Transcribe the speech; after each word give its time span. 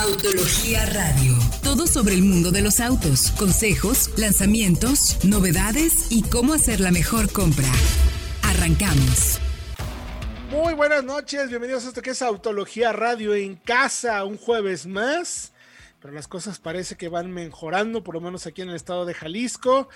Autología 0.00 0.86
Radio. 0.86 1.34
Todo 1.64 1.88
sobre 1.88 2.14
el 2.14 2.22
mundo 2.22 2.52
de 2.52 2.62
los 2.62 2.78
autos, 2.78 3.32
consejos, 3.32 4.16
lanzamientos, 4.16 5.18
novedades 5.24 6.12
y 6.12 6.22
cómo 6.22 6.52
hacer 6.54 6.78
la 6.78 6.92
mejor 6.92 7.32
compra. 7.32 7.66
Arrancamos. 8.44 9.40
Muy 10.52 10.74
buenas 10.74 11.02
noches, 11.02 11.48
bienvenidos 11.48 11.84
a 11.84 11.88
esto 11.88 12.00
que 12.00 12.10
es 12.10 12.22
Autología 12.22 12.92
Radio 12.92 13.34
en 13.34 13.56
casa, 13.56 14.24
un 14.24 14.38
jueves 14.38 14.86
más. 14.86 15.52
Pero 16.00 16.14
las 16.14 16.28
cosas 16.28 16.60
parece 16.60 16.94
que 16.94 17.08
van 17.08 17.32
mejorando, 17.32 18.04
por 18.04 18.14
lo 18.14 18.20
menos 18.20 18.46
aquí 18.46 18.62
en 18.62 18.68
el 18.68 18.76
estado 18.76 19.04
de 19.04 19.14
Jalisco. 19.14 19.88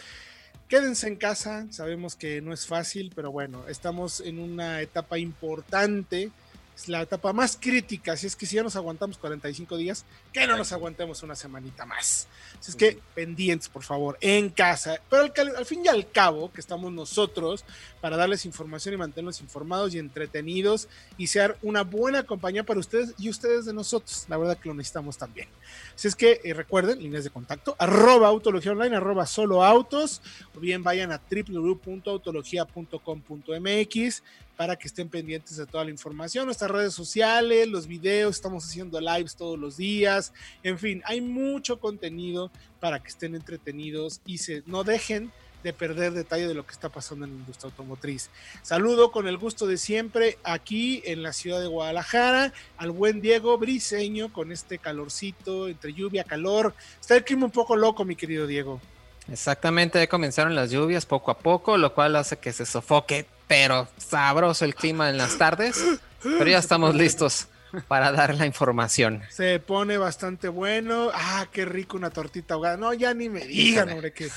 Quédense 0.66 1.06
en 1.06 1.14
casa, 1.14 1.68
sabemos 1.70 2.16
que 2.16 2.40
no 2.40 2.52
es 2.52 2.66
fácil, 2.66 3.12
pero 3.14 3.30
bueno, 3.30 3.68
estamos 3.68 4.20
en 4.20 4.40
una 4.40 4.80
etapa 4.80 5.20
importante 5.20 6.32
es 6.77 6.89
la 6.89 7.02
etapa 7.02 7.32
más 7.32 7.59
crítica. 7.61 8.16
Si 8.16 8.27
es 8.27 8.34
que 8.34 8.46
si 8.46 8.57
ya 8.57 8.62
nos 8.62 8.77
aguantamos 8.77 9.18
45 9.18 9.77
días, 9.77 10.07
que 10.32 10.46
no 10.46 10.57
nos 10.57 10.72
aguantemos 10.72 11.22
una 11.22 11.36
semanita 11.36 11.85
más. 11.85 12.29
Así 12.58 12.71
es 12.71 12.76
que 12.76 12.99
pendientes, 13.14 13.68
por 13.68 13.82
favor, 13.82 14.17
en 14.21 14.49
casa. 14.50 15.00
Pero 15.11 15.30
al, 15.57 15.66
fin 15.66 15.85
y 15.85 15.89
al 15.89 16.08
cabo, 16.11 16.53
que 16.53 16.61
estamos 16.61 16.93
nosotros 16.93 17.64
para 18.00 18.16
darles 18.16 18.46
información 18.46 18.94
y 18.94 18.99
mantenerlos 18.99 19.40
informados 19.40 19.93
y 19.94 19.99
entretenidos 19.99 20.89
y 21.18 21.27
ser 21.27 21.58
una 21.63 21.82
buena 21.82 22.22
compañía 22.22 22.63
para 22.64 22.79
ustedes 22.80 23.14
y 23.18 23.29
ustedes 23.29 23.66
de 23.66 23.75
nosotros. 23.75 24.25
La 24.29 24.36
verdad 24.36 24.58
que 24.58 24.68
lo 24.68 24.75
necesitamos 24.75 25.18
también. 25.18 25.49
Así 25.94 26.08
es 26.08 26.16
que 26.16 26.41
eh, 26.44 26.54
recuerden, 26.54 27.02
líneas 27.02 27.25
de 27.25 27.30
contacto, 27.30 27.75
arroba 27.79 28.29
autología 28.29 28.72
online, 28.72 28.96
arroba 28.96 29.27
solo 29.27 29.64
autos, 29.64 30.22
o 30.57 30.61
bien 30.61 30.82
vayan 30.82 31.13
a 31.13 31.21
www.autologia.com.mx 31.30 34.22
para 34.62 34.77
que 34.77 34.86
estén 34.86 35.08
pendientes 35.08 35.56
de 35.56 35.66
toda 35.66 35.83
la 35.84 35.91
información, 35.91 36.44
nuestras 36.47 36.70
redes 36.70 36.94
sociales, 36.94 37.66
los 37.66 37.89
videos, 37.89 38.36
estamos 38.36 38.64
haciendo 38.64 39.00
lives 39.00 39.34
todos 39.34 39.58
los 39.58 39.77
días, 39.77 40.33
en 40.62 40.78
fin, 40.78 41.02
hay 41.05 41.20
mucho 41.20 41.80
contenido 41.80 42.48
para 42.78 43.02
que 43.02 43.08
estén 43.08 43.34
entretenidos 43.34 44.20
y 44.24 44.38
se 44.38 44.62
no 44.66 44.84
dejen 44.84 45.33
de 45.64 45.72
perder 45.72 46.12
detalle 46.12 46.46
de 46.46 46.55
lo 46.55 46.64
que 46.64 46.74
está 46.74 46.90
pasando 46.90 47.24
en 47.24 47.33
la 47.33 47.38
industria 47.38 47.70
automotriz. 47.70 48.30
Saludo 48.62 49.10
con 49.10 49.27
el 49.27 49.36
gusto 49.36 49.66
de 49.66 49.78
siempre 49.78 50.38
aquí 50.44 51.02
en 51.06 51.24
la 51.24 51.33
ciudad 51.33 51.60
de 51.60 51.66
Guadalajara 51.66 52.52
al 52.77 52.92
buen 52.92 53.20
Diego 53.20 53.58
Briseño 53.58 54.33
con 54.33 54.52
este 54.52 54.78
calorcito 54.78 55.66
entre 55.66 55.92
lluvia, 55.92 56.22
calor. 56.22 56.72
Está 57.00 57.16
el 57.16 57.24
clima 57.24 57.46
un 57.46 57.50
poco 57.50 57.74
loco, 57.74 58.05
mi 58.05 58.14
querido 58.14 58.46
Diego. 58.46 58.80
Exactamente, 59.28 59.98
ya 59.98 60.06
comenzaron 60.06 60.55
las 60.55 60.70
lluvias 60.70 61.05
poco 61.05 61.33
a 61.33 61.38
poco, 61.38 61.77
lo 61.77 61.94
cual 61.94 62.14
hace 62.14 62.38
que 62.38 62.52
se 62.52 62.64
sofoque 62.64 63.27
pero 63.53 63.86
sabroso 63.98 64.64
el 64.64 64.75
clima 64.75 65.11
en 65.11 65.19
las 65.19 65.36
tardes. 65.36 65.84
Pero 66.22 66.47
ya 66.47 66.56
estamos 66.56 66.95
listos 66.95 67.48
para 67.86 68.11
dar 68.11 68.34
la 68.34 68.47
información. 68.47 69.20
Se 69.28 69.61
pone 69.61 69.98
bastante 69.98 70.48
bueno. 70.48 71.11
Ah, 71.12 71.47
qué 71.53 71.67
rico 71.67 71.98
una 71.98 72.08
tortita 72.08 72.55
ahogada. 72.55 72.78
No, 72.78 72.95
ya 72.95 73.12
ni 73.12 73.28
me 73.28 73.45
digan, 73.45 73.91
hombre, 73.91 74.14
que. 74.14 74.30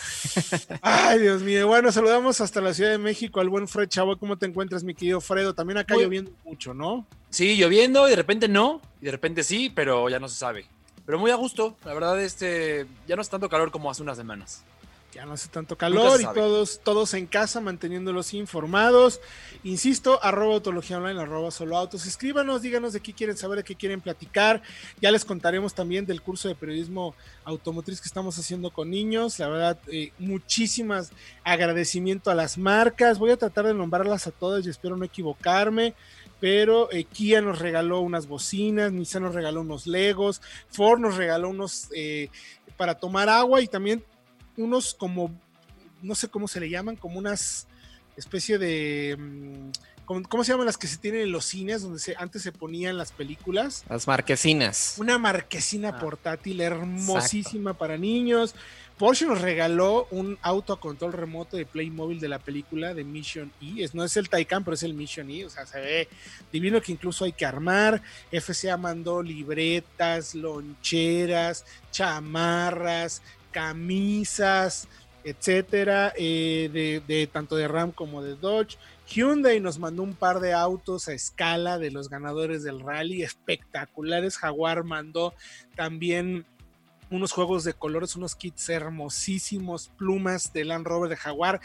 Ay, 0.82 1.20
Dios 1.20 1.44
mío. 1.44 1.66
Bueno, 1.66 1.94
saludamos 1.94 2.42
hasta 2.42 2.60
la 2.60 2.74
Ciudad 2.74 2.92
de 2.92 2.98
México 2.98 3.40
al 3.40 3.48
buen 3.48 3.70
Fred 3.70 3.88
Chavo. 3.88 4.18
¿Cómo 4.18 4.38
te 4.38 4.48
encuentras, 4.48 4.84
mi 4.84 4.94
querido 4.94 5.22
Fredo? 5.22 5.56
También 5.56 5.78
acá 5.78 5.96
lloviendo 5.96 6.34
mucho, 6.44 6.74
¿no? 6.74 7.08
Sí, 7.30 7.56
lloviendo 7.56 8.08
y 8.08 8.10
de 8.10 8.18
repente 8.18 8.50
no, 8.50 8.82
y 9.02 9.06
de 9.06 9.12
repente 9.12 9.46
sí, 9.46 9.72
pero 9.74 10.10
ya 10.10 10.20
no 10.20 10.28
se 10.28 10.36
sabe. 10.36 10.66
Pero 11.06 11.20
muy 11.20 11.32
a 11.32 11.36
gusto, 11.36 11.78
la 11.86 11.94
verdad, 11.94 12.22
este, 12.22 12.86
ya 13.08 13.16
no 13.16 13.22
es 13.22 13.30
tanto 13.30 13.48
calor 13.48 13.72
como 13.72 13.90
hace 13.90 14.02
unas 14.02 14.18
semanas 14.18 14.66
ya 15.16 15.26
no 15.26 15.32
hace 15.32 15.48
tanto 15.48 15.78
calor 15.78 16.20
y 16.20 16.26
todos, 16.26 16.82
todos 16.84 17.14
en 17.14 17.26
casa 17.26 17.62
manteniéndolos 17.62 18.34
informados. 18.34 19.22
Insisto, 19.64 20.22
arroba 20.22 20.56
autología 20.56 20.98
online, 20.98 21.22
arroba 21.22 21.52
solo 21.52 21.78
autos. 21.78 22.06
Escríbanos, 22.06 22.62
díganos 22.62 22.92
de 22.92 23.00
qué 23.00 23.14
quieren 23.14 23.38
saber, 23.38 23.60
de 23.60 23.64
qué 23.64 23.76
quieren 23.76 24.02
platicar. 24.02 24.62
Ya 25.00 25.12
les 25.12 25.24
contaremos 25.24 25.74
también 25.74 26.06
del 26.06 26.22
curso 26.22 26.50
de 26.50 26.56
periodismo 26.56 27.16
automotriz 27.46 28.02
que 28.02 28.10
estamos 28.10 28.38
haciendo 28.38 28.72
con 28.72 28.90
niños. 28.90 29.40
La 29.40 29.48
verdad, 29.48 29.80
eh, 29.88 30.12
muchísimas 30.20 31.12
agradecimiento 31.46 32.30
a 32.30 32.36
las 32.36 32.58
marcas. 32.58 33.18
Voy 33.18 33.32
a 33.32 33.38
tratar 33.38 33.68
de 33.68 33.74
nombrarlas 33.74 34.28
a 34.28 34.32
todas 34.32 34.66
y 34.66 34.70
espero 34.70 34.98
no 34.98 35.06
equivocarme 35.06 35.94
pero 36.42 36.92
eh, 36.92 37.06
Kia 37.06 37.42
nos 37.42 37.60
regaló 37.60 38.02
unas 38.02 38.28
bocinas, 38.28 38.92
Nissan 38.92 39.24
nos 39.24 39.34
regaló 39.34 39.62
unos 39.62 39.88
Legos, 39.88 40.42
Ford 40.70 41.00
nos 41.00 41.16
regaló 41.16 41.50
unos 41.50 41.88
eh, 41.96 42.30
para 42.76 42.96
tomar 42.96 43.30
agua 43.30 43.62
y 43.62 43.68
también 43.68 44.04
unos 44.58 44.94
como, 44.94 45.32
no 46.02 46.16
sé 46.16 46.28
cómo 46.28 46.48
se 46.48 46.60
le 46.60 46.70
llaman, 46.70 46.96
como 46.96 47.20
unas 47.20 47.68
especie 48.18 48.58
de... 48.58 49.16
Mm, 49.18 49.72
¿Cómo 50.06 50.44
se 50.44 50.52
llaman 50.52 50.68
las 50.68 50.78
que 50.78 50.86
se 50.86 50.98
tienen 50.98 51.22
en 51.22 51.32
los 51.32 51.46
cines 51.46 51.82
donde 51.82 51.98
se, 51.98 52.16
antes 52.20 52.44
se 52.44 52.52
ponían 52.52 52.96
las 52.96 53.12
películas? 53.12 53.84
Las 53.90 54.06
marquesinas. 54.06 54.98
Una 55.00 55.18
marquesina 55.18 55.90
ah, 55.90 56.00
portátil 56.00 56.62
hermosísima 56.62 57.74
para 57.74 57.98
niños. 57.98 58.54
Porsche 59.00 59.26
nos 59.26 59.42
regaló 59.42 60.08
un 60.12 60.38
auto 60.44 60.74
a 60.74 60.80
control 60.80 61.12
remoto 61.12 61.58
de 61.58 61.66
Playmobil 61.66 62.20
de 62.20 62.30
la 62.30 62.38
película 62.38 62.94
de 62.94 63.04
Mission 63.04 63.52
E. 63.60 63.84
Es, 63.84 63.96
no 63.96 64.04
es 64.04 64.16
el 64.16 64.30
Taycan, 64.30 64.64
pero 64.64 64.76
es 64.76 64.84
el 64.84 64.94
Mission 64.94 65.32
E. 65.32 65.44
O 65.44 65.50
sea, 65.50 65.66
se 65.66 65.80
ve 65.80 66.08
divino 66.52 66.80
que 66.82 66.92
incluso 66.92 67.26
hay 67.26 67.34
que 67.34 67.48
armar. 67.48 68.04
FCA 68.32 68.78
mandó 68.78 69.24
libretas, 69.24 70.36
loncheras, 70.36 71.66
chamarras, 71.92 73.24
camisas, 73.56 74.90
etcétera, 75.24 76.12
eh, 76.18 77.02
de, 77.08 77.28
tanto 77.32 77.56
de 77.56 77.70
Ram 77.70 77.94
como 77.94 78.22
de 78.22 78.36
Dodge. 78.36 78.78
Hyundai 79.08 79.62
nos 79.62 79.80
mandó 79.80 80.04
un 80.04 80.14
par 80.14 80.42
de 80.42 80.52
autos 80.52 81.08
a 81.08 81.14
escala 81.14 81.80
de 81.80 81.90
los 81.90 82.10
ganadores 82.10 82.64
del 82.64 82.82
rally, 82.82 83.24
espectaculares. 83.24 84.36
Jaguar 84.36 84.84
mandó 84.84 85.34
también 85.74 86.46
unos 87.10 87.32
juegos 87.32 87.64
de 87.64 87.72
colores, 87.72 88.18
unos 88.18 88.36
kits 88.36 88.68
hermosísimos, 88.68 89.90
plumas 89.98 90.52
de 90.52 90.66
Land 90.66 90.86
Rover 90.86 91.10
de 91.10 91.16
Jaguar, 91.16 91.62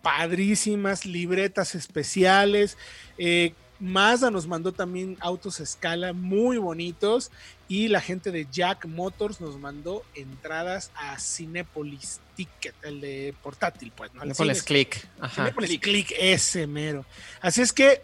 padrísimas, 0.00 1.06
libretas 1.06 1.74
especiales. 1.74 2.78
Eh, 3.18 3.52
Mazda 3.82 4.30
nos 4.30 4.46
mandó 4.46 4.70
también 4.70 5.16
autos 5.18 5.58
a 5.58 5.64
escala 5.64 6.12
muy 6.12 6.56
bonitos 6.56 7.32
y 7.66 7.88
la 7.88 8.00
gente 8.00 8.30
de 8.30 8.46
Jack 8.50 8.86
Motors 8.86 9.40
nos 9.40 9.58
mandó 9.58 10.04
entradas 10.14 10.92
a 10.94 11.18
Cinepolis 11.18 12.20
Ticket, 12.36 12.76
el 12.82 13.00
de 13.00 13.34
portátil, 13.42 13.92
pues, 13.94 14.14
¿no? 14.14 14.20
Cinepolis 14.22 14.62
Click. 14.62 15.08
Cinepolis 15.34 15.80
Click, 15.80 16.14
ese 16.16 16.68
mero. 16.68 17.04
Así 17.40 17.60
es 17.60 17.72
que 17.72 18.00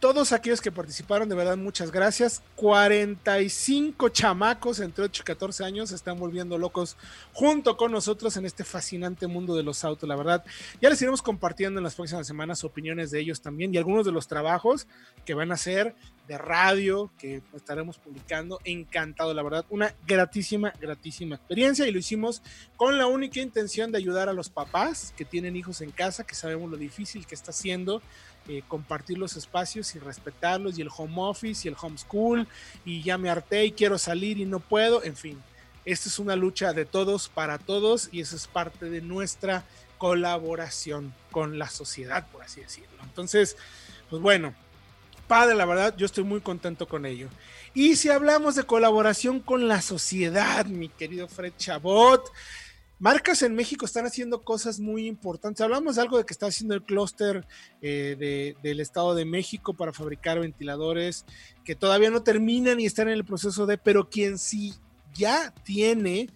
todos 0.00 0.32
aquellos 0.32 0.62
que 0.62 0.72
participaron, 0.72 1.28
de 1.28 1.34
verdad, 1.34 1.58
muchas 1.58 1.92
gracias. 1.92 2.42
45 2.56 4.08
chamacos 4.08 4.80
entre 4.80 5.04
8 5.04 5.22
y 5.22 5.24
14 5.24 5.64
años 5.64 5.90
se 5.90 5.94
están 5.94 6.18
volviendo 6.18 6.56
locos 6.56 6.96
junto 7.34 7.76
con 7.76 7.92
nosotros 7.92 8.36
en 8.38 8.46
este 8.46 8.64
fascinante 8.64 9.26
mundo 9.26 9.54
de 9.54 9.62
los 9.62 9.84
autos, 9.84 10.08
la 10.08 10.16
verdad. 10.16 10.42
Ya 10.80 10.88
les 10.88 11.00
iremos 11.02 11.20
compartiendo 11.20 11.78
en 11.78 11.84
las 11.84 11.94
próximas 11.94 12.26
semanas 12.26 12.64
opiniones 12.64 13.10
de 13.10 13.20
ellos 13.20 13.42
también 13.42 13.74
y 13.74 13.78
algunos 13.78 14.06
de 14.06 14.12
los 14.12 14.26
trabajos 14.26 14.86
que 15.26 15.34
van 15.34 15.50
a 15.50 15.54
hacer 15.54 15.94
de 16.30 16.38
radio 16.38 17.10
que 17.18 17.42
estaremos 17.56 17.98
publicando. 17.98 18.60
Encantado, 18.62 19.34
la 19.34 19.42
verdad. 19.42 19.66
Una 19.68 19.92
gratísima, 20.06 20.72
gratísima 20.80 21.34
experiencia 21.34 21.88
y 21.88 21.90
lo 21.90 21.98
hicimos 21.98 22.40
con 22.76 22.98
la 22.98 23.08
única 23.08 23.40
intención 23.40 23.90
de 23.90 23.98
ayudar 23.98 24.28
a 24.28 24.32
los 24.32 24.48
papás 24.48 25.12
que 25.16 25.24
tienen 25.24 25.56
hijos 25.56 25.80
en 25.80 25.90
casa, 25.90 26.24
que 26.24 26.36
sabemos 26.36 26.70
lo 26.70 26.76
difícil 26.76 27.26
que 27.26 27.34
está 27.34 27.50
siendo 27.50 28.00
eh, 28.46 28.62
compartir 28.68 29.18
los 29.18 29.36
espacios 29.36 29.92
y 29.96 29.98
respetarlos 29.98 30.78
y 30.78 30.82
el 30.82 30.88
home 30.96 31.16
office 31.16 31.66
y 31.66 31.72
el 31.72 31.76
homeschool 31.80 32.46
y 32.84 33.02
ya 33.02 33.18
me 33.18 33.28
harté 33.28 33.64
y 33.64 33.72
quiero 33.72 33.98
salir 33.98 34.38
y 34.38 34.46
no 34.46 34.60
puedo, 34.60 35.02
en 35.02 35.16
fin, 35.16 35.42
esta 35.84 36.08
es 36.08 36.20
una 36.20 36.36
lucha 36.36 36.72
de 36.72 36.84
todos 36.84 37.28
para 37.28 37.58
todos 37.58 38.08
y 38.12 38.20
eso 38.20 38.36
es 38.36 38.46
parte 38.46 38.88
de 38.88 39.00
nuestra 39.00 39.64
colaboración 39.98 41.12
con 41.32 41.58
la 41.58 41.68
sociedad, 41.68 42.28
por 42.30 42.44
así 42.44 42.60
decirlo. 42.60 43.02
Entonces, 43.02 43.56
pues 44.08 44.22
bueno, 44.22 44.54
padre, 45.30 45.54
la 45.54 45.64
verdad, 45.64 45.94
yo 45.96 46.06
estoy 46.06 46.24
muy 46.24 46.40
contento 46.40 46.88
con 46.88 47.06
ello. 47.06 47.28
Y 47.72 47.94
si 47.94 48.08
hablamos 48.08 48.56
de 48.56 48.64
colaboración 48.64 49.38
con 49.38 49.68
la 49.68 49.80
sociedad, 49.80 50.66
mi 50.66 50.88
querido 50.88 51.28
Fred 51.28 51.52
Chabot, 51.56 52.32
marcas 52.98 53.42
en 53.42 53.54
México 53.54 53.86
están 53.86 54.06
haciendo 54.06 54.42
cosas 54.42 54.80
muy 54.80 55.06
importantes. 55.06 55.60
Hablamos 55.60 55.94
de 55.94 56.02
algo 56.02 56.18
de 56.18 56.24
que 56.24 56.32
está 56.32 56.46
haciendo 56.46 56.74
el 56.74 56.82
clúster 56.82 57.46
eh, 57.80 58.56
del 58.60 58.80
Estado 58.80 59.14
de 59.14 59.24
México 59.24 59.72
para 59.72 59.92
fabricar 59.92 60.40
ventiladores 60.40 61.24
que 61.64 61.76
todavía 61.76 62.10
no 62.10 62.24
terminan 62.24 62.80
y 62.80 62.86
están 62.86 63.06
en 63.06 63.14
el 63.14 63.24
proceso 63.24 63.66
de, 63.66 63.78
pero 63.78 64.10
quien 64.10 64.36
sí 64.36 64.74
ya 65.14 65.54
tiene, 65.62 66.28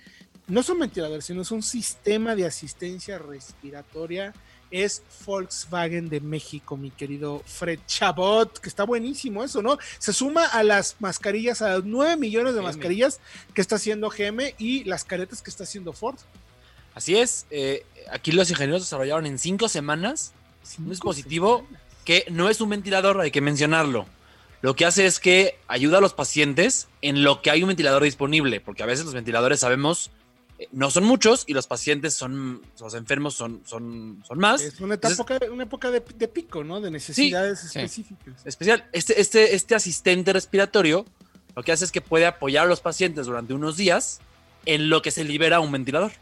no 0.46 0.62
son 0.62 0.78
ventiladores, 0.78 1.24
sino 1.24 1.42
es 1.42 1.50
un 1.50 1.64
sistema 1.64 2.36
de 2.36 2.46
asistencia 2.46 3.18
respiratoria. 3.18 4.32
Es 4.74 5.04
Volkswagen 5.24 6.08
de 6.08 6.20
México, 6.20 6.76
mi 6.76 6.90
querido 6.90 7.42
Fred 7.46 7.78
Chabot, 7.86 8.58
que 8.58 8.68
está 8.68 8.82
buenísimo 8.82 9.44
eso, 9.44 9.62
¿no? 9.62 9.78
Se 9.98 10.12
suma 10.12 10.46
a 10.46 10.64
las 10.64 10.96
mascarillas, 10.98 11.62
a 11.62 11.74
los 11.76 11.84
9 11.84 12.16
millones 12.16 12.56
de 12.56 12.60
mascarillas 12.60 13.20
que 13.54 13.60
está 13.60 13.76
haciendo 13.76 14.10
GM 14.10 14.52
y 14.58 14.82
las 14.82 15.04
caretas 15.04 15.42
que 15.42 15.50
está 15.50 15.62
haciendo 15.62 15.92
Ford. 15.92 16.18
Así 16.92 17.16
es, 17.16 17.46
eh, 17.52 17.86
aquí 18.10 18.32
los 18.32 18.50
ingenieros 18.50 18.82
desarrollaron 18.82 19.26
en 19.26 19.38
cinco 19.38 19.68
semanas 19.68 20.32
un 20.78 20.90
dispositivo 20.90 21.64
que 22.04 22.24
no 22.30 22.48
es 22.48 22.60
un 22.60 22.70
ventilador, 22.70 23.20
hay 23.20 23.30
que 23.30 23.40
mencionarlo. 23.40 24.06
lo 24.60 24.74
que 24.74 24.86
hace 24.86 25.04
es 25.06 25.20
que 25.20 25.58
ayuda 25.68 25.98
a 25.98 26.00
los 26.00 26.14
pacientes 26.14 26.88
en 27.00 27.22
lo 27.22 27.42
que 27.42 27.50
hay 27.50 27.62
un 27.62 27.68
ventilador 27.68 28.02
disponible, 28.02 28.60
porque 28.60 28.82
a 28.82 28.86
veces 28.86 29.04
los 29.04 29.14
ventiladores 29.14 29.60
sabemos 29.60 30.10
no 30.72 30.90
son 30.90 31.04
muchos 31.04 31.44
y 31.46 31.52
los 31.52 31.66
pacientes 31.66 32.14
son, 32.14 32.62
los 32.80 32.94
enfermos 32.94 33.34
son, 33.34 33.62
son, 33.64 34.22
son 34.26 34.38
más. 34.38 34.62
Es 34.62 34.80
una 34.80 34.94
época, 34.94 35.38
una 35.50 35.64
época 35.64 35.90
de, 35.90 36.00
pico, 36.00 36.64
¿no? 36.64 36.80
De 36.80 36.90
necesidades 36.90 37.64
específicas. 37.64 38.34
Especial. 38.44 38.88
Este, 38.92 39.20
este, 39.20 39.54
este 39.54 39.74
asistente 39.74 40.32
respiratorio 40.32 41.04
lo 41.56 41.62
que 41.62 41.72
hace 41.72 41.84
es 41.84 41.92
que 41.92 42.00
puede 42.00 42.26
apoyar 42.26 42.66
a 42.66 42.68
los 42.68 42.80
pacientes 42.80 43.26
durante 43.26 43.54
unos 43.54 43.76
días 43.76 44.20
en 44.66 44.88
lo 44.88 45.02
que 45.02 45.10
se 45.10 45.24
libera 45.24 45.60
un 45.60 45.72
ventilador. 45.72 46.12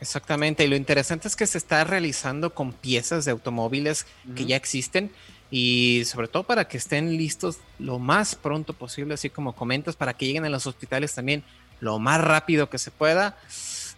Exactamente, 0.00 0.64
y 0.64 0.68
lo 0.68 0.74
interesante 0.74 1.28
es 1.28 1.36
que 1.36 1.46
se 1.46 1.58
está 1.58 1.84
realizando 1.84 2.54
con 2.54 2.72
piezas 2.72 3.24
de 3.24 3.30
automóviles 3.30 4.04
que 4.34 4.46
ya 4.46 4.56
existen 4.56 5.12
y 5.48 6.02
sobre 6.06 6.26
todo 6.26 6.42
para 6.42 6.66
que 6.66 6.76
estén 6.76 7.16
listos 7.16 7.58
lo 7.78 8.00
más 8.00 8.34
pronto 8.34 8.72
posible, 8.72 9.14
así 9.14 9.30
como 9.30 9.54
comentas, 9.54 9.94
para 9.94 10.14
que 10.14 10.26
lleguen 10.26 10.44
a 10.44 10.48
los 10.48 10.66
hospitales 10.66 11.14
también 11.14 11.44
lo 11.82 11.98
más 11.98 12.20
rápido 12.20 12.70
que 12.70 12.78
se 12.78 12.92
pueda, 12.92 13.36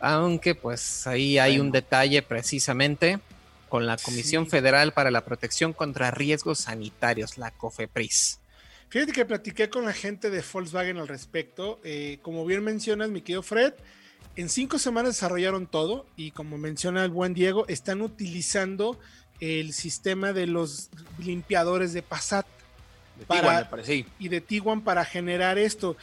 aunque 0.01 0.55
pues 0.55 1.07
ahí 1.07 1.39
hay 1.39 1.61
un 1.61 1.71
detalle 1.71 2.23
precisamente 2.23 3.21
con 3.69 3.85
la 3.85 3.99
Comisión 3.99 4.47
Federal 4.47 4.95
para 4.95 5.11
la 5.11 5.23
Protección 5.23 5.75
contra 5.75 6.11
Riesgos 6.11 6.61
Sanitarios, 6.61 7.37
la 7.37 7.51
COFEPRIS. 7.51 8.41
Fíjate 8.89 9.13
que 9.13 9.27
platiqué 9.27 9.69
con 9.69 9.85
la 9.85 9.93
gente 9.93 10.31
de 10.31 10.43
Volkswagen 10.51 10.97
al 10.97 11.09
respecto. 11.09 11.79
Eh, 11.85 12.21
como 12.23 12.47
bien 12.47 12.65
mencionas, 12.65 13.11
mi 13.11 13.21
querido 13.21 13.43
Fred, 13.43 13.75
en 14.37 14.49
cinco 14.49 14.79
semanas 14.79 15.17
desarrollaron 15.17 15.67
todo 15.67 16.07
y 16.17 16.31
como 16.31 16.57
menciona 16.57 17.05
el 17.05 17.11
buen 17.11 17.35
Diego, 17.35 17.67
están 17.69 18.01
utilizando 18.01 18.99
el 19.41 19.75
sistema 19.75 20.33
de 20.33 20.47
los 20.47 20.89
limpiadores 21.19 21.93
de 21.93 22.01
Passat 22.01 22.47
para, 23.27 23.69
y 24.19 24.29
de 24.29 24.41
Tiguan 24.41 24.81
para 24.81 25.05
generar 25.05 25.59
esto. 25.59 25.99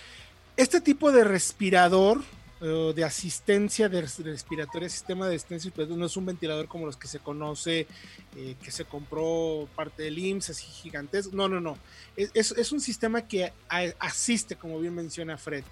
Este 0.57 0.81
tipo 0.81 1.12
de 1.12 1.24
respirador 1.24 2.21
de 2.62 3.03
asistencia 3.03 3.89
de 3.89 4.01
respiratoria, 4.01 4.88
sistema 4.88 5.27
de 5.27 5.36
asistencia, 5.36 5.71
pues 5.74 5.89
no 5.89 6.06
es 6.06 6.15
un 6.15 6.27
ventilador 6.27 6.68
como 6.68 6.86
los 6.86 6.95
que 6.95 7.07
se 7.07 7.18
conoce, 7.18 7.88
eh, 8.36 8.56
que 8.62 8.69
se 8.69 8.86
compró 8.86 9.68
parte 9.75 10.03
del 10.03 10.19
IMSS, 10.19 10.51
así 10.51 10.68
gigantesco. 10.68 11.36
No, 11.36 11.50
no, 11.50 11.59
no. 11.59 11.75
Es, 12.15 12.51
es 12.51 12.71
un 12.71 12.80
sistema 12.80 13.27
que 13.27 13.51
asiste, 13.98 14.56
como 14.56 14.80
bien 14.80 14.94
menciona 14.94 15.39
Fred. 15.39 15.63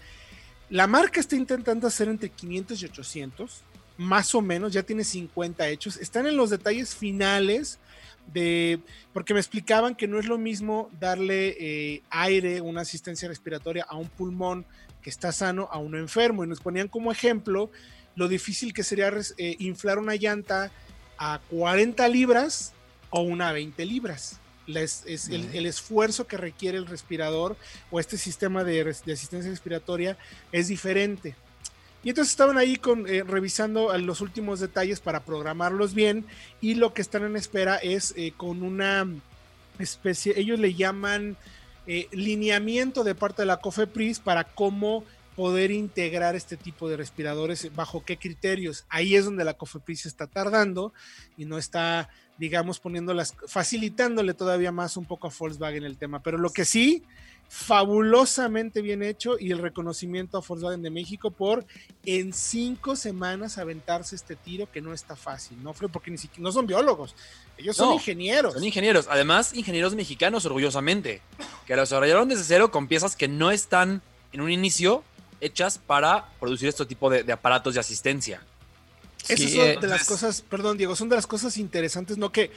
La 0.72 0.88
marca 0.88 1.20
está 1.20 1.36
intentando 1.36 1.86
hacer 1.86 2.08
entre 2.08 2.30
500 2.30 2.82
y 2.82 2.86
800, 2.86 3.62
más 3.98 4.34
o 4.34 4.42
menos, 4.42 4.74
ya 4.74 4.82
tiene 4.82 5.04
50 5.04 5.68
hechos. 5.68 5.98
Están 5.98 6.26
en 6.26 6.38
los 6.38 6.50
detalles 6.50 6.96
finales 6.96 7.78
de, 8.34 8.80
porque 9.14 9.34
me 9.34 9.40
explicaban 9.40 9.96
que 9.96 10.08
no 10.08 10.20
es 10.20 10.26
lo 10.26 10.38
mismo 10.38 10.90
darle 11.00 11.56
eh, 11.60 12.04
aire, 12.10 12.62
una 12.62 12.82
asistencia 12.82 13.28
respiratoria 13.28 13.86
a 13.88 13.96
un 13.96 14.08
pulmón 14.08 14.66
que 15.02 15.10
está 15.10 15.32
sano 15.32 15.70
a 15.72 15.78
uno 15.78 15.98
enfermo. 15.98 16.44
Y 16.44 16.48
nos 16.48 16.60
ponían 16.60 16.88
como 16.88 17.12
ejemplo 17.12 17.72
lo 18.16 18.28
difícil 18.28 18.74
que 18.74 18.84
sería 18.84 19.12
eh, 19.38 19.56
inflar 19.60 20.00
una 20.00 20.16
llanta 20.16 20.72
a 21.18 21.40
40 21.50 22.08
libras 22.08 22.74
o 23.10 23.22
una 23.22 23.50
a 23.50 23.54
20 23.54 23.86
libras 23.86 24.40
es, 24.78 25.30
el, 25.30 25.66
esfuerzo 25.66 26.28
que 26.28 26.38
requiere 26.38 26.78
el 26.78 26.86
respirador 26.86 27.58
o 27.90 28.00
este 28.00 28.18
sistema 28.18 28.64
de, 28.64 28.82
asistencia 28.82 29.50
respiratoria 29.50 30.18
es 30.52 30.68
diferente. 30.68 31.36
Y 32.04 32.10
entonces 32.10 32.32
estaban 32.32 32.58
ahí 32.58 32.80
eh, 33.08 33.24
revisando 33.28 33.96
los 33.98 34.22
últimos 34.22 34.60
detalles 34.60 35.00
para 35.00 35.22
programarlos 35.22 35.94
bien 35.94 36.26
y 36.62 36.76
lo 36.76 36.94
que 36.94 37.02
están 37.02 37.24
en 37.24 37.36
espera 37.36 37.76
es 37.78 38.14
eh, 38.16 38.34
con 38.36 38.64
una 38.64 39.08
especie, 39.80 40.40
ellos 40.40 40.60
le 40.60 40.74
llaman 40.74 41.36
eh, 41.88 42.08
lineamiento 42.12 43.04
de 43.04 43.16
parte 43.16 43.42
de 43.42 43.48
la 43.48 43.58
COFEPRIS 43.58 44.20
para 44.20 44.44
cómo 44.46 45.04
poder 45.36 45.72
integrar 45.72 46.36
este 46.36 46.58
tipo 46.58 46.90
de 46.90 46.98
respiradores, 46.98 47.74
bajo 47.74 48.04
qué 48.04 48.18
criterios. 48.18 48.86
Ahí 48.90 49.16
es 49.16 49.26
donde 49.26 49.46
la 49.46 49.54
COFEPRIS 49.54 50.06
está 50.06 50.28
tardando 50.28 50.94
y 51.38 51.46
no 51.46 51.58
está 51.58 52.10
digamos, 52.40 52.80
poniéndolas, 52.80 53.36
facilitándole 53.48 54.34
todavía 54.34 54.72
más 54.72 54.96
un 54.96 55.06
poco 55.06 55.28
a 55.28 55.32
Volkswagen 55.38 55.84
el 55.84 55.98
tema. 55.98 56.24
Pero 56.24 56.38
lo 56.38 56.52
que 56.52 56.64
sí, 56.64 57.04
fabulosamente 57.50 58.82
bien 58.82 59.02
hecho 59.02 59.38
y 59.40 59.52
el 59.52 59.58
reconocimiento 59.58 60.38
a 60.38 60.42
Volkswagen 60.42 60.84
de 60.84 60.92
México 60.92 61.32
por 61.32 61.66
en 62.06 62.32
cinco 62.32 62.96
semanas 62.96 63.58
aventarse 63.58 64.16
este 64.16 64.36
tiro 64.36 64.72
que 64.72 64.82
no 64.82 64.94
está 64.94 65.16
fácil, 65.16 65.62
¿no? 65.64 65.74
Porque 65.74 66.12
ni 66.12 66.18
siquiera, 66.18 66.44
no 66.44 66.52
son 66.52 66.68
biólogos, 66.68 67.16
ellos 67.58 67.76
son 67.76 67.94
ingenieros. 67.94 68.54
Son 68.54 68.64
ingenieros, 68.64 69.08
además 69.10 69.54
ingenieros 69.54 69.96
mexicanos 69.96 70.46
orgullosamente, 70.46 71.22
que 71.66 71.76
los 71.76 71.90
desarrollaron 71.90 72.30
desde 72.30 72.44
cero 72.44 72.72
con 72.72 72.88
piezas 72.88 73.16
que 73.16 73.28
no 73.28 73.52
están 73.52 74.02
en 74.32 74.42
un 74.42 74.52
inicio 74.52 75.04
hechas 75.42 75.80
para 75.80 76.30
producir 76.40 76.70
este 76.70 76.86
tipo 76.86 77.10
de 77.10 77.32
aparatos 77.32 77.74
de 77.74 77.80
asistencia. 77.80 78.42
Esas 79.28 79.52
son 79.52 79.68
eh, 79.68 79.78
de 79.80 79.88
las 79.88 80.06
cosas, 80.06 80.42
perdón 80.42 80.78
Diego, 80.78 80.96
son 80.96 81.10
de 81.10 81.16
las 81.16 81.28
cosas 81.28 81.58
interesantes, 81.58 82.18
¿no? 82.18 82.32
Que, 82.32 82.52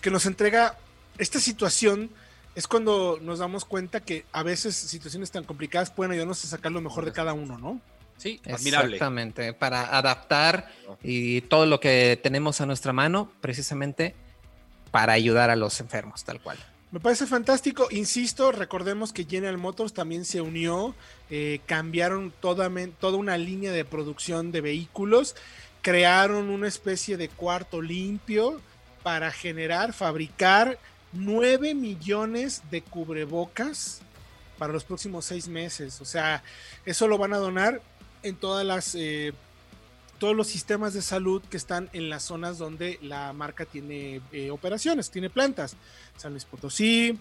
que 0.00 0.10
nos 0.10 0.26
entrega 0.26 0.78
esta 1.18 1.40
situación. 1.40 2.10
Es 2.56 2.66
cuando 2.66 3.18
nos 3.22 3.38
damos 3.38 3.64
cuenta 3.64 4.00
que 4.00 4.24
a 4.32 4.42
veces 4.42 4.74
situaciones 4.74 5.30
tan 5.30 5.44
complicadas 5.44 5.90
pueden 5.92 6.10
ayudarnos 6.10 6.44
a 6.44 6.48
sacar 6.48 6.72
lo 6.72 6.80
mejor 6.80 7.04
de 7.04 7.12
cada 7.12 7.32
uno, 7.32 7.58
¿no? 7.58 7.80
Sí, 8.16 8.40
admirable. 8.50 8.96
Exactamente, 8.96 9.52
para 9.52 9.96
adaptar 9.96 10.68
y 11.02 11.42
todo 11.42 11.66
lo 11.66 11.78
que 11.78 12.18
tenemos 12.20 12.60
a 12.60 12.66
nuestra 12.66 12.92
mano, 12.92 13.30
precisamente 13.40 14.14
para 14.90 15.12
ayudar 15.12 15.50
a 15.50 15.56
los 15.56 15.78
enfermos, 15.80 16.24
tal 16.24 16.40
cual. 16.40 16.58
Me 16.90 16.98
parece 16.98 17.26
fantástico. 17.26 17.88
Insisto, 17.90 18.52
recordemos 18.52 19.12
que 19.12 19.24
General 19.24 19.58
Motors 19.58 19.92
también 19.92 20.24
se 20.24 20.40
unió, 20.40 20.94
eh, 21.28 21.60
cambiaron 21.66 22.32
toda, 22.40 22.70
toda 22.98 23.18
una 23.18 23.36
línea 23.36 23.70
de 23.70 23.84
producción 23.84 24.50
de 24.50 24.62
vehículos 24.62 25.36
crearon 25.86 26.50
una 26.50 26.66
especie 26.66 27.16
de 27.16 27.28
cuarto 27.28 27.80
limpio 27.80 28.60
para 29.04 29.30
generar, 29.30 29.92
fabricar 29.92 30.80
9 31.12 31.74
millones 31.74 32.62
de 32.70 32.82
cubrebocas 32.82 34.00
para 34.58 34.72
los 34.72 34.84
próximos 34.84 35.24
seis 35.24 35.48
meses. 35.48 36.00
O 36.00 36.04
sea, 36.04 36.42
eso 36.84 37.08
lo 37.08 37.18
van 37.18 37.32
a 37.32 37.38
donar 37.38 37.80
en 38.22 38.36
todas 38.36 38.64
las, 38.64 38.94
eh, 38.94 39.32
todos 40.18 40.34
los 40.34 40.46
sistemas 40.46 40.94
de 40.94 41.02
salud 41.02 41.42
que 41.42 41.56
están 41.56 41.90
en 41.92 42.08
las 42.08 42.24
zonas 42.24 42.58
donde 42.58 42.98
la 43.02 43.32
marca 43.32 43.64
tiene 43.64 44.20
eh, 44.32 44.50
operaciones, 44.50 45.10
tiene 45.10 45.30
plantas. 45.30 45.76
San 46.16 46.32
Luis 46.32 46.44
Potosí, 46.44 47.18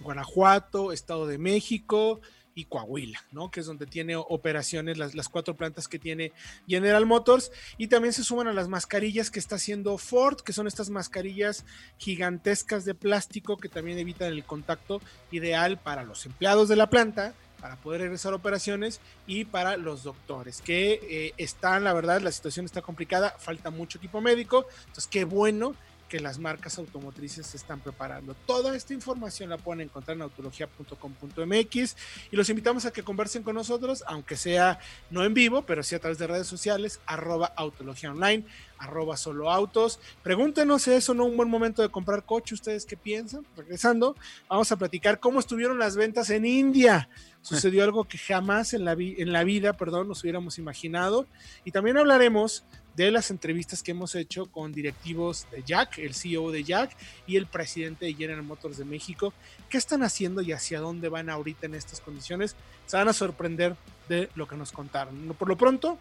Guanajuato, 0.00 0.92
Estado 0.92 1.26
de 1.26 1.38
México, 1.38 2.20
y 2.54 2.64
Coahuila, 2.64 3.24
¿no? 3.30 3.50
Que 3.50 3.60
es 3.60 3.66
donde 3.66 3.86
tiene 3.86 4.16
operaciones 4.16 4.98
las, 4.98 5.28
cuatro 5.28 5.56
plantas 5.56 5.88
que 5.88 5.98
tiene 5.98 6.32
General 6.66 7.06
Motors. 7.06 7.50
Y 7.78 7.88
también 7.88 8.12
se 8.12 8.24
suman 8.24 8.48
a 8.48 8.52
las 8.52 8.68
mascarillas 8.68 9.30
que 9.30 9.38
está 9.38 9.56
haciendo 9.56 9.96
Ford, 9.98 10.40
que 10.40 10.52
son 10.52 10.66
estas 10.66 10.90
mascarillas 10.90 11.64
gigantescas 11.98 12.84
de 12.84 12.94
plástico 12.94 13.56
que 13.56 13.68
también 13.68 13.98
evitan 13.98 14.28
el 14.28 14.44
contacto 14.44 15.00
ideal 15.30 15.78
para 15.78 16.04
los 16.04 16.26
empleados 16.26 16.68
de 16.68 16.76
la 16.76 16.90
planta 16.90 17.34
para 17.60 17.76
poder 17.76 18.00
regresar 18.00 18.32
a 18.32 18.36
operaciones 18.36 19.00
y 19.24 19.44
para 19.44 19.76
los 19.76 20.02
doctores 20.02 20.60
que 20.60 20.94
eh, 20.94 21.32
están, 21.36 21.84
la 21.84 21.92
verdad, 21.92 22.20
la 22.20 22.32
situación 22.32 22.66
está 22.66 22.82
complicada, 22.82 23.36
falta 23.38 23.70
mucho 23.70 23.98
equipo 23.98 24.20
médico, 24.20 24.66
entonces 24.80 25.06
qué 25.06 25.24
bueno 25.24 25.76
que 26.12 26.20
las 26.20 26.38
marcas 26.38 26.76
automotrices 26.76 27.46
se 27.46 27.56
están 27.56 27.80
preparando. 27.80 28.34
Toda 28.44 28.76
esta 28.76 28.92
información 28.92 29.48
la 29.48 29.56
pueden 29.56 29.80
encontrar 29.80 30.14
en 30.14 30.20
autología.com.mx 30.20 31.96
y 32.30 32.36
los 32.36 32.50
invitamos 32.50 32.84
a 32.84 32.92
que 32.92 33.02
conversen 33.02 33.42
con 33.42 33.54
nosotros, 33.54 34.04
aunque 34.06 34.36
sea 34.36 34.78
no 35.08 35.24
en 35.24 35.32
vivo, 35.32 35.62
pero 35.62 35.82
sí 35.82 35.94
a 35.94 36.00
través 36.00 36.18
de 36.18 36.26
redes 36.26 36.46
sociales, 36.46 37.00
arroba 37.06 37.46
autología 37.56 38.10
online, 38.10 38.44
arroba 38.76 39.16
solo 39.16 39.50
autos. 39.50 40.00
Pregúntenos 40.22 40.82
si 40.82 40.90
eso 40.90 41.14
no 41.14 41.24
es 41.24 41.30
un 41.30 41.38
buen 41.38 41.48
momento 41.48 41.80
de 41.80 41.88
comprar 41.88 42.26
coche, 42.26 42.54
ustedes 42.54 42.84
qué 42.84 42.98
piensan. 42.98 43.46
Regresando, 43.56 44.14
vamos 44.50 44.70
a 44.70 44.76
platicar 44.76 45.18
cómo 45.18 45.40
estuvieron 45.40 45.78
las 45.78 45.96
ventas 45.96 46.28
en 46.28 46.44
India. 46.44 47.08
Sucedió 47.40 47.84
algo 47.84 48.04
que 48.04 48.18
jamás 48.18 48.74
en 48.74 48.84
la, 48.84 48.92
en 48.92 49.32
la 49.32 49.44
vida, 49.44 49.72
perdón, 49.72 50.08
nos 50.08 50.22
hubiéramos 50.22 50.58
imaginado. 50.58 51.26
Y 51.64 51.70
también 51.70 51.96
hablaremos 51.96 52.64
de 52.96 53.10
las 53.10 53.30
entrevistas 53.30 53.82
que 53.82 53.92
hemos 53.92 54.14
hecho 54.14 54.46
con 54.46 54.72
directivos 54.72 55.46
de 55.50 55.62
Jack, 55.62 55.98
el 55.98 56.14
CEO 56.14 56.50
de 56.50 56.64
Jack 56.64 56.96
y 57.26 57.36
el 57.36 57.46
presidente 57.46 58.06
de 58.06 58.14
General 58.14 58.42
Motors 58.42 58.78
de 58.78 58.84
México. 58.84 59.32
¿Qué 59.68 59.78
están 59.78 60.02
haciendo 60.02 60.42
y 60.42 60.52
hacia 60.52 60.80
dónde 60.80 61.08
van 61.08 61.30
ahorita 61.30 61.66
en 61.66 61.74
estas 61.74 62.00
condiciones? 62.00 62.56
Se 62.86 62.96
van 62.96 63.08
a 63.08 63.12
sorprender 63.12 63.76
de 64.08 64.28
lo 64.34 64.46
que 64.46 64.56
nos 64.56 64.72
contaron. 64.72 65.34
Por 65.38 65.48
lo 65.48 65.56
pronto, 65.56 65.98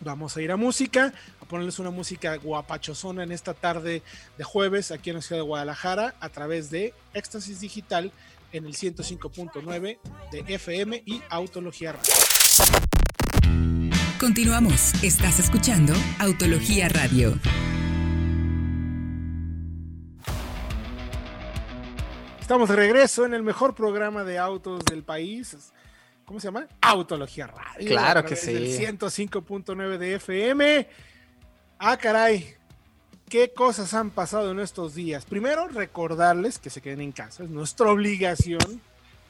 vamos 0.00 0.36
a 0.36 0.42
ir 0.42 0.50
a 0.50 0.56
música, 0.56 1.12
a 1.40 1.44
ponerles 1.44 1.78
una 1.78 1.90
música 1.90 2.36
guapachosona 2.36 3.22
en 3.22 3.32
esta 3.32 3.54
tarde 3.54 4.02
de 4.38 4.44
jueves 4.44 4.90
aquí 4.90 5.10
en 5.10 5.16
la 5.16 5.22
ciudad 5.22 5.42
de 5.42 5.46
Guadalajara 5.46 6.14
a 6.20 6.28
través 6.28 6.70
de 6.70 6.94
Éxtasis 7.14 7.60
Digital 7.60 8.12
en 8.52 8.66
el 8.66 8.74
105.9 8.74 9.98
de 10.30 10.54
FM 10.54 11.02
y 11.06 11.22
Autología 11.30 11.92
Radio. 11.92 13.01
Continuamos. 14.22 14.94
Estás 15.02 15.40
escuchando 15.40 15.92
Autología 16.20 16.88
Radio. 16.88 17.36
Estamos 22.40 22.68
de 22.68 22.76
regreso 22.76 23.26
en 23.26 23.34
el 23.34 23.42
mejor 23.42 23.74
programa 23.74 24.22
de 24.22 24.38
autos 24.38 24.84
del 24.84 25.02
país. 25.02 25.56
¿Cómo 26.24 26.38
se 26.38 26.46
llama? 26.46 26.68
Autología 26.80 27.48
Radio. 27.48 27.88
Claro 27.88 28.24
que 28.24 28.36
sí. 28.36 28.52
del 28.52 28.68
105.9 28.96 29.98
de 29.98 30.14
FM. 30.14 30.88
Ah, 31.80 31.96
caray. 31.96 32.54
¿Qué 33.28 33.52
cosas 33.52 33.92
han 33.92 34.10
pasado 34.10 34.52
en 34.52 34.60
estos 34.60 34.94
días? 34.94 35.24
Primero, 35.24 35.66
recordarles 35.66 36.60
que 36.60 36.70
se 36.70 36.80
queden 36.80 37.00
en 37.00 37.10
casa. 37.10 37.42
Es 37.42 37.50
nuestra 37.50 37.90
obligación 37.90 38.80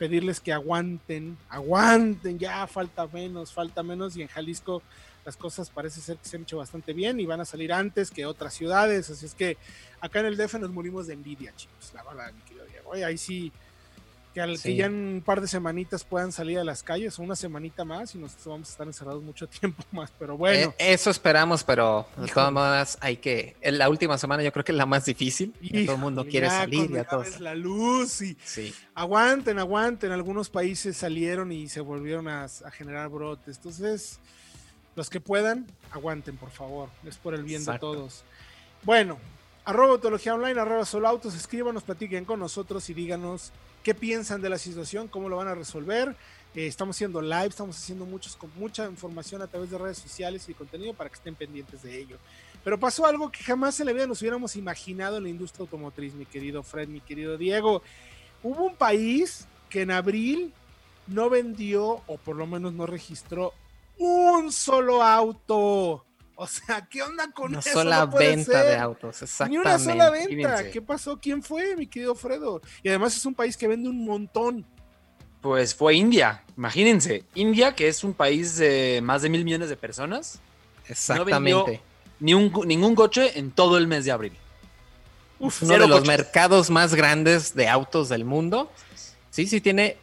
pedirles 0.03 0.41
que 0.41 0.53
aguanten, 0.53 1.39
aguanten, 1.49 2.37
ya 2.37 2.67
falta 2.67 3.07
menos, 3.07 3.53
falta 3.53 3.85
menos. 3.85 4.17
Y 4.17 4.23
en 4.23 4.27
Jalisco 4.27 4.83
las 5.25 5.37
cosas 5.37 5.71
parece 5.71 6.01
ser 6.01 6.17
que 6.17 6.29
se 6.29 6.35
han 6.35 6.43
hecho 6.43 6.57
bastante 6.57 6.93
bien 6.93 7.21
y 7.21 7.25
van 7.25 7.41
a 7.41 7.45
salir 7.45 7.73
antes 7.73 8.11
que 8.11 8.27
otras 8.27 8.53
ciudades. 8.53 9.09
Así 9.11 9.27
es 9.27 9.37
que 9.37 9.57
acá 10.01 10.19
en 10.19 10.27
el 10.27 10.37
DF 10.37 10.55
nos 10.55 10.73
morimos 10.73 11.07
de 11.07 11.15
envidia, 11.15 11.55
chicos. 11.55 11.93
La 11.95 12.03
verdad, 12.03 12.33
mi 12.33 12.41
querido 12.41 12.67
Diego. 12.67 12.95
Ahí 12.95 13.17
sí, 13.17 13.53
que, 14.35 14.41
al, 14.41 14.61
que 14.61 14.75
ya 14.75 14.87
en 14.87 14.95
un 14.95 15.23
par 15.25 15.41
de 15.41 15.49
semanitas 15.49 16.05
puedan 16.05 16.33
salir 16.33 16.59
a 16.59 16.65
las 16.65 16.83
calles, 16.83 17.19
o 17.19 17.23
una 17.23 17.37
semanita 17.37 17.85
más, 17.85 18.15
y 18.15 18.19
nos 18.19 18.33
vamos 18.45 18.69
a 18.69 18.73
estar 18.73 18.87
encerrados 18.87 19.23
mucho 19.23 19.47
tiempo 19.61 19.83
más. 19.93 20.11
Pero 20.19 20.37
bueno. 20.37 20.71
Eh, 20.79 20.93
eso 20.95 21.11
esperamos, 21.11 21.65
pero 21.65 22.07
de 22.17 22.23
Híjole. 22.27 22.33
todas 22.33 22.53
maneras 22.53 22.99
hay 23.01 23.17
que. 23.19 23.57
En 23.61 23.79
la 23.79 23.89
última 23.89 24.17
semana 24.19 24.43
yo 24.43 24.53
creo 24.53 24.65
que 24.65 24.73
es 24.73 24.79
la 24.79 24.87
más 24.87 25.05
difícil. 25.05 25.55
Ya 25.61 25.85
todo 25.87 25.97
el 25.97 26.01
mundo 26.01 26.21
Híjole, 26.23 26.31
quiere 26.31 26.47
ya 26.47 26.59
salir, 26.59 26.91
ya 26.93 27.05
todos. 27.05 27.41
la 27.41 27.55
luz 27.55 28.23
y 28.23 28.37
Sí. 28.45 28.75
aguanten, 28.95 29.59
aguanten. 29.59 30.13
Algunos 30.13 30.49
países 30.51 30.97
salieron 30.97 31.53
y 31.53 31.69
se 31.69 31.81
volvieron 31.81 32.29
a, 32.29 32.45
a 32.45 32.71
generar 32.71 33.09
brotes. 33.11 33.57
Entonces, 33.59 34.19
los 34.97 35.09
que 35.11 35.21
puedan, 35.21 35.67
aguanten, 35.91 36.37
por 36.37 36.51
favor. 36.51 36.89
Es 37.07 37.17
por 37.19 37.35
el 37.35 37.43
bien 37.45 37.61
Exacto. 37.63 37.91
de 37.93 37.97
todos. 37.99 38.25
Bueno, 38.83 39.19
arroba 39.65 39.93
autología 39.93 40.35
online, 40.35 40.61
arroba 40.61 40.85
solo 40.85 41.07
autos, 41.09 41.35
escríbanos, 41.35 41.83
platiquen 41.83 42.25
con 42.25 42.41
nosotros 42.41 42.89
y 42.91 42.95
díganos 42.95 43.53
qué 43.83 43.95
piensan 43.95 44.41
de 44.41 44.49
la 44.49 44.59
situación, 44.59 45.09
cómo 45.09 45.29
lo 45.29 45.37
van 45.37 45.49
a 45.49 45.55
resolver. 45.55 46.17
Eh, 46.55 46.67
estamos 46.67 46.97
haciendo 46.97 47.23
live, 47.23 47.47
estamos 47.47 47.77
haciendo 47.77 48.05
muchos 48.05 48.37
con 48.37 48.51
mucha 48.57 48.87
información 48.87 49.41
a 49.43 49.47
través 49.47 49.71
de 49.71 49.79
redes 49.79 49.99
sociales 49.99 50.49
y 50.49 50.55
contenido 50.55 50.93
para 50.95 51.09
que 51.09 51.17
estén 51.17 51.35
pendientes 51.35 51.83
de 51.83 51.99
ello. 51.99 52.19
Pero 52.63 52.79
pasó 52.79 53.07
algo 53.07 53.31
que 53.31 53.43
jamás 53.43 53.81
en 53.81 53.87
la 53.87 53.93
vida 53.93 54.07
nos 54.07 54.21
hubiéramos 54.21 54.55
imaginado 54.57 55.17
en 55.17 55.25
la 55.25 55.29
industria 55.31 55.63
automotriz, 55.63 56.15
mi 56.15 56.27
querido 56.27 56.63
Fred, 56.63 56.89
mi 56.89 57.01
querido 57.01 57.37
Diego. 57.37 57.83
Hubo 58.43 58.65
un 58.65 58.77
país 58.77 59.47
que 59.69 59.83
en 59.83 59.91
abril 59.91 60.53
no 61.07 61.31
vendió, 61.31 62.03
o 62.07 62.19
por 62.19 62.37
lo 62.37 62.47
menos 62.47 62.73
no 62.73 62.87
registró, 62.87 63.53
un 63.99 64.53
solo 64.53 65.03
auto. 65.03 66.05
O 66.43 66.47
sea, 66.49 66.85
¿qué 66.91 67.03
onda 67.05 67.31
con 67.31 67.53
Una 67.53 67.61
eso? 67.61 67.71
sola 67.73 68.01
No 68.01 68.11
puede 68.11 68.35
venta 68.35 68.65
de 68.65 68.77
autos, 68.77 69.21
Ni 69.21 69.25
exactamente. 69.27 69.61
una 69.61 69.79
sola 69.79 70.11
venta. 70.11 70.27
Fíjense. 70.57 70.71
¿Qué 70.73 70.83
pasó? 70.83 71.19
¿Quién 71.21 71.41
fue, 71.41 71.77
mi 71.77 71.87
querido 71.87 72.17
Fredo? 72.17 72.61
Y 72.83 72.89
además 72.89 73.17
es 73.17 73.25
un 73.25 73.35
país 73.35 73.57
que 73.57 73.69
vende 73.69 73.89
un 73.89 74.05
montón. 74.05 74.67
Pues 75.41 75.73
fue 75.73 75.95
India. 75.95 76.43
Imagínense, 76.57 77.25
India, 77.35 77.77
que 77.77 77.87
es 77.87 78.03
un 78.03 78.13
país 78.13 78.57
de 78.57 79.01
más 79.05 79.23
de 79.23 79.29
mil 79.29 79.45
millones 79.45 79.69
de 79.69 79.77
personas, 79.77 80.41
Exactamente. 80.89 81.81
ni 82.19 82.35
un, 82.35 82.53
ningún 82.67 82.95
coche 82.97 83.39
en 83.39 83.53
todo 83.53 83.79
el 83.79 83.87
mes 83.87 84.05
de 84.05 84.11
abril. 84.11 84.33
Uf, 85.39 85.63
Uno 85.63 85.75
de 85.75 85.79
los 85.81 86.01
coches. 86.01 86.07
mercados 86.09 86.71
más 86.71 86.95
grandes 86.95 87.55
de 87.55 87.69
autos 87.69 88.09
del 88.09 88.25
mundo. 88.25 88.71
Sí, 89.31 89.47
sí, 89.47 89.61
tiene 89.61 89.97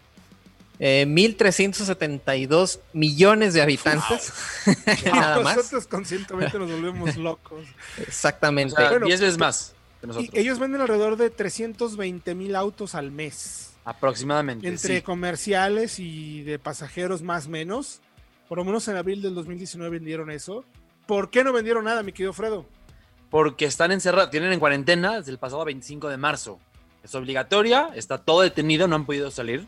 eh, 0.80 1.06
1.372 1.08 2.80
millones 2.94 3.54
de 3.54 3.62
habitantes. 3.62 4.34
Nada 5.06 5.40
más. 5.42 5.58
Nosotros 5.58 5.88
conscientemente 5.88 6.58
nos 6.58 6.72
volvemos 6.72 7.16
locos. 7.18 7.66
O 7.98 8.02
Exactamente. 8.02 8.76
sea, 8.76 8.90
Bueno, 8.92 9.06
10 9.06 9.22
veces 9.22 9.38
más 9.38 9.74
que 10.00 10.06
Y 10.06 10.08
nosotros. 10.08 10.30
ellos 10.34 10.60
venden 10.60 10.82
alrededor 10.82 11.18
de 11.18 11.30
320 11.30 12.36
mil 12.36 12.56
autos 12.56 12.96
al 12.96 13.12
mes. 13.12 13.74
aproximadamente. 13.86 14.68
Entre 14.68 14.98
sí. 14.98 15.02
comerciales 15.02 16.00
y 16.00 16.44
de 16.44 16.60
pasajeros 16.60 17.22
más 17.22 17.48
menos. 17.48 18.02
Por 18.48 18.58
lo 18.58 18.66
menos 18.66 18.88
en 18.88 18.96
abril 18.98 19.22
del 19.22 19.36
2019 19.36 19.90
vendieron 20.00 20.32
eso. 20.32 20.64
¿Por 21.06 21.30
qué 21.30 21.44
no 21.44 21.52
vendieron 21.54 21.86
nada, 21.86 22.04
mi 22.04 22.12
querido 22.14 22.34
Fredo? 22.34 22.66
Porque 23.30 23.66
están 23.66 23.92
encerrados, 23.92 24.32
tienen 24.32 24.54
en 24.54 24.60
cuarentena 24.60 25.18
desde 25.18 25.32
el 25.32 25.38
pasado 25.38 25.64
25 25.66 26.08
de 26.10 26.18
marzo. 26.18 26.60
Es 27.04 27.14
obligatoria, 27.16 27.90
está 27.96 28.18
todo 28.18 28.42
detenido, 28.42 28.88
no 28.88 28.96
han 28.96 29.06
podido 29.06 29.30
salir. 29.32 29.66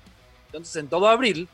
Entonces, 0.51 0.75
en 0.75 0.87
todo 0.87 1.07
abril, 1.07 1.47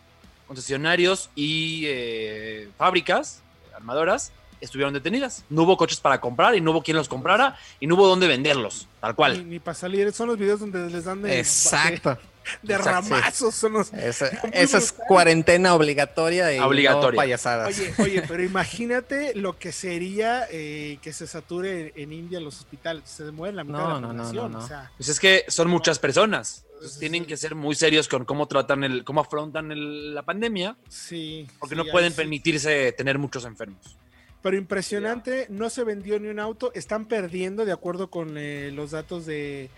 concesionarios 0.47 1.29
y 1.35 1.83
eh, 1.87 2.69
fábricas 2.77 3.41
eh, 3.69 3.75
armadoras 3.75 4.31
estuvieron 4.59 4.93
detenidas. 4.93 5.43
No 5.49 5.63
hubo 5.63 5.77
coches 5.77 5.99
para 5.99 6.19
comprar 6.19 6.55
y 6.55 6.61
no 6.61 6.71
hubo 6.71 6.81
quien 6.81 6.97
los 6.97 7.07
comprara 7.07 7.57
y 7.79 7.85
no 7.87 7.93
hubo 7.95 8.07
dónde 8.07 8.27
venderlos, 8.27 8.87
tal 9.01 9.15
cual. 9.15 9.47
ni 9.47 9.59
para 9.59 9.75
salir. 9.75 10.11
Son 10.13 10.27
los 10.27 10.37
videos 10.37 10.59
donde 10.59 10.89
les 10.89 11.03
dan 11.03 11.21
de, 11.21 11.37
Exacto. 11.39 12.17
de 12.63 12.73
Exacto, 12.73 13.09
ramazos. 13.13 13.53
Son 13.53 13.73
los, 13.73 13.93
Esa, 13.93 14.27
es 14.53 14.91
cuarentena 14.93 15.75
obligatoria 15.75 16.55
y 16.55 16.59
Obligatoria. 16.59 17.11
no 17.11 17.17
payasadas. 17.17 17.67
Oye, 17.77 17.93
oye, 17.99 18.21
pero 18.27 18.41
imagínate 18.41 19.35
lo 19.35 19.59
que 19.59 19.71
sería 19.71 20.47
eh, 20.49 20.97
que 21.03 21.13
se 21.13 21.27
sature 21.27 21.93
en 21.95 22.11
India 22.11 22.39
los 22.39 22.57
hospitales. 22.57 23.03
Se 23.05 23.29
muere 23.31 23.53
la 23.53 23.63
mitad 23.63 23.77
No, 23.77 23.87
de 23.87 23.93
la 23.93 23.99
no, 23.99 24.07
no, 24.13 24.23
población. 24.23 24.51
no, 24.53 24.57
no. 24.59 24.65
O 24.65 24.67
sea, 24.67 24.91
Pues 24.97 25.09
es 25.09 25.19
que 25.19 25.45
son 25.49 25.69
muchas 25.69 25.99
personas. 25.99 26.63
Entonces, 26.77 26.93
Sí, 26.93 26.99
tienen 26.99 27.25
que 27.25 27.35
ser 27.37 27.55
muy 27.55 27.73
serios 27.75 28.07
con 28.07 28.23
cómo 28.25 28.47
tratan 28.47 28.83
el, 28.83 29.03
cómo 29.03 29.21
afrontan 29.21 29.71
el- 29.71 30.13
la 30.13 30.21
pandemia, 30.23 30.77
sí. 30.87 31.47
porque 31.59 31.75
sí, 31.75 31.81
no 31.83 31.85
pueden 31.91 32.11
sí. 32.11 32.17
permitirse 32.17 32.91
tener 32.91 33.17
muchos 33.17 33.45
enfermos. 33.45 33.97
Pero 34.43 34.57
impresionante, 34.57 35.47
no 35.49 35.69
se 35.71 35.83
vendió 35.83 36.19
ni 36.19 36.27
un 36.27 36.39
auto. 36.39 36.71
Están 36.75 37.05
perdiendo, 37.05 37.65
de 37.65 37.71
acuerdo 37.71 38.09
con 38.11 38.35
eh, 38.37 38.69
los 38.71 38.91
datos 38.91 39.25
de, 39.25 39.69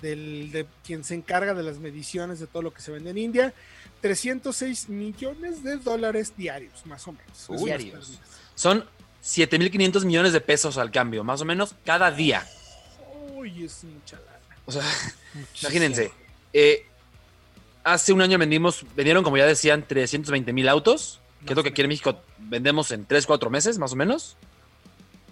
del- 0.00 0.50
de 0.50 0.66
quien 0.84 1.04
se 1.04 1.14
encarga 1.14 1.52
de 1.54 1.62
las 1.62 1.78
mediciones 1.78 2.40
de 2.40 2.46
todo 2.46 2.62
lo 2.62 2.72
que 2.72 2.80
se 2.80 2.90
vende 2.92 3.10
en 3.10 3.18
India, 3.18 3.52
306 4.00 4.88
millones 4.88 5.62
de 5.62 5.76
dólares 5.76 6.32
diarios, 6.36 6.86
más 6.86 7.06
o 7.06 7.12
menos. 7.12 7.46
Uy, 7.48 7.64
diarios. 7.66 8.18
Son 8.54 8.84
7.500 9.22 10.04
millones 10.06 10.32
de 10.32 10.40
pesos 10.40 10.78
al 10.78 10.90
cambio, 10.90 11.22
más 11.24 11.42
o 11.42 11.44
menos 11.44 11.74
cada 11.84 12.10
día. 12.10 12.46
Uy, 13.34 13.64
es 13.64 13.84
mucha 13.84 14.16
lana. 14.16 14.56
O 14.64 14.72
sea, 14.72 14.82
imagínense. 15.62 16.10
Eh, 16.52 16.86
hace 17.84 18.12
un 18.12 18.20
año 18.20 18.38
vendimos, 18.38 18.84
vendieron, 18.96 19.24
como 19.24 19.36
ya 19.36 19.46
decían, 19.46 19.84
320 19.86 20.52
mil 20.52 20.68
autos, 20.68 21.20
que 21.44 21.52
es 21.52 21.56
lo 21.56 21.62
que 21.62 21.70
aquí 21.70 21.82
en 21.82 21.88
México 21.88 22.20
vendemos 22.38 22.90
en 22.90 23.06
3, 23.06 23.26
4 23.26 23.50
meses, 23.50 23.78
más 23.78 23.92
o 23.92 23.96
menos. 23.96 24.36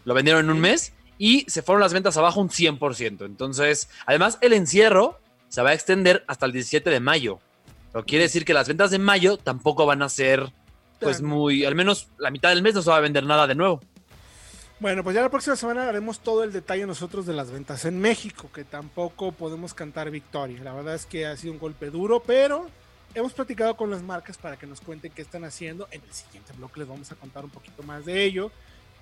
Lo 0.04 0.14
vendieron 0.14 0.44
en 0.44 0.50
un 0.50 0.60
mes 0.60 0.92
y 1.18 1.44
se 1.48 1.62
fueron 1.62 1.80
las 1.80 1.92
ventas 1.92 2.16
abajo 2.16 2.40
un 2.40 2.48
100%. 2.48 3.24
Entonces, 3.24 3.88
además, 4.06 4.38
el 4.40 4.52
encierro 4.52 5.18
se 5.48 5.62
va 5.62 5.70
a 5.70 5.74
extender 5.74 6.24
hasta 6.28 6.46
el 6.46 6.52
17 6.52 6.90
de 6.90 7.00
mayo. 7.00 7.40
Lo 7.92 8.02
que 8.02 8.10
quiere 8.10 8.24
decir 8.24 8.44
que 8.44 8.54
las 8.54 8.68
ventas 8.68 8.90
de 8.90 8.98
mayo 8.98 9.36
tampoco 9.36 9.86
van 9.86 10.02
a 10.02 10.08
ser, 10.08 10.52
pues, 11.00 11.22
muy, 11.22 11.64
al 11.64 11.74
menos 11.74 12.08
la 12.18 12.30
mitad 12.30 12.50
del 12.50 12.62
mes 12.62 12.74
no 12.74 12.82
se 12.82 12.90
va 12.90 12.98
a 12.98 13.00
vender 13.00 13.24
nada 13.24 13.46
de 13.46 13.54
nuevo. 13.54 13.80
Bueno, 14.78 15.02
pues 15.02 15.16
ya 15.16 15.22
la 15.22 15.30
próxima 15.30 15.56
semana 15.56 15.88
haremos 15.88 16.20
todo 16.20 16.44
el 16.44 16.52
detalle 16.52 16.86
nosotros 16.86 17.24
de 17.24 17.32
las 17.32 17.50
ventas 17.50 17.86
en 17.86 17.98
México, 17.98 18.50
que 18.52 18.62
tampoco 18.62 19.32
podemos 19.32 19.72
cantar 19.72 20.10
victoria. 20.10 20.62
La 20.62 20.74
verdad 20.74 20.94
es 20.94 21.06
que 21.06 21.24
ha 21.24 21.34
sido 21.34 21.54
un 21.54 21.58
golpe 21.58 21.88
duro, 21.88 22.22
pero 22.22 22.68
hemos 23.14 23.32
platicado 23.32 23.74
con 23.74 23.90
las 23.90 24.02
marcas 24.02 24.36
para 24.36 24.58
que 24.58 24.66
nos 24.66 24.82
cuenten 24.82 25.12
qué 25.12 25.22
están 25.22 25.44
haciendo. 25.44 25.88
En 25.90 26.02
el 26.02 26.12
siguiente 26.12 26.52
bloque 26.52 26.80
les 26.80 26.88
vamos 26.90 27.10
a 27.10 27.14
contar 27.14 27.42
un 27.42 27.50
poquito 27.50 27.82
más 27.84 28.04
de 28.04 28.22
ello. 28.22 28.52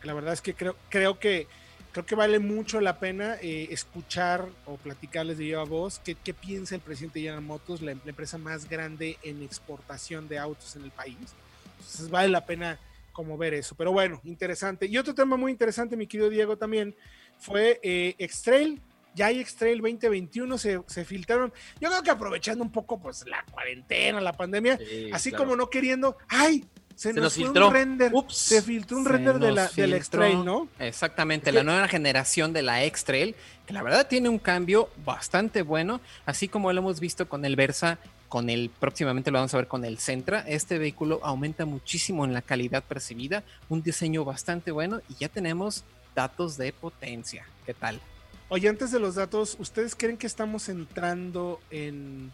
La 0.04 0.14
verdad 0.14 0.34
es 0.34 0.40
que 0.40 0.54
creo, 0.54 0.76
creo 0.90 1.18
que 1.18 1.48
creo 1.90 2.06
que 2.06 2.14
vale 2.14 2.38
mucho 2.38 2.80
la 2.80 3.00
pena 3.00 3.36
eh, 3.42 3.66
escuchar 3.72 4.46
o 4.66 4.76
platicarles 4.76 5.38
de 5.38 5.44
viva 5.44 5.64
voz 5.64 6.00
qué, 6.04 6.14
qué 6.14 6.34
piensa 6.34 6.76
el 6.76 6.82
presidente 6.82 7.18
de 7.18 7.26
General 7.26 7.60
la, 7.80 7.94
la 7.94 8.10
empresa 8.10 8.38
más 8.38 8.68
grande 8.68 9.18
en 9.24 9.42
exportación 9.42 10.28
de 10.28 10.38
autos 10.38 10.76
en 10.76 10.84
el 10.84 10.92
país. 10.92 11.34
Entonces 11.78 12.10
vale 12.10 12.28
la 12.28 12.46
pena 12.46 12.78
como 13.14 13.38
ver 13.38 13.54
eso. 13.54 13.74
Pero 13.74 13.92
bueno, 13.92 14.20
interesante. 14.24 14.84
Y 14.84 14.98
otro 14.98 15.14
tema 15.14 15.38
muy 15.38 15.50
interesante, 15.50 15.96
mi 15.96 16.06
querido 16.06 16.28
Diego, 16.28 16.58
también 16.58 16.94
fue 17.38 17.80
eh, 17.82 18.14
X-Trail. 18.18 18.82
Ya 19.14 19.26
hay 19.26 19.40
X-Trail 19.40 19.80
2021, 19.80 20.58
se, 20.58 20.80
se 20.88 21.04
filtraron. 21.04 21.52
Yo 21.80 21.88
creo 21.88 22.02
que 22.02 22.10
aprovechando 22.10 22.64
un 22.64 22.72
poco 22.72 23.00
pues 23.00 23.24
la 23.26 23.44
cuarentena, 23.50 24.20
la 24.20 24.32
pandemia, 24.32 24.76
así 25.12 25.30
como 25.30 25.54
no 25.56 25.70
queriendo, 25.70 26.18
¡ay! 26.28 26.66
Se, 26.96 27.08
Se 27.08 27.14
nos, 27.14 27.24
nos 27.24 27.34
filtró. 27.34 27.68
un 27.68 27.74
render. 27.74 28.10
Ups. 28.12 28.36
Se 28.36 28.62
filtró 28.62 28.98
un 28.98 29.04
Se 29.04 29.10
render 29.10 29.38
de 29.38 29.52
la, 29.52 29.68
del. 29.68 29.94
X-Trail, 29.94 30.44
¿no? 30.44 30.68
Exactamente, 30.78 31.50
la 31.52 31.62
nueva 31.64 31.88
generación 31.88 32.52
de 32.52 32.62
la 32.62 32.84
X-Trail, 32.84 33.34
que 33.66 33.72
la 33.72 33.82
verdad 33.82 34.06
tiene 34.08 34.28
un 34.28 34.38
cambio 34.38 34.90
bastante 35.04 35.62
bueno, 35.62 36.00
así 36.26 36.48
como 36.48 36.72
lo 36.72 36.80
hemos 36.80 37.00
visto 37.00 37.28
con 37.28 37.44
el 37.44 37.56
Versa, 37.56 37.98
con 38.34 38.50
el 38.50 38.68
próximamente 38.68 39.30
lo 39.30 39.38
vamos 39.38 39.54
a 39.54 39.58
ver 39.58 39.68
con 39.68 39.84
el 39.84 39.98
Sentra. 39.98 40.40
Este 40.40 40.76
vehículo 40.76 41.20
aumenta 41.22 41.66
muchísimo 41.66 42.24
en 42.24 42.32
la 42.32 42.42
calidad 42.42 42.82
percibida, 42.82 43.44
un 43.68 43.80
diseño 43.80 44.24
bastante 44.24 44.72
bueno 44.72 45.00
y 45.08 45.14
ya 45.20 45.28
tenemos 45.28 45.84
datos 46.16 46.56
de 46.56 46.72
potencia. 46.72 47.46
¿Qué 47.64 47.74
tal? 47.74 48.00
Oye, 48.48 48.68
antes 48.68 48.90
de 48.90 48.98
los 48.98 49.14
datos, 49.14 49.56
¿ustedes 49.60 49.94
creen 49.94 50.16
que 50.16 50.26
estamos 50.26 50.68
entrando 50.68 51.60
en 51.70 52.32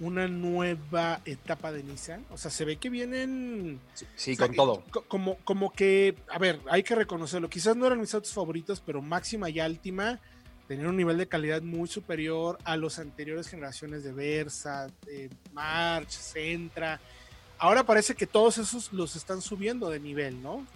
una 0.00 0.26
nueva 0.26 1.20
etapa 1.24 1.70
de 1.70 1.84
Nissan? 1.84 2.24
O 2.32 2.36
sea, 2.38 2.50
se 2.50 2.64
ve 2.64 2.78
que 2.78 2.90
vienen 2.90 3.78
Sí, 3.94 4.04
sí, 4.16 4.32
O 4.32 4.34
sea, 4.34 4.46
con 4.48 4.56
todo. 4.56 4.82
co- 4.90 5.02
Como, 5.06 5.36
como 5.44 5.72
que, 5.72 6.16
a 6.28 6.40
ver, 6.40 6.58
hay 6.68 6.82
que 6.82 6.96
reconocerlo. 6.96 7.48
Quizás 7.48 7.76
no 7.76 7.86
eran 7.86 8.00
mis 8.00 8.12
autos 8.14 8.32
favoritos, 8.32 8.82
pero 8.84 9.00
Máxima 9.00 9.48
y 9.48 9.60
Altima 9.60 10.18
tenían 10.68 10.88
un 10.88 10.96
nivel 10.96 11.18
de 11.18 11.28
calidad 11.28 11.62
muy 11.62 11.88
superior 11.88 12.58
a 12.64 12.76
las 12.76 12.98
anteriores 12.98 13.48
generaciones 13.48 14.04
de 14.04 14.12
Versa, 14.12 14.88
de 15.04 15.30
March, 15.52 16.10
Centra. 16.10 17.00
Ahora 17.58 17.84
parece 17.84 18.14
que 18.14 18.26
todos 18.26 18.58
esos 18.58 18.92
los 18.92 19.16
están 19.16 19.40
subiendo 19.40 19.88
de 19.90 20.00
nivel, 20.00 20.42
¿no? 20.42 20.66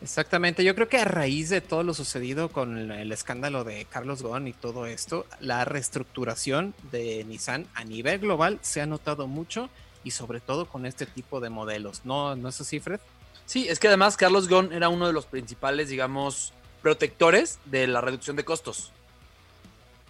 Exactamente, 0.00 0.64
yo 0.64 0.74
creo 0.74 0.88
que 0.88 0.98
a 0.98 1.04
raíz 1.04 1.48
de 1.48 1.60
todo 1.60 1.84
lo 1.84 1.94
sucedido 1.94 2.48
con 2.48 2.90
el 2.90 3.12
escándalo 3.12 3.62
de 3.62 3.84
Carlos 3.84 4.22
Ghosn 4.22 4.48
y 4.48 4.52
todo 4.52 4.86
esto, 4.86 5.26
la 5.38 5.64
reestructuración 5.64 6.74
de 6.90 7.22
Nissan 7.22 7.68
a 7.74 7.84
nivel 7.84 8.18
global 8.18 8.58
se 8.62 8.80
ha 8.80 8.86
notado 8.86 9.28
mucho 9.28 9.70
y 10.02 10.10
sobre 10.10 10.40
todo 10.40 10.66
con 10.66 10.86
este 10.86 11.06
tipo 11.06 11.38
de 11.38 11.50
modelos. 11.50 12.04
¿No, 12.04 12.34
¿No 12.34 12.48
es 12.48 12.60
así, 12.60 12.80
Fred? 12.80 12.98
Sí, 13.46 13.68
es 13.68 13.78
que 13.78 13.86
además 13.86 14.16
Carlos 14.16 14.48
Ghosn 14.48 14.72
era 14.72 14.88
uno 14.88 15.06
de 15.06 15.12
los 15.12 15.26
principales, 15.26 15.88
digamos, 15.88 16.52
protectores 16.82 17.60
de 17.66 17.86
la 17.86 18.00
reducción 18.00 18.34
de 18.34 18.44
costos. 18.44 18.92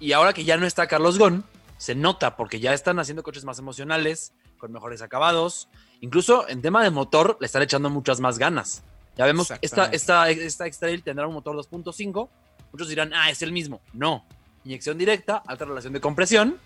Y 0.03 0.15
ahora 0.15 0.33
que 0.33 0.43
ya 0.43 0.57
no 0.57 0.67
está 0.67 0.89
Carlos 0.89 1.17
Ghosn, 1.17 1.45
se 1.79 1.95
nota 1.95 2.35
porque 2.35 2.59
ya 2.59 2.75
están 2.75 2.99
haciendo 2.99 3.23
coches 3.23 3.45
más 3.45 3.61
emocionales, 3.61 4.33
con 4.59 4.73
mejores 4.73 5.01
acabados. 5.01 5.69
Incluso 6.01 6.49
en 6.49 6.61
tema 6.61 6.83
de 6.83 6.91
motor 6.91 7.37
le 7.39 7.47
están 7.47 7.63
echando 7.63 7.89
muchas 7.89 8.19
más 8.19 8.37
ganas. 8.37 8.83
Ya 9.17 9.27
vemos, 9.27 9.53
esta, 9.61 9.87
esta, 9.87 10.29
esta 10.29 10.67
X-Trail 10.67 11.05
tendrá 11.05 11.29
un 11.29 11.35
motor 11.35 11.55
2.5. 11.55 12.29
Muchos 12.73 12.89
dirán, 12.89 13.13
ah, 13.15 13.31
es 13.31 13.43
el 13.43 13.53
mismo. 13.53 13.81
No. 13.93 14.27
Inyección 14.65 14.99
directa, 14.99 15.41
alta 15.47 15.67
relación 15.67 15.93
de 15.93 16.01
compresión 16.01 16.59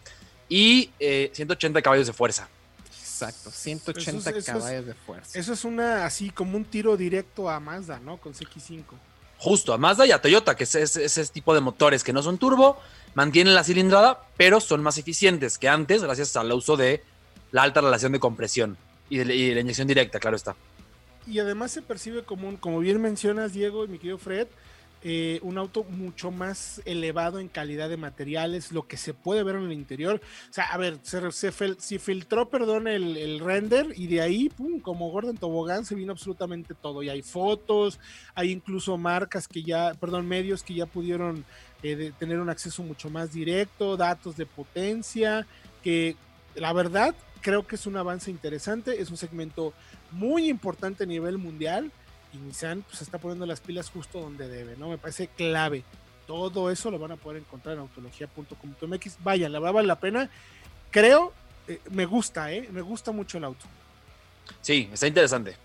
y 0.48 0.90
180 0.98 1.78
eh, 1.78 1.82
caballos 1.82 2.06
de 2.06 2.14
fuerza. 2.14 2.48
Exacto, 2.88 3.50
180 3.50 4.32
caballos 4.44 4.86
de 4.86 4.94
fuerza. 4.94 5.38
Eso 5.38 5.52
es 5.52 5.62
una, 5.66 6.06
así 6.06 6.30
como 6.30 6.56
un 6.56 6.64
tiro 6.64 6.96
directo 6.96 7.50
a 7.50 7.60
Mazda, 7.60 8.00
¿no? 8.00 8.16
Con 8.16 8.32
CX5. 8.32 8.82
Justo, 9.38 9.74
a 9.74 9.78
Mazda 9.78 10.06
y 10.06 10.12
a 10.12 10.22
Toyota, 10.22 10.56
que 10.56 10.64
es, 10.64 10.74
ese 10.74 11.26
tipo 11.26 11.52
de 11.52 11.60
motores 11.60 12.02
que 12.02 12.14
no 12.14 12.22
son 12.22 12.38
turbo, 12.38 12.78
mantienen 13.16 13.56
la 13.56 13.64
cilindrada, 13.64 14.20
pero 14.36 14.60
son 14.60 14.80
más 14.84 14.98
eficientes 14.98 15.58
que 15.58 15.68
antes 15.68 16.04
gracias 16.04 16.36
al 16.36 16.52
uso 16.52 16.76
de 16.76 17.02
la 17.50 17.64
alta 17.64 17.80
relación 17.80 18.12
de 18.12 18.20
compresión 18.20 18.76
y 19.10 19.18
de, 19.18 19.24
la 19.24 19.60
inyección 19.60 19.88
directa, 19.88 20.20
claro 20.20 20.36
está 20.36 20.54
y 21.26 21.38
además 21.40 21.72
se 21.72 21.82
percibe 21.82 22.22
como 22.22 22.48
un, 22.48 22.56
como 22.56 22.78
bien 22.78 23.00
mencionas 23.00 23.52
Diego 23.52 23.84
y 23.84 23.88
mi 23.88 23.98
querido 23.98 24.18
Fred, 24.18 24.46
eh, 25.02 25.38
un 25.42 25.58
auto 25.58 25.84
mucho 25.84 26.30
más 26.30 26.80
elevado 26.84 27.38
en 27.38 27.48
calidad 27.48 27.88
de 27.88 27.96
materiales, 27.96 28.72
lo 28.72 28.88
que 28.88 28.96
se 28.96 29.14
puede 29.14 29.42
ver 29.42 29.56
en 29.56 29.64
el 29.64 29.72
interior. 29.72 30.20
O 30.50 30.52
sea, 30.52 30.64
a 30.64 30.78
ver, 30.78 30.98
se, 31.02 31.52
filtró, 31.98 32.48
perdón, 32.48 32.88
el, 32.88 33.38
render 33.40 33.92
y 33.94 34.06
de 34.06 34.20
ahí, 34.20 34.48
pum, 34.48 34.80
como 34.80 35.10
Gordon 35.10 35.36
Tobogán, 35.36 35.84
se 35.84 35.94
vino 35.94 36.12
absolutamente 36.12 36.74
todo. 36.74 37.02
Y 37.02 37.08
hay 37.08 37.22
fotos, 37.22 38.00
hay 38.34 38.50
incluso 38.50 38.96
marcas 38.96 39.46
que 39.46 39.62
ya, 39.62 39.94
perdón, 39.94 40.26
medios 40.26 40.62
que 40.62 40.74
ya 40.74 40.86
pudieron 40.86 41.44
eh, 41.82 42.12
tener 42.18 42.40
un 42.40 42.48
acceso 42.48 42.82
mucho 42.82 43.10
más 43.10 43.32
directo, 43.32 43.96
datos 43.96 44.36
de 44.36 44.46
potencia, 44.46 45.46
que 45.82 46.16
la 46.54 46.72
verdad 46.72 47.14
creo 47.40 47.66
que 47.66 47.76
es 47.76 47.86
un 47.86 47.96
avance 47.96 48.30
interesante, 48.30 49.00
es 49.00 49.10
un 49.10 49.16
segmento 49.16 49.72
muy 50.10 50.48
importante 50.48 51.04
a 51.04 51.06
nivel 51.06 51.38
mundial 51.38 51.90
y 52.32 52.38
Nissan 52.38 52.82
pues 52.82 53.02
está 53.02 53.18
poniendo 53.18 53.46
las 53.46 53.60
pilas 53.60 53.90
justo 53.90 54.20
donde 54.20 54.48
debe, 54.48 54.76
¿no? 54.76 54.88
Me 54.88 54.98
parece 54.98 55.28
clave. 55.28 55.84
Todo 56.26 56.70
eso 56.70 56.90
lo 56.90 56.98
van 56.98 57.12
a 57.12 57.16
poder 57.16 57.40
encontrar 57.40 57.74
en 57.74 57.82
autología.com.mx. 57.82 59.18
Vaya, 59.22 59.48
la 59.48 59.60
verdad 59.60 59.74
vale 59.74 59.86
la 59.86 60.00
pena. 60.00 60.28
Creo, 60.90 61.32
eh, 61.68 61.80
me 61.90 62.04
gusta, 62.04 62.52
¿eh? 62.52 62.68
Me 62.72 62.80
gusta 62.80 63.12
mucho 63.12 63.38
el 63.38 63.44
auto. 63.44 63.64
Sí, 64.60 64.90
está 64.92 65.06
interesante. 65.06 65.56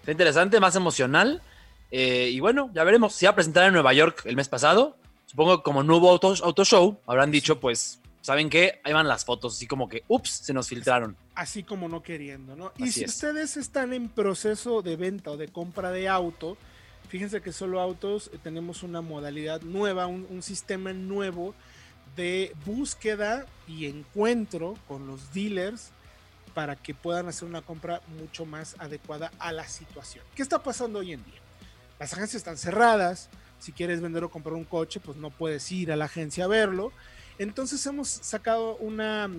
Está 0.00 0.12
interesante, 0.12 0.60
más 0.60 0.76
emocional. 0.76 1.42
Eh, 1.90 2.30
y 2.32 2.40
bueno, 2.40 2.70
ya 2.72 2.84
veremos. 2.84 3.14
Se 3.14 3.26
va 3.26 3.32
a 3.32 3.34
presentar 3.34 3.66
en 3.66 3.74
Nueva 3.74 3.92
York 3.92 4.22
el 4.24 4.36
mes 4.36 4.48
pasado. 4.48 4.96
Supongo 5.28 5.58
que 5.58 5.62
como 5.62 5.82
nuevo 5.82 6.08
auto, 6.08 6.34
auto 6.42 6.64
show, 6.64 6.98
habrán 7.06 7.30
dicho, 7.30 7.60
pues, 7.60 8.00
¿saben 8.22 8.48
qué? 8.48 8.80
Ahí 8.82 8.94
van 8.94 9.06
las 9.06 9.26
fotos, 9.26 9.56
así 9.56 9.66
como 9.66 9.86
que, 9.86 10.02
ups, 10.08 10.30
se 10.30 10.54
nos 10.54 10.68
filtraron. 10.68 11.18
Así 11.34 11.62
como 11.62 11.86
no 11.86 12.02
queriendo, 12.02 12.56
¿no? 12.56 12.72
y 12.78 12.90
si 12.92 13.04
ustedes 13.04 13.58
están 13.58 13.92
en 13.92 14.08
proceso 14.08 14.80
de 14.80 14.96
venta 14.96 15.30
o 15.30 15.36
de 15.36 15.48
compra 15.48 15.90
de 15.90 16.08
auto, 16.08 16.56
fíjense 17.10 17.42
que 17.42 17.52
solo 17.52 17.78
autos 17.78 18.30
eh, 18.32 18.38
tenemos 18.42 18.82
una 18.82 19.02
modalidad 19.02 19.60
nueva, 19.60 20.06
un, 20.06 20.42
sistema 20.42 20.94
nuevo 20.94 21.54
de 22.16 22.54
búsqueda 22.64 23.44
y 23.66 23.84
encuentro 23.84 24.78
con 24.88 25.06
los 25.06 25.34
dealers 25.34 25.90
para 26.54 26.74
que 26.74 26.94
puedan 26.94 27.28
hacer 27.28 27.46
una 27.46 27.60
compra 27.60 28.00
mucho 28.18 28.46
más 28.46 28.76
adecuada 28.78 29.30
a 29.38 29.52
la 29.52 29.68
situación. 29.68 30.24
¿Qué 30.34 30.40
está 30.40 30.62
pasando 30.62 31.00
hoy 31.00 31.12
en 31.12 31.22
día? 31.22 31.40
Las 31.98 32.14
agencias 32.14 32.40
están 32.40 32.56
cerradas. 32.56 33.28
Si 33.58 33.72
quieres 33.72 34.00
vender 34.00 34.24
o 34.24 34.30
comprar 34.30 34.54
un 34.54 34.64
coche, 34.64 35.00
pues 35.00 35.16
no 35.16 35.30
puedes 35.30 35.70
ir 35.72 35.92
a 35.92 35.96
la 35.96 36.06
agencia 36.06 36.44
a 36.44 36.48
verlo. 36.48 36.92
Entonces 37.38 37.84
hemos 37.86 38.08
sacado 38.08 38.76
una, 38.76 39.30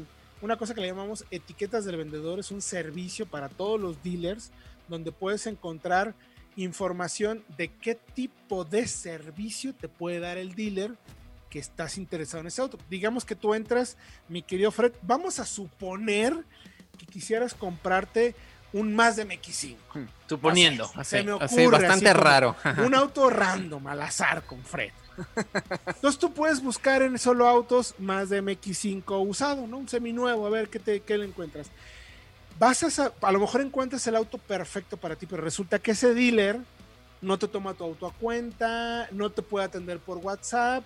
una 0.42 0.58
cosa 0.58 0.74
que 0.74 0.82
le 0.82 0.88
llamamos 0.88 1.26
etiquetas 1.32 1.86
del 1.86 1.98
vendedor. 1.98 2.40
Es 2.40 2.52
un 2.52 2.62
servicio 2.62 3.26
para 3.26 3.50
todos 3.50 3.80
los 3.80 4.02
dealers 4.04 4.52
donde 4.88 5.12
puedes 5.12 5.48
encontrar 5.48 6.16
información 6.56 7.44
de 7.58 7.70
qué 7.70 7.96
tipo 7.96 8.66
de 8.66 8.88
servicio 8.88 9.74
te 9.74 9.88
puede 9.88 10.20
dar 10.20 10.38
el 10.38 10.56
dealer 10.56 10.96
que 11.50 11.60
estás 11.60 11.98
interesado 11.98 12.42
en 12.42 12.48
ese 12.48 12.62
auto. 12.62 12.78
Digamos 12.90 13.26
que 13.26 13.36
tú 13.36 13.54
entras, 13.54 13.98
mi 14.28 14.42
querido 14.42 14.72
Fred, 14.72 14.94
vamos 15.02 15.40
a 15.40 15.46
suponer 15.46 16.34
que 16.98 17.06
quisieras 17.06 17.54
comprarte 17.54 18.36
un 18.74 18.96
más 18.96 19.16
de 19.16 19.28
MX5. 19.28 19.76
Hmm, 19.94 20.06
suponiendo. 20.28 20.90
Así, 20.96 21.24
me 21.24 21.34
ocurre, 21.34 21.70
bastante 21.70 22.14
raro. 22.14 22.56
un 22.86 22.96
auto 22.96 23.30
random, 23.30 23.88
al 23.88 24.02
azar 24.02 24.44
con 24.44 24.64
Fred. 24.64 24.92
Entonces 25.86 26.20
tú 26.20 26.34
puedes 26.34 26.62
buscar 26.62 27.02
en 27.02 27.18
solo 27.20 27.48
autos 27.48 27.96
más 27.98 28.30
de 28.30 28.42
MX5 28.42 29.28
usado, 29.28 29.68
¿no? 29.68 29.78
Un 29.78 29.90
seminuevo, 29.90 30.48
a 30.48 30.50
ver 30.50 30.70
qué, 30.70 30.80
te, 30.80 31.02
qué 31.02 31.18
le 31.18 31.26
encuentras. 31.26 31.68
Vas 32.58 33.00
a, 33.00 33.14
a 33.22 33.32
lo 33.32 33.40
mejor 33.40 33.62
encuentras 33.62 34.06
el 34.08 34.16
auto 34.16 34.38
perfecto 34.38 34.98
para 34.98 35.16
ti, 35.16 35.26
pero 35.26 35.42
resulta 35.42 35.80
que 35.80 35.92
ese 35.92 36.14
dealer 36.14 36.60
no 37.22 37.38
te 37.38 37.48
toma 37.48 37.74
tu 37.74 37.84
auto 37.84 38.08
a 38.08 38.14
cuenta, 38.14 39.08
no 39.12 39.30
te 39.30 39.42
puede 39.42 39.66
atender 39.66 40.00
por 40.00 40.18
WhatsApp 40.18 40.84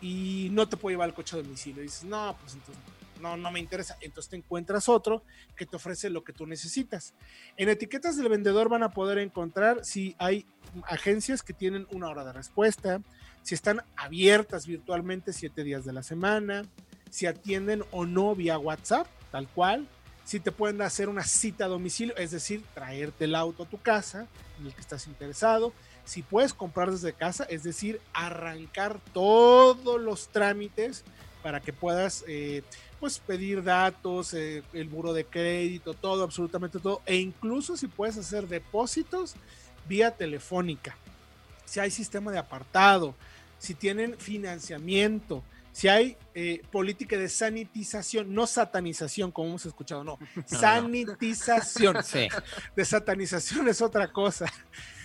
y 0.00 0.48
no 0.52 0.68
te 0.68 0.76
puede 0.76 0.94
llevar 0.94 1.08
el 1.08 1.14
coche 1.14 1.36
a 1.36 1.42
domicilio. 1.42 1.82
Y 1.82 1.86
dices, 1.86 2.04
no, 2.04 2.36
pues 2.40 2.54
entonces 2.54 2.82
no, 3.24 3.38
no 3.38 3.50
me 3.50 3.58
interesa. 3.58 3.96
Entonces 4.02 4.30
te 4.30 4.36
encuentras 4.36 4.88
otro 4.88 5.24
que 5.56 5.64
te 5.64 5.76
ofrece 5.76 6.10
lo 6.10 6.22
que 6.22 6.34
tú 6.34 6.46
necesitas. 6.46 7.14
En 7.56 7.70
etiquetas 7.70 8.16
del 8.16 8.28
vendedor 8.28 8.68
van 8.68 8.82
a 8.82 8.90
poder 8.90 9.18
encontrar 9.18 9.84
si 9.84 10.14
hay 10.18 10.46
agencias 10.84 11.42
que 11.42 11.54
tienen 11.54 11.86
una 11.90 12.08
hora 12.08 12.24
de 12.24 12.32
respuesta, 12.32 13.00
si 13.42 13.54
están 13.54 13.82
abiertas 13.96 14.66
virtualmente 14.66 15.32
siete 15.32 15.64
días 15.64 15.84
de 15.84 15.94
la 15.94 16.02
semana, 16.02 16.64
si 17.10 17.26
atienden 17.26 17.82
o 17.90 18.04
no 18.04 18.34
vía 18.34 18.58
WhatsApp, 18.58 19.06
tal 19.30 19.48
cual, 19.48 19.88
si 20.24 20.40
te 20.40 20.52
pueden 20.52 20.80
hacer 20.82 21.08
una 21.08 21.24
cita 21.24 21.64
a 21.64 21.68
domicilio, 21.68 22.16
es 22.16 22.30
decir, 22.30 22.62
traerte 22.74 23.24
el 23.24 23.34
auto 23.34 23.64
a 23.64 23.68
tu 23.68 23.80
casa 23.80 24.26
en 24.58 24.66
el 24.66 24.74
que 24.74 24.80
estás 24.80 25.06
interesado, 25.06 25.72
si 26.04 26.22
puedes 26.22 26.52
comprar 26.52 26.90
desde 26.90 27.14
casa, 27.14 27.44
es 27.44 27.62
decir, 27.62 28.00
arrancar 28.12 29.00
todos 29.12 30.00
los 30.00 30.28
trámites 30.28 31.04
para 31.44 31.60
que 31.60 31.74
puedas 31.74 32.24
eh, 32.26 32.62
pues 32.98 33.18
pedir 33.18 33.62
datos, 33.62 34.32
eh, 34.32 34.62
el 34.72 34.88
buro 34.88 35.12
de 35.12 35.26
crédito, 35.26 35.92
todo, 35.92 36.24
absolutamente 36.24 36.78
todo, 36.78 37.02
e 37.04 37.16
incluso 37.16 37.76
si 37.76 37.86
puedes 37.86 38.16
hacer 38.16 38.48
depósitos 38.48 39.34
vía 39.86 40.10
telefónica, 40.10 40.96
si 41.66 41.80
hay 41.80 41.90
sistema 41.90 42.32
de 42.32 42.38
apartado, 42.38 43.14
si 43.58 43.74
tienen 43.74 44.16
financiamiento, 44.16 45.44
si 45.70 45.88
hay 45.88 46.16
eh, 46.34 46.62
política 46.72 47.18
de 47.18 47.28
sanitización, 47.28 48.32
no 48.32 48.46
satanización, 48.46 49.30
como 49.30 49.48
hemos 49.50 49.66
escuchado, 49.66 50.02
no, 50.02 50.18
sanitización. 50.46 51.98
De 52.74 52.84
satanización 52.86 53.68
es 53.68 53.82
otra 53.82 54.10
cosa 54.10 54.50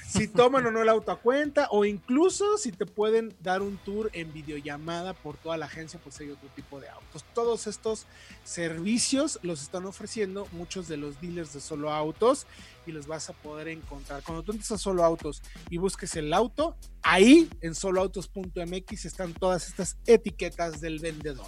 si 0.09 0.27
toman 0.27 0.65
o 0.65 0.71
no 0.71 0.81
el 0.81 0.89
auto 0.89 1.11
a 1.11 1.19
cuenta 1.19 1.67
o 1.69 1.85
incluso 1.85 2.57
si 2.57 2.71
te 2.71 2.87
pueden 2.87 3.35
dar 3.41 3.61
un 3.61 3.77
tour 3.77 4.09
en 4.13 4.33
videollamada 4.33 5.13
por 5.13 5.37
toda 5.37 5.55
la 5.55 5.67
agencia, 5.67 5.99
pues 6.03 6.19
hay 6.19 6.31
otro 6.31 6.49
tipo 6.55 6.79
de 6.79 6.89
autos. 6.89 7.23
Todos 7.35 7.67
estos 7.67 8.07
servicios 8.43 9.39
los 9.43 9.61
están 9.61 9.85
ofreciendo 9.85 10.47
muchos 10.51 10.87
de 10.87 10.97
los 10.97 11.21
dealers 11.21 11.53
de 11.53 11.61
solo 11.61 11.93
autos 11.93 12.47
y 12.87 12.91
los 12.91 13.05
vas 13.05 13.29
a 13.29 13.33
poder 13.33 13.67
encontrar. 13.67 14.23
Cuando 14.23 14.41
tú 14.41 14.51
entres 14.51 14.71
a 14.71 14.79
solo 14.79 15.05
autos 15.05 15.43
y 15.69 15.77
busques 15.77 16.15
el 16.15 16.33
auto, 16.33 16.75
ahí 17.03 17.47
en 17.61 17.75
soloautos.mx 17.75 19.05
están 19.05 19.33
todas 19.33 19.67
estas 19.67 19.97
etiquetas 20.07 20.81
del 20.81 20.97
vendedor. 20.99 21.47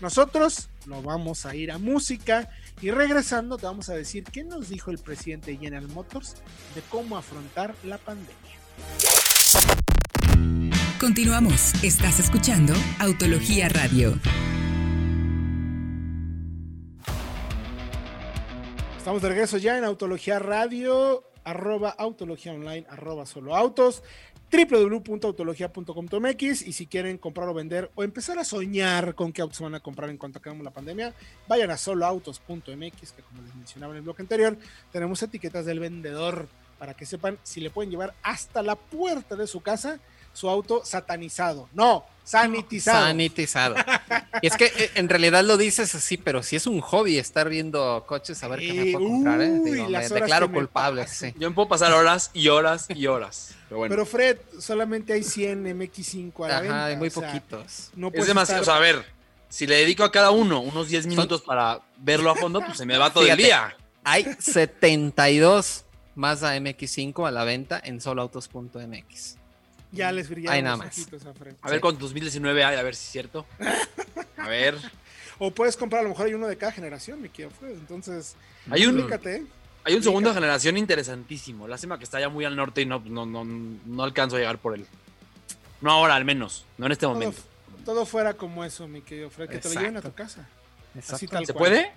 Nosotros 0.00 0.70
lo 0.86 1.02
vamos 1.02 1.44
a 1.44 1.54
ir 1.54 1.70
a 1.72 1.78
música 1.78 2.48
y 2.80 2.90
regresando 2.90 3.58
te 3.58 3.66
vamos 3.66 3.88
a 3.88 3.94
decir 3.94 4.24
qué 4.24 4.44
nos 4.44 4.68
dijo 4.68 4.90
el 4.90 4.98
presidente 4.98 5.56
General 5.56 5.88
Motors 5.88 6.36
de 6.74 6.82
cómo 6.88 7.16
afrontar 7.16 7.74
la 7.84 7.98
pandemia. 7.98 8.36
Continuamos. 11.00 11.72
Estás 11.82 12.20
escuchando 12.20 12.74
Autología 12.98 13.68
Radio. 13.68 14.18
Estamos 18.96 19.22
de 19.22 19.28
regreso 19.28 19.58
ya 19.58 19.78
en 19.78 19.84
Autología 19.84 20.38
Radio 20.38 21.24
arroba 21.48 21.88
autología 21.90 22.52
online, 22.52 22.84
arroba 22.90 23.24
solo 23.24 23.56
autos, 23.56 24.02
www.autologia.com.mx 24.50 26.62
y 26.62 26.72
si 26.72 26.86
quieren 26.86 27.18
comprar 27.18 27.48
o 27.48 27.54
vender 27.54 27.90
o 27.94 28.02
empezar 28.02 28.38
a 28.38 28.44
soñar 28.44 29.14
con 29.14 29.32
qué 29.32 29.42
autos 29.42 29.60
van 29.60 29.74
a 29.74 29.80
comprar 29.80 30.08
en 30.10 30.16
cuanto 30.16 30.38
acabemos 30.38 30.64
la 30.64 30.70
pandemia, 30.70 31.12
vayan 31.46 31.70
a 31.70 31.76
soloautos.mx, 31.76 33.12
que 33.12 33.22
como 33.22 33.42
les 33.42 33.54
mencionaba 33.54 33.92
en 33.92 33.98
el 33.98 34.02
bloque 34.02 34.22
anterior, 34.22 34.56
tenemos 34.90 35.22
etiquetas 35.22 35.66
del 35.66 35.80
vendedor 35.80 36.48
para 36.78 36.94
que 36.94 37.04
sepan 37.04 37.38
si 37.42 37.60
le 37.60 37.68
pueden 37.70 37.90
llevar 37.90 38.14
hasta 38.22 38.62
la 38.62 38.76
puerta 38.76 39.36
de 39.36 39.46
su 39.46 39.60
casa 39.60 40.00
su 40.32 40.48
auto 40.48 40.82
satanizado. 40.84 41.68
No, 41.74 42.06
sanitizado. 42.30 43.06
Sanitizado. 43.06 43.74
y 44.42 44.46
es 44.46 44.56
que 44.56 44.66
eh, 44.66 44.90
en 44.96 45.08
realidad 45.08 45.42
lo 45.44 45.56
dices 45.56 45.94
así, 45.94 46.16
pero 46.16 46.42
si 46.42 46.56
es 46.56 46.66
un 46.66 46.80
hobby 46.80 47.16
estar 47.18 47.48
viendo 47.48 48.04
coches, 48.06 48.42
a 48.42 48.48
ver 48.48 48.60
qué 48.60 48.72
me 48.74 48.92
puedo 48.92 49.06
comprar. 49.08 49.40
¿eh? 49.40 49.60
Digo, 49.64 49.88
me 49.88 50.08
declaro 50.08 50.52
culpable. 50.52 51.06
Sí. 51.08 51.32
Yo 51.38 51.48
me 51.48 51.54
puedo 51.54 51.68
pasar 51.68 51.92
horas 51.92 52.30
y 52.34 52.48
horas 52.48 52.86
y 52.88 53.06
horas. 53.06 53.54
Pero, 53.68 53.78
bueno. 53.78 53.92
pero 53.92 54.04
Fred, 54.06 54.38
solamente 54.60 55.12
hay 55.14 55.22
100 55.22 55.64
MX5 55.78 56.44
a 56.44 56.48
la 56.48 56.54
Ajá, 56.54 56.60
venta. 56.62 56.84
hay 56.86 56.96
muy 56.96 57.08
o 57.08 57.10
sea, 57.10 57.26
poquitos. 57.32 57.90
no 57.96 58.10
es 58.12 58.26
demasiado. 58.26 58.62
estar- 58.62 58.62
O 58.62 58.64
sea, 58.64 58.76
a 58.76 58.80
ver, 58.80 59.04
si 59.48 59.66
le 59.66 59.76
dedico 59.76 60.04
a 60.04 60.12
cada 60.12 60.30
uno 60.30 60.60
unos 60.60 60.88
10 60.88 61.06
minutos 61.06 61.40
para 61.40 61.80
verlo 61.96 62.30
a 62.30 62.34
fondo, 62.36 62.60
pues 62.60 62.76
se 62.76 62.84
me 62.84 62.98
va 62.98 63.10
todo 63.12 63.24
Fíjate. 63.24 63.40
el 63.42 63.46
día. 63.46 63.76
Hay 64.04 64.26
72 64.38 65.84
Mazda 66.14 66.56
MX5 66.56 67.26
a 67.26 67.30
la 67.30 67.44
venta 67.44 67.80
en 67.82 68.00
soloautos.mx. 68.00 69.37
Ya 69.92 70.12
les 70.12 70.28
brillaron 70.28 70.54
Hay 70.54 70.62
nada 70.62 70.76
los 70.76 70.86
más. 70.86 70.98
ojitos 70.98 71.24
a 71.26 71.32
Fred. 71.34 71.54
A 71.62 71.68
ver 71.68 71.76
Sí. 71.78 71.80
con 71.80 71.98
2019 71.98 72.64
hay, 72.64 72.76
a 72.76 72.82
ver 72.82 72.94
si 72.94 73.04
es 73.06 73.10
cierto. 73.12 73.46
A 74.36 74.48
ver. 74.48 74.76
O 75.40 75.52
puedes 75.52 75.76
comprar, 75.76 76.00
a 76.00 76.02
lo 76.02 76.08
mejor 76.08 76.26
hay 76.26 76.34
uno 76.34 76.48
de 76.48 76.56
cada 76.58 76.72
generación, 76.72 77.22
mi 77.22 77.28
querido 77.28 77.50
Fred. 77.52 77.70
Entonces, 77.70 78.34
Hay 78.72 78.86
un, 78.86 78.96
explícate, 78.98 79.36
¿eh? 79.36 79.42
hay 79.84 79.94
un 79.94 80.02
segundo 80.02 80.34
generación 80.34 80.76
interesantísimo. 80.76 81.68
Lástima 81.68 81.96
que 81.96 82.02
está 82.02 82.18
ya 82.18 82.28
muy 82.28 82.44
al 82.44 82.56
norte 82.56 82.80
y 82.82 82.86
no, 82.86 82.98
no, 83.06 83.24
no, 83.24 83.44
no 83.44 84.02
alcanzo 84.02 84.34
a 84.34 84.40
llegar 84.40 84.58
por 84.58 84.74
él. 84.74 84.84
No 85.80 85.92
ahora, 85.92 86.16
al 86.16 86.24
menos. 86.24 86.66
No 86.76 86.86
en 86.86 86.92
este 86.92 87.02
Todo, 87.06 87.14
momento. 87.14 87.40
todo 87.84 88.04
fuera 88.04 88.34
como 88.34 88.64
eso, 88.64 88.88
mi 88.88 89.00
querido 89.00 89.30
Fred, 89.30 89.48
que 89.48 89.58
te 89.58 89.68
lo 89.72 89.74
lleven 89.80 89.96
a 89.98 90.02
tu 90.02 90.08
Exacto. 90.08 90.24
casa. 90.42 90.48
Exacto. 90.96 91.14
Así 91.14 91.28
tal 91.28 91.46
¿Se 91.46 91.52
cual. 91.52 91.70
puede? 91.70 91.92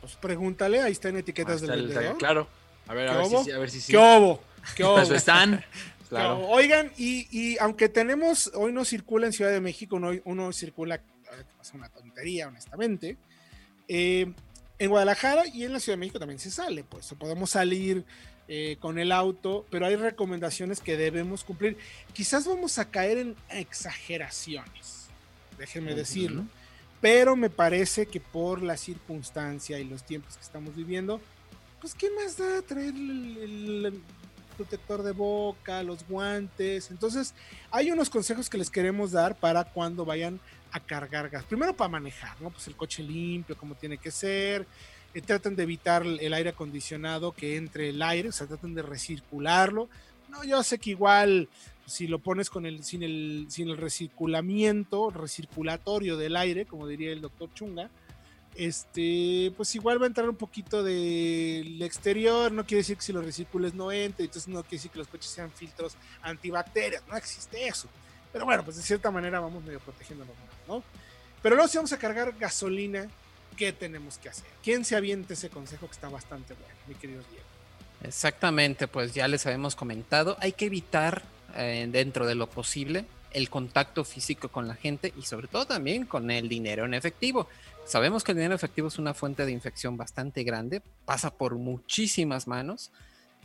Pues 0.00 0.14
pregúntale, 0.16 0.82
ahí 0.82 0.90
están 0.90 1.16
etiquetas 1.16 1.52
Ahí 1.52 1.60
está 1.62 1.72
del 1.76 1.80
el- 1.82 1.88
vendedor. 1.90 2.18
claro. 2.18 2.48
A 2.88 2.94
ver, 2.94 3.08
a 3.08 3.12
¿Qué 3.12 3.18
ver, 3.18 3.26
hubo? 3.28 3.44
si, 3.44 3.50
a 3.52 3.58
ver 3.60 3.70
si 3.70 3.80
sí. 3.80 3.92
¿Qué 3.92 3.98
obo? 3.98 4.42
¿Qué 4.74 4.82
obo? 4.82 4.98
Eso 4.98 5.14
están. 5.14 5.58
¿Qué 5.60 5.64
Claro. 6.20 6.48
Oigan, 6.48 6.92
y, 6.96 7.26
y 7.30 7.58
aunque 7.58 7.88
tenemos, 7.88 8.50
hoy 8.54 8.72
no 8.72 8.84
circula 8.84 9.26
en 9.26 9.32
Ciudad 9.32 9.50
de 9.50 9.60
México, 9.60 9.96
uno, 9.96 10.12
uno 10.24 10.52
circula, 10.52 11.00
es 11.60 11.72
una 11.72 11.88
tontería, 11.88 12.48
honestamente. 12.48 13.16
Eh, 13.88 14.32
en 14.78 14.90
Guadalajara 14.90 15.46
y 15.46 15.64
en 15.64 15.72
la 15.72 15.80
Ciudad 15.80 15.96
de 15.96 16.00
México 16.00 16.18
también 16.18 16.38
se 16.38 16.50
sale, 16.50 16.84
pues 16.84 17.14
podemos 17.18 17.50
salir 17.50 18.04
eh, 18.48 18.76
con 18.80 18.98
el 18.98 19.12
auto, 19.12 19.66
pero 19.70 19.86
hay 19.86 19.96
recomendaciones 19.96 20.80
que 20.80 20.96
debemos 20.96 21.44
cumplir. 21.44 21.78
Quizás 22.12 22.46
vamos 22.46 22.78
a 22.78 22.90
caer 22.90 23.18
en 23.18 23.36
exageraciones, 23.50 25.08
déjenme 25.58 25.94
decirlo, 25.94 26.44
pero 27.00 27.36
me 27.36 27.50
parece 27.50 28.06
que 28.06 28.20
por 28.20 28.62
la 28.62 28.76
circunstancia 28.76 29.78
y 29.78 29.84
los 29.84 30.04
tiempos 30.04 30.36
que 30.36 30.42
estamos 30.42 30.74
viviendo, 30.74 31.20
pues 31.80 31.94
¿qué 31.94 32.10
más 32.10 32.36
da 32.36 32.62
traer 32.62 32.94
el, 32.94 33.38
el 33.38 34.02
protector 34.54 35.02
de 35.02 35.12
boca, 35.12 35.82
los 35.82 36.06
guantes? 36.08 36.90
Entonces, 36.90 37.34
hay 37.70 37.90
unos 37.90 38.10
consejos 38.10 38.48
que 38.48 38.58
les 38.58 38.70
queremos 38.70 39.12
dar 39.12 39.34
para 39.36 39.64
cuando 39.64 40.04
vayan 40.04 40.40
a 40.72 40.80
cargar 40.80 41.28
gas. 41.28 41.44
Primero 41.44 41.74
para 41.74 41.88
manejar, 41.88 42.40
¿no? 42.40 42.50
Pues 42.50 42.66
el 42.66 42.74
coche 42.74 43.02
limpio, 43.02 43.56
como 43.56 43.74
tiene 43.74 43.98
que 43.98 44.10
ser. 44.10 44.66
Eh, 45.14 45.22
traten 45.22 45.54
de 45.54 45.62
evitar 45.62 46.04
el 46.04 46.34
aire 46.34 46.50
acondicionado 46.50 47.32
que 47.32 47.56
entre 47.56 47.90
el 47.90 48.02
aire, 48.02 48.30
o 48.30 48.32
sea, 48.32 48.48
traten 48.48 48.74
de 48.74 48.82
recircularlo. 48.82 49.88
No, 50.28 50.42
yo 50.42 50.62
sé 50.64 50.78
que 50.78 50.90
igual 50.90 51.48
si 51.86 52.08
lo 52.08 52.18
pones 52.18 52.50
con 52.50 52.66
el 52.66 52.82
sin 52.82 53.04
el 53.04 53.46
sin 53.48 53.68
el 53.68 53.76
recirculamiento, 53.76 55.10
recirculatorio 55.10 56.16
del 56.16 56.34
aire, 56.34 56.66
como 56.66 56.88
diría 56.88 57.12
el 57.12 57.20
doctor 57.20 57.50
Chunga, 57.54 57.90
este, 58.56 59.52
pues 59.56 59.74
igual 59.74 60.00
va 60.00 60.04
a 60.04 60.08
entrar 60.08 60.28
un 60.28 60.36
poquito 60.36 60.82
del 60.82 61.80
exterior, 61.82 62.52
no 62.52 62.64
quiere 62.64 62.78
decir 62.78 62.96
que 62.96 63.02
si 63.02 63.12
los 63.12 63.24
recircules 63.24 63.74
no 63.74 63.90
entre, 63.90 64.24
entonces 64.24 64.48
no 64.48 64.62
quiere 64.62 64.76
decir 64.76 64.90
que 64.90 64.98
los 64.98 65.08
coches 65.08 65.30
sean 65.30 65.50
filtros 65.50 65.96
antibacterias, 66.22 67.02
no 67.08 67.16
existe 67.16 67.66
eso. 67.66 67.88
Pero 68.32 68.44
bueno, 68.44 68.64
pues 68.64 68.76
de 68.76 68.82
cierta 68.82 69.10
manera 69.10 69.40
vamos 69.40 69.62
medio 69.64 69.80
protegiéndonos 69.80 70.34
¿no? 70.66 70.82
Pero 71.42 71.56
luego 71.56 71.68
si 71.68 71.76
vamos 71.76 71.92
a 71.92 71.98
cargar 71.98 72.32
gasolina, 72.38 73.08
¿qué 73.56 73.72
tenemos 73.72 74.18
que 74.18 74.28
hacer? 74.28 74.46
¿Quién 74.62 74.84
se 74.84 74.96
aviente 74.96 75.34
ese 75.34 75.50
consejo 75.50 75.86
que 75.86 75.92
está 75.92 76.08
bastante 76.08 76.54
bueno, 76.54 76.74
mi 76.88 76.94
querido 76.94 77.22
Diego? 77.30 77.44
Exactamente, 78.02 78.88
pues 78.88 79.14
ya 79.14 79.28
les 79.28 79.46
habíamos 79.46 79.76
comentado, 79.76 80.36
hay 80.40 80.52
que 80.52 80.66
evitar 80.66 81.22
eh, 81.56 81.88
dentro 81.90 82.26
de 82.26 82.34
lo 82.34 82.48
posible 82.48 83.06
el 83.34 83.50
contacto 83.50 84.04
físico 84.04 84.48
con 84.48 84.66
la 84.66 84.74
gente 84.74 85.12
y 85.16 85.22
sobre 85.22 85.48
todo 85.48 85.66
también 85.66 86.06
con 86.06 86.30
el 86.30 86.48
dinero 86.48 86.86
en 86.86 86.94
efectivo. 86.94 87.48
Sabemos 87.84 88.24
que 88.24 88.32
el 88.32 88.38
dinero 88.38 88.54
efectivo 88.54 88.88
es 88.88 88.98
una 88.98 89.12
fuente 89.12 89.44
de 89.44 89.52
infección 89.52 89.96
bastante 89.96 90.42
grande, 90.44 90.80
pasa 91.04 91.34
por 91.34 91.56
muchísimas 91.56 92.46
manos 92.46 92.90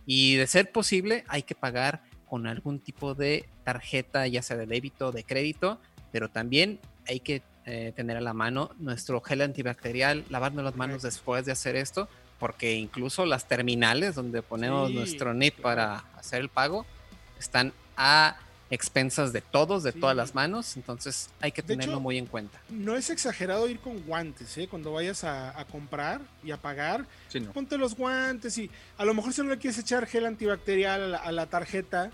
y 0.06 0.36
de 0.36 0.48
ser 0.48 0.72
posible 0.72 1.26
hay 1.28 1.44
que 1.44 1.56
pagar 1.56 2.04
con 2.30 2.48
algún 2.48 2.80
tipo 2.80 3.16
de 3.16 3.50
tarjeta, 3.64 4.26
ya 4.28 4.42
sea 4.42 4.56
de 4.56 4.68
débito 4.68 5.08
o 5.08 5.12
de 5.12 5.24
crédito, 5.24 5.82
pero 6.12 6.30
también 6.30 6.80
hay 7.08 7.20
que 7.20 7.42
eh, 7.66 7.92
tener 7.96 8.18
a 8.18 8.22
la 8.22 8.34
mano 8.34 8.72
nuestro 8.78 9.20
gel 9.22 9.42
antibacterial, 9.42 10.24
lavarnos 10.30 10.64
las 10.64 10.76
manos 10.76 11.02
después 11.02 11.46
de 11.46 11.52
hacer 11.52 11.76
esto, 11.76 12.08
porque 12.40 12.76
incluso 12.76 13.26
las 13.26 13.48
terminales 13.48 14.16
donde 14.16 14.42
ponemos 14.42 14.90
Sí, 14.90 14.96
nuestro 14.96 15.34
NIP 15.34 15.60
para 15.60 16.06
hacer 16.16 16.42
el 16.42 16.50
pago 16.50 16.86
están 17.38 17.74
a 17.98 18.38
expensas 18.70 19.34
de 19.34 19.42
todos, 19.42 19.84
de 19.84 19.92
Sí. 19.92 20.00
todas 20.00 20.16
las 20.16 20.36
manos, 20.36 20.78
entonces 20.78 21.30
hay 21.42 21.52
que 21.52 21.62
De 21.62 21.70
tenerlo 21.70 21.94
hecho, 21.94 22.00
muy 22.02 22.18
en 22.18 22.26
cuenta. 22.28 22.60
No 22.70 22.96
es 22.96 23.10
exagerado 23.10 23.68
ir 23.68 23.80
con 23.80 24.00
guantes, 24.04 24.58
¿eh? 24.58 24.68
Cuando 24.68 24.92
vayas 24.92 25.24
a, 25.24 25.60
a 25.60 25.66
comprar 25.66 26.22
y 26.44 26.52
a 26.52 26.58
pagar, 26.58 27.06
Sí, 27.30 27.40
no. 27.40 27.52
ponte 27.52 27.78
los 27.78 27.96
guantes 27.96 28.58
y 28.58 28.70
a 28.98 29.06
lo 29.06 29.14
mejor 29.14 29.34
si 29.34 29.42
no 29.42 29.50
le 29.50 29.58
quieres 29.58 29.80
echar 29.80 30.06
gel 30.06 30.26
antibacterial 30.26 31.02
a 31.02 31.08
la, 31.08 31.18
a 31.18 31.32
la 31.32 31.46
tarjeta, 31.48 32.12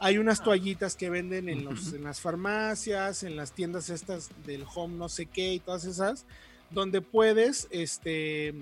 hay 0.00 0.18
unas 0.18 0.42
toallitas 0.42 0.96
que 0.96 1.08
venden 1.10 1.48
en, 1.48 1.64
los, 1.64 1.92
en 1.92 2.02
las 2.02 2.20
farmacias, 2.20 3.22
en 3.22 3.36
las 3.36 3.52
tiendas 3.52 3.88
estas 3.88 4.30
del 4.44 4.64
home 4.74 4.96
no 4.96 5.08
sé 5.08 5.26
qué 5.26 5.54
y 5.54 5.60
todas 5.60 5.84
esas, 5.84 6.24
donde 6.70 7.00
puedes, 7.02 7.68
este, 7.70 8.54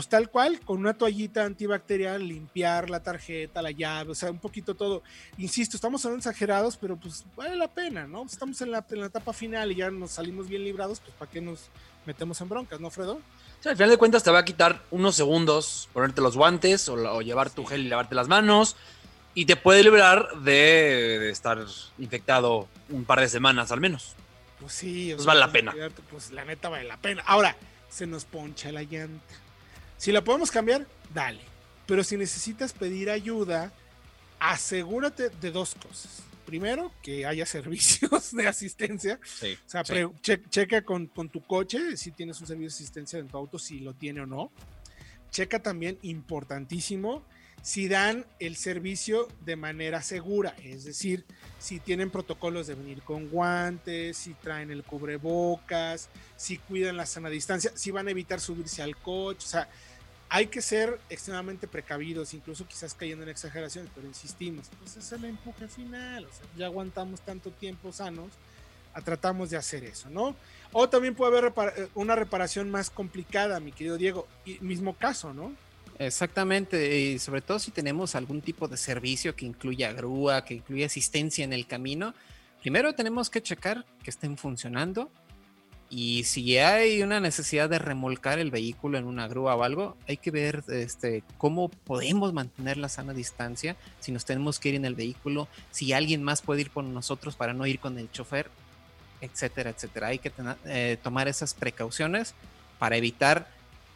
pues 0.00 0.08
tal 0.08 0.30
cual, 0.30 0.60
con 0.60 0.78
una 0.78 0.94
toallita 0.94 1.44
antibacterial 1.44 2.26
limpiar 2.26 2.88
la 2.88 3.02
tarjeta, 3.02 3.60
la 3.60 3.70
llave, 3.70 4.12
o 4.12 4.14
sea, 4.14 4.30
un 4.30 4.38
poquito 4.38 4.74
todo. 4.74 5.02
Insisto, 5.36 5.76
estamos 5.76 6.02
hablando 6.06 6.26
exagerados, 6.26 6.78
pero 6.78 6.96
pues 6.96 7.22
vale 7.36 7.54
la 7.54 7.68
pena, 7.68 8.06
¿no? 8.06 8.24
Estamos 8.24 8.58
en 8.62 8.70
la, 8.70 8.82
en 8.88 9.00
la 9.00 9.08
etapa 9.08 9.34
final 9.34 9.70
y 9.70 9.74
ya 9.74 9.90
nos 9.90 10.12
salimos 10.12 10.48
bien 10.48 10.64
librados, 10.64 11.00
pues 11.00 11.12
¿para 11.18 11.30
qué 11.30 11.42
nos 11.42 11.68
metemos 12.06 12.40
en 12.40 12.48
broncas, 12.48 12.80
no, 12.80 12.88
Fredo? 12.88 13.20
Sí, 13.60 13.68
al 13.68 13.76
final 13.76 13.90
de 13.90 13.98
cuentas 13.98 14.22
te 14.22 14.30
va 14.30 14.38
a 14.38 14.44
quitar 14.46 14.80
unos 14.90 15.16
segundos 15.16 15.90
ponerte 15.92 16.22
los 16.22 16.34
guantes 16.34 16.88
o, 16.88 17.20
llevar 17.20 17.50
tu 17.50 17.66
gel 17.66 17.84
y 17.84 17.88
lavarte 17.90 18.14
las 18.14 18.26
manos. 18.26 18.76
Y 19.34 19.44
te 19.44 19.56
puede 19.56 19.82
librar 19.82 20.30
de, 20.40 21.18
de 21.20 21.28
estar 21.28 21.58
infectado 21.98 22.68
un 22.88 23.04
par 23.04 23.20
de 23.20 23.28
semanas 23.28 23.70
al 23.70 23.80
menos. 23.80 24.14
Pues 24.60 24.72
sí, 24.72 25.12
Pues 25.14 25.26
vale 25.26 25.40
la 25.40 25.52
pena. 25.52 25.74
Pues 26.10 26.30
la 26.30 26.46
neta 26.46 26.70
vale 26.70 26.84
la 26.84 26.96
pena. 26.96 27.22
Ahora, 27.26 27.54
se 27.90 28.06
nos 28.06 28.24
poncha 28.24 28.72
la 28.72 28.82
llanta. 28.82 29.49
Si 30.00 30.12
la 30.12 30.24
podemos 30.24 30.50
cambiar, 30.50 30.86
dale. 31.12 31.40
Pero 31.84 32.02
si 32.02 32.16
necesitas 32.16 32.72
pedir 32.72 33.10
ayuda, 33.10 33.70
asegúrate 34.38 35.28
de 35.28 35.50
dos 35.50 35.74
cosas. 35.74 36.22
Primero, 36.46 36.90
que 37.02 37.26
haya 37.26 37.44
servicios 37.46 38.32
de 38.32 38.48
asistencia. 38.48 39.20
Sí. 39.24 39.58
O 39.66 39.68
sea, 39.68 39.82
che- 40.22 40.42
checa 40.48 40.82
con, 40.82 41.06
con 41.06 41.28
tu 41.28 41.42
coche 41.42 41.98
si 41.98 42.12
tienes 42.12 42.40
un 42.40 42.46
servicio 42.46 42.70
de 42.70 42.74
asistencia 42.74 43.18
en 43.18 43.28
tu 43.28 43.36
auto, 43.36 43.58
si 43.58 43.80
lo 43.80 43.92
tiene 43.94 44.22
o 44.22 44.26
no. 44.26 44.50
Checa 45.30 45.62
también, 45.62 45.98
importantísimo, 46.02 47.22
si 47.62 47.88
dan 47.88 48.24
el 48.38 48.56
servicio 48.56 49.28
de 49.44 49.54
manera 49.54 50.00
segura, 50.02 50.56
es 50.64 50.84
decir, 50.84 51.26
si 51.58 51.78
tienen 51.78 52.10
protocolos 52.10 52.66
de 52.66 52.74
venir 52.74 53.02
con 53.02 53.28
guantes, 53.28 54.16
si 54.16 54.32
traen 54.32 54.70
el 54.70 54.82
cubrebocas, 54.82 56.08
si 56.36 56.56
cuidan 56.56 56.96
la 56.96 57.04
sana 57.06 57.28
distancia, 57.28 57.70
si 57.76 57.90
van 57.90 58.08
a 58.08 58.12
evitar 58.12 58.40
subirse 58.40 58.82
al 58.82 58.96
coche, 58.96 59.44
o 59.46 59.48
sea, 59.50 59.68
hay 60.32 60.46
que 60.46 60.62
ser 60.62 60.98
extremadamente 61.10 61.66
precavidos, 61.66 62.32
incluso 62.34 62.66
quizás 62.66 62.94
cayendo 62.94 63.24
en 63.24 63.28
exageraciones, 63.30 63.90
pero 63.94 64.06
insistimos, 64.06 64.68
pues 64.78 64.96
es 64.96 65.10
el 65.12 65.24
empuje 65.24 65.66
final, 65.68 66.24
o 66.24 66.28
sea, 66.32 66.46
ya 66.56 66.66
aguantamos 66.66 67.20
tanto 67.20 67.50
tiempo 67.50 67.92
sanos, 67.92 68.30
a- 68.94 69.00
tratamos 69.02 69.50
de 69.50 69.56
hacer 69.56 69.82
eso, 69.84 70.08
¿no? 70.08 70.36
O 70.72 70.88
también 70.88 71.14
puede 71.16 71.36
haber 71.36 71.52
repara- 71.52 71.74
eh, 71.76 71.88
una 71.94 72.14
reparación 72.14 72.70
más 72.70 72.90
complicada, 72.90 73.58
mi 73.60 73.72
querido 73.72 73.96
Diego, 73.98 74.28
y 74.44 74.58
mismo 74.60 74.94
caso, 74.94 75.34
¿no? 75.34 75.52
Exactamente, 75.98 76.96
y 76.98 77.18
sobre 77.18 77.40
todo 77.42 77.58
si 77.58 77.72
tenemos 77.72 78.14
algún 78.14 78.40
tipo 78.40 78.68
de 78.68 78.76
servicio 78.76 79.34
que 79.36 79.44
incluya 79.46 79.92
grúa, 79.92 80.44
que 80.44 80.54
incluya 80.54 80.86
asistencia 80.86 81.44
en 81.44 81.52
el 81.52 81.66
camino, 81.66 82.14
primero 82.62 82.94
tenemos 82.94 83.28
que 83.30 83.42
checar 83.42 83.84
que 84.02 84.10
estén 84.10 84.38
funcionando 84.38 85.10
Y 85.92 86.22
si 86.22 86.56
hay 86.56 87.02
una 87.02 87.18
necesidad 87.18 87.68
de 87.68 87.80
remolcar 87.80 88.38
el 88.38 88.52
vehículo 88.52 88.96
en 88.96 89.06
una 89.06 89.26
grúa 89.26 89.56
o 89.56 89.64
algo, 89.64 89.96
hay 90.06 90.18
que 90.18 90.30
ver 90.30 90.62
este, 90.68 91.24
cómo 91.36 91.68
podemos 91.68 92.32
mantener 92.32 92.76
la 92.76 92.88
sana 92.88 93.12
distancia, 93.12 93.74
si 93.98 94.12
nos 94.12 94.24
tenemos 94.24 94.60
que 94.60 94.68
ir 94.68 94.74
en 94.76 94.84
el 94.84 94.94
vehículo, 94.94 95.48
si 95.72 95.92
alguien 95.92 96.22
más 96.22 96.42
puede 96.42 96.60
ir 96.60 96.70
con 96.70 96.94
nosotros 96.94 97.34
para 97.34 97.54
no 97.54 97.66
ir 97.66 97.80
con 97.80 97.98
el 97.98 98.08
chofer, 98.12 98.48
etcétera, 99.20 99.70
etcétera. 99.70 100.06
Hay 100.06 100.20
que 100.20 100.32
eh, 100.66 100.96
tomar 101.02 101.26
esas 101.26 101.54
precauciones 101.54 102.34
para 102.78 102.96
evitar 102.96 103.48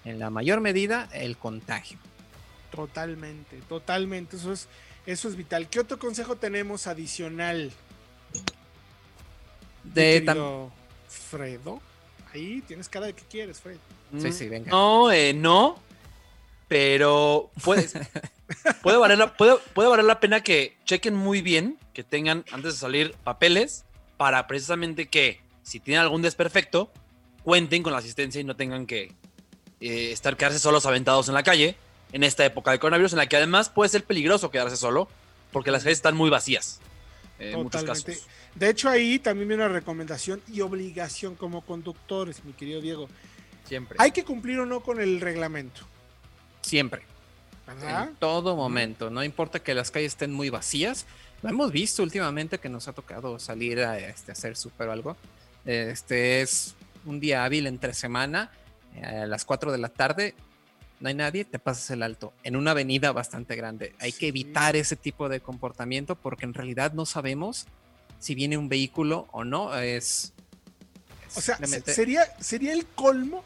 en 0.05 0.19
la 0.19 0.31
mayor 0.31 0.61
medida 0.61 1.09
el 1.13 1.37
contagio. 1.37 1.99
Totalmente, 2.73 3.61
totalmente. 3.69 4.37
Eso 4.37 4.53
es, 4.53 4.67
eso 5.07 5.29
es 5.29 5.37
vital. 5.37 5.69
¿Qué 5.69 5.79
otro 5.79 6.01
consejo 6.01 6.35
tenemos 6.35 6.89
adicional? 6.89 7.71
De 9.85 10.25
Fredo. 11.15 11.81
Ahí 12.33 12.63
tienes 12.67 12.89
cara 12.89 13.07
de 13.07 13.13
que 13.15 13.23
quieres, 13.25 13.61
Fred. 13.61 13.77
Sí, 14.19 14.33
sí, 14.33 14.49
venga. 14.49 14.71
No, 14.71 15.11
eh, 15.13 15.33
no. 15.33 15.79
Pero 16.69 17.51
puede, 17.63 17.89
puede, 18.83 18.97
valer 18.97 19.19
la, 19.19 19.37
puede, 19.37 19.57
puede 19.75 19.89
valer 19.89 20.05
la 20.05 20.21
pena 20.21 20.43
que 20.43 20.77
chequen 20.85 21.15
muy 21.15 21.43
bien, 21.43 21.79
que 21.93 22.03
tengan 22.03 22.45
antes 22.51 22.75
de 22.75 22.79
salir 22.79 23.15
papeles 23.23 23.85
para 24.17 24.47
precisamente 24.47 25.09
que 25.09 25.41
si 25.63 25.81
tienen 25.81 26.03
algún 26.03 26.23
desperfecto, 26.23 26.91
cuenten 27.43 27.83
con 27.83 27.93
la 27.93 27.99
asistencia 27.99 28.41
y 28.41 28.45
no 28.45 28.57
tengan 28.57 28.87
que 28.87 29.13
eh, 29.81 30.13
estar 30.13 30.37
quedarse 30.37 30.59
solos 30.59 30.87
aventados 30.87 31.29
en 31.29 31.35
la 31.35 31.43
calle 31.43 31.77
en 32.13 32.23
esta 32.23 32.45
época 32.45 32.71
de 32.71 32.79
coronavirus, 32.79 33.13
en 33.13 33.19
la 33.19 33.27
que 33.27 33.37
además 33.37 33.69
puede 33.69 33.89
ser 33.89 34.05
peligroso 34.05 34.51
quedarse 34.51 34.77
solo, 34.77 35.09
porque 35.53 35.71
las 35.71 35.83
calles 35.83 35.99
están 35.99 36.17
muy 36.17 36.31
vacías. 36.31 36.81
En 37.39 37.63
muchos 37.63 37.83
casos. 37.85 38.27
De 38.55 38.71
hecho, 38.71 38.89
ahí 38.89 39.19
también 39.19 39.49
viene 39.49 39.65
una 39.65 39.73
recomendación 39.73 40.41
y 40.49 40.61
obligación 40.61 41.35
como 41.35 41.63
conductores, 41.63 42.45
mi 42.45 42.53
querido 42.53 42.81
Diego. 42.81 43.09
Siempre. 43.65 43.97
Hay 44.01 44.13
que 44.13 44.25
cumplir 44.25 44.61
o 44.61 44.67
no 44.67 44.81
con 44.81 45.01
el 45.01 45.21
reglamento. 45.21 45.83
Siempre. 46.61 47.03
En 47.67 48.15
todo 48.17 48.57
momento. 48.57 49.11
No 49.11 49.25
importa 49.25 49.59
que 49.59 49.75
las 49.75 49.91
calles 49.91 50.13
estén 50.13 50.33
muy 50.33 50.51
vacías. 50.51 51.07
Lo 51.43 51.51
hemos 51.51 51.73
visto 51.73 52.03
últimamente 52.03 52.59
que 52.59 52.69
nos 52.69 52.89
ha 52.89 52.93
tocado 52.93 53.39
salir 53.39 53.81
a 53.81 53.99
este, 53.99 54.33
hacer 54.33 54.57
súper 54.57 54.89
o 54.89 54.93
algo. 54.93 55.17
Este 55.65 56.43
es 56.43 56.75
un 57.07 57.21
día 57.21 57.45
hábil 57.45 57.67
entre 57.67 57.95
semana, 57.95 58.51
eh, 58.95 59.05
a 59.05 59.27
las 59.27 59.45
4 59.45 59.73
de 59.73 59.79
la 59.79 59.89
tarde. 59.89 60.35
No 61.01 61.09
hay 61.09 61.15
nadie, 61.15 61.45
te 61.45 61.59
pasas 61.59 61.91
el 61.91 62.03
alto 62.03 62.33
en 62.45 62.57
una 62.57 62.71
avenida 62.71 63.13
bastante 63.13 63.57
grande. 63.57 63.95
Hay 63.99 64.13
que 64.13 64.29
evitar 64.29 64.77
ese 64.77 64.97
tipo 64.97 65.29
de 65.29 65.41
comportamiento 65.41 66.17
porque 66.17 66.45
en 66.45 66.55
realidad 66.55 66.93
no 66.93 67.05
sabemos 67.05 67.67
si 68.19 68.35
viene 68.35 68.57
un 68.57 68.69
vehículo 68.69 69.29
o 69.33 69.45
no. 69.45 69.77
Es. 69.77 70.33
o 71.35 71.41
sea, 71.41 71.59
sería, 71.85 72.25
sería 72.41 72.73
el 72.73 72.87
colmo 72.87 73.45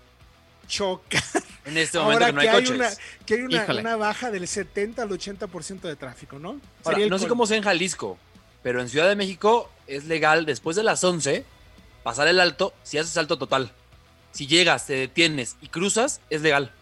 chocar. 0.69 1.23
En 1.65 1.77
este 1.77 1.99
momento 1.99 2.27
que 2.27 2.33
no 2.33 2.41
hay, 2.41 2.49
coches. 2.49 2.71
Una, 2.71 2.89
que 3.27 3.35
hay 3.35 3.41
una, 3.79 3.97
baja 3.97 4.31
del 4.31 4.47
70 4.47 5.03
al 5.03 5.11
80% 5.11 5.81
de 5.81 5.97
tráfico, 5.97 6.39
¿no? 6.39 6.61
no 7.11 7.19
sé 7.19 7.29
cómo 7.29 7.47
sea 7.47 7.57
en 7.57 7.63
Jalisco, 7.63 8.17
pero 8.63 8.81
en 8.81 8.89
Ciudad 8.89 9.09
de 9.09 9.17
México 9.17 9.71
es 9.87 10.05
legal 10.05 10.47
después 10.47 10.77
de 10.77 10.83
las 10.83 11.03
11 11.03 11.45
pasar 12.03 12.29
el 12.29 12.41
alto 12.41 12.73
si 12.85 12.99
haces 12.99 13.13
salto 13.13 13.37
total. 13.37 13.73
Si 14.31 14.47
llegas, 14.47 14.87
te 14.87 14.95
detienes 14.95 15.57
y 15.61 15.69
cruzas, 15.69 16.21
es 16.31 16.43
legal. 16.43 16.73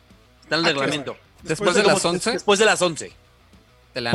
Está 0.47 0.57
en 0.57 0.61
el 0.61 0.67
reglamento. 0.67 1.17
Después, 1.43 1.75
de, 1.75 1.83
las 1.83 2.05
11. 2.05 2.33
Después 2.33 2.59
de 2.59 2.65
las 2.65 2.81
11 2.81 3.13
la 4.01 4.13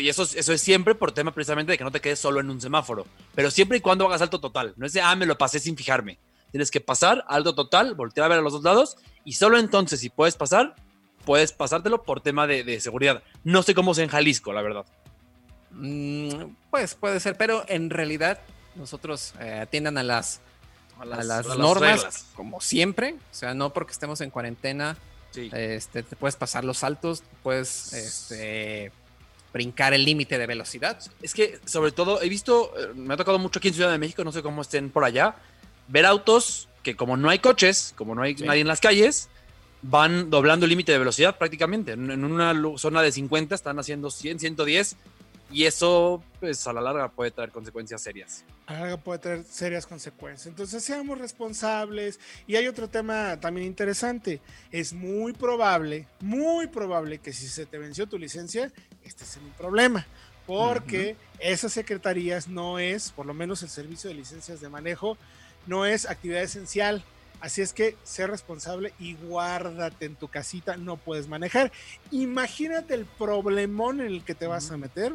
Y 0.00 0.08
eso, 0.08 0.22
eso 0.22 0.52
es 0.52 0.60
siempre 0.60 0.94
por 0.94 1.12
tema 1.12 1.32
precisamente 1.32 1.72
de 1.72 1.78
que 1.78 1.84
no 1.84 1.90
te 1.90 2.00
quedes 2.00 2.18
solo 2.18 2.40
en 2.40 2.50
un 2.50 2.60
semáforo. 2.60 3.06
Pero 3.34 3.50
siempre 3.50 3.78
y 3.78 3.80
cuando 3.80 4.06
hagas 4.06 4.22
alto 4.22 4.40
total. 4.40 4.74
No 4.76 4.86
es 4.86 4.92
de, 4.92 5.00
ah, 5.00 5.14
me 5.16 5.26
lo 5.26 5.36
pasé 5.36 5.58
sin 5.58 5.76
fijarme. 5.76 6.18
Tienes 6.50 6.70
que 6.70 6.80
pasar 6.80 7.24
alto 7.28 7.54
total, 7.54 7.94
voltear 7.94 8.26
a 8.26 8.28
ver 8.28 8.38
a 8.38 8.42
los 8.42 8.52
dos 8.52 8.62
lados 8.62 8.96
y 9.24 9.32
solo 9.32 9.58
entonces 9.58 9.98
si 9.98 10.08
puedes 10.08 10.36
pasar, 10.36 10.76
puedes 11.24 11.52
pasártelo 11.52 12.04
por 12.04 12.20
tema 12.20 12.46
de, 12.46 12.80
seguridad. 12.80 13.22
No 13.42 13.62
sé 13.62 13.74
cómo 13.74 13.92
es 13.92 13.98
en 13.98 14.08
Jalisco, 14.08 14.52
la 14.52 14.62
verdad. 14.62 14.84
Mm, 15.72 16.54
pues 16.70 16.94
puede 16.94 17.18
ser, 17.18 17.36
pero 17.36 17.64
en 17.66 17.90
realidad 17.90 18.38
nosotros 18.76 19.34
eh, 19.40 19.58
atiendan 19.62 19.98
a 19.98 20.04
las, 20.04 20.40
a 21.00 21.04
las, 21.04 21.46
normas 21.58 22.26
como 22.36 22.60
siempre. 22.60 23.16
O 23.32 23.34
sea, 23.34 23.54
no 23.54 23.72
porque 23.72 23.90
estemos 23.90 24.20
en 24.20 24.30
cuarentena, 24.30 24.96
este, 25.36 26.02
te 26.02 26.16
puedes 26.16 26.36
pasar 26.36 26.64
los 26.64 26.78
saltos, 26.78 27.22
puedes 27.42 27.92
este, 27.92 28.92
brincar 29.52 29.94
el 29.94 30.04
límite 30.04 30.38
de 30.38 30.46
velocidad. 30.46 30.98
Es 31.22 31.34
que, 31.34 31.58
sobre 31.64 31.92
todo, 31.92 32.22
he 32.22 32.28
visto, 32.28 32.72
eh, 32.78 32.92
me 32.94 33.14
ha 33.14 33.16
tocado 33.16 33.38
mucho 33.38 33.58
aquí 33.58 33.68
en 33.68 33.74
Ciudad 33.74 33.90
de 33.90 33.98
México, 33.98 34.24
no 34.24 34.32
sé 34.32 34.42
cómo 34.42 34.62
estén 34.62 34.90
por 34.90 35.04
allá, 35.04 35.36
ver 35.88 36.06
autos 36.06 36.68
que 36.82 36.96
como 36.96 37.16
no 37.16 37.30
hay 37.30 37.38
coches, 37.38 37.94
como 37.96 38.14
no 38.14 38.22
hay 38.22 38.34
nadie 38.34 38.60
en 38.60 38.68
las 38.68 38.80
calles, 38.80 39.28
van 39.82 40.30
doblando 40.30 40.66
el 40.66 40.70
límite 40.70 40.92
de 40.92 40.98
velocidad 40.98 41.36
prácticamente. 41.36 41.92
En, 41.92 42.24
una 42.24 42.54
zona 42.78 43.02
de 43.02 43.10
50 43.10 43.54
están 43.54 43.78
haciendo 43.78 44.10
100, 44.10 44.40
110 44.40 44.96
y 45.54 45.66
eso, 45.66 46.20
pues 46.40 46.66
a 46.66 46.72
la 46.72 46.80
larga 46.80 47.08
puede 47.12 47.30
traer 47.30 47.52
consecuencias 47.52 48.02
serias. 48.02 48.44
A 48.66 48.72
la 48.72 48.80
larga 48.80 48.96
puede 48.96 49.20
traer 49.20 49.44
serias 49.44 49.86
consecuencias. 49.86 50.48
Entonces 50.48 50.82
seamos 50.82 51.16
responsables. 51.16 52.18
Y 52.48 52.56
hay 52.56 52.66
otro 52.66 52.88
tema 52.88 53.38
también 53.38 53.68
interesante. 53.68 54.40
Es 54.72 54.92
muy 54.92 55.32
probable, 55.32 56.08
muy 56.18 56.66
probable 56.66 57.18
que 57.18 57.32
si 57.32 57.46
se 57.46 57.66
te 57.66 57.78
venció 57.78 58.08
tu 58.08 58.18
licencia, 58.18 58.72
este 59.04 59.22
es 59.22 59.36
un 59.36 59.48
problema. 59.50 60.04
Porque 60.44 61.16
esas 61.38 61.72
secretarías 61.72 62.48
no 62.48 62.80
es, 62.80 63.12
por 63.12 63.24
lo 63.24 63.32
menos 63.32 63.62
el 63.62 63.68
servicio 63.68 64.10
de 64.10 64.16
licencias 64.16 64.60
de 64.60 64.68
manejo, 64.68 65.16
no 65.68 65.86
es 65.86 66.04
actividad 66.04 66.42
esencial. 66.42 67.04
Así 67.40 67.62
es 67.62 67.72
que 67.72 67.96
sé 68.02 68.26
responsable 68.26 68.92
y 68.98 69.14
guárdate 69.14 70.06
en 70.06 70.16
tu 70.16 70.26
casita, 70.26 70.76
no 70.76 70.96
puedes 70.96 71.28
manejar. 71.28 71.70
Imagínate 72.10 72.94
el 72.94 73.04
problemón 73.04 74.00
en 74.00 74.08
el 74.08 74.24
que 74.24 74.34
te 74.34 74.48
vas 74.48 74.72
a 74.72 74.76
meter 74.76 75.12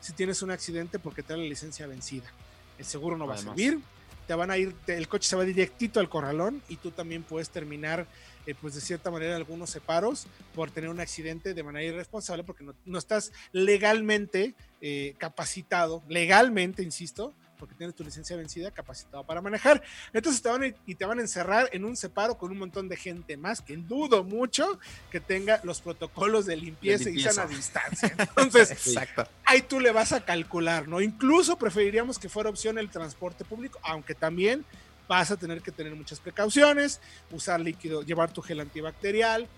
si 0.00 0.12
tienes 0.12 0.42
un 0.42 0.50
accidente 0.50 0.98
porque 0.98 1.22
te 1.22 1.32
da 1.32 1.38
la 1.38 1.44
licencia 1.44 1.86
vencida. 1.86 2.30
El 2.78 2.84
seguro 2.84 3.16
no 3.16 3.26
va 3.26 3.34
a 3.34 3.38
servir, 3.38 3.80
te 4.26 4.34
van 4.34 4.50
a 4.50 4.58
ir, 4.58 4.74
el 4.86 5.08
coche 5.08 5.28
se 5.28 5.36
va 5.36 5.44
directito 5.44 6.00
al 6.00 6.08
corralón 6.08 6.62
y 6.68 6.76
tú 6.76 6.90
también 6.90 7.22
puedes 7.22 7.50
terminar, 7.50 8.06
eh, 8.46 8.54
pues 8.54 8.74
de 8.74 8.80
cierta 8.80 9.10
manera, 9.10 9.34
algunos 9.34 9.70
separos 9.70 10.26
por 10.54 10.70
tener 10.70 10.90
un 10.90 11.00
accidente 11.00 11.54
de 11.54 11.62
manera 11.62 11.86
irresponsable 11.86 12.44
porque 12.44 12.64
no, 12.84 12.98
estás 12.98 13.32
legalmente 13.52 14.54
eh, 14.80 15.14
capacitado, 15.18 16.02
legalmente, 16.08 16.82
insisto, 16.82 17.34
porque 17.58 17.74
tienes 17.74 17.94
tu 17.94 18.04
licencia 18.04 18.36
vencida, 18.36 18.70
capacitado 18.70 19.24
para 19.24 19.40
manejar. 19.40 19.82
Entonces 20.12 20.40
te 20.40 20.48
van 20.48 20.62
a, 20.62 20.66
y 20.86 20.94
te 20.94 21.04
van 21.04 21.18
a 21.18 21.22
encerrar 21.22 21.68
en 21.72 21.84
un 21.84 21.96
separo 21.96 22.38
con 22.38 22.50
un 22.50 22.58
montón 22.58 22.88
de 22.88 22.96
gente 22.96 23.36
más, 23.36 23.60
que 23.60 23.76
dudo 23.76 24.24
mucho 24.24 24.78
que 25.10 25.20
tenga 25.20 25.60
los 25.64 25.80
protocolos 25.80 26.46
de 26.46 26.56
limpieza, 26.56 27.10
y 27.10 27.20
sana 27.20 27.46
distancia. 27.46 28.14
Entonces, 28.18 28.96
ahí 29.44 29.62
tú 29.62 29.80
le 29.80 29.92
vas 29.92 30.12
a 30.12 30.24
calcular, 30.24 30.88
¿no? 30.88 31.00
Incluso 31.00 31.58
preferiríamos 31.58 32.18
que 32.18 32.28
fuera 32.28 32.50
opción 32.50 32.78
el 32.78 32.90
transporte 32.90 33.44
público, 33.44 33.78
aunque 33.82 34.14
también 34.14 34.64
vas 35.08 35.30
a 35.30 35.36
tener 35.36 35.62
que 35.62 35.72
tener 35.72 35.94
muchas 35.94 36.20
precauciones, 36.20 37.00
usar 37.30 37.60
líquido, 37.60 38.02
llevar 38.02 38.30
tu 38.30 38.42
gel 38.42 38.60
antibacterial, 38.60 39.48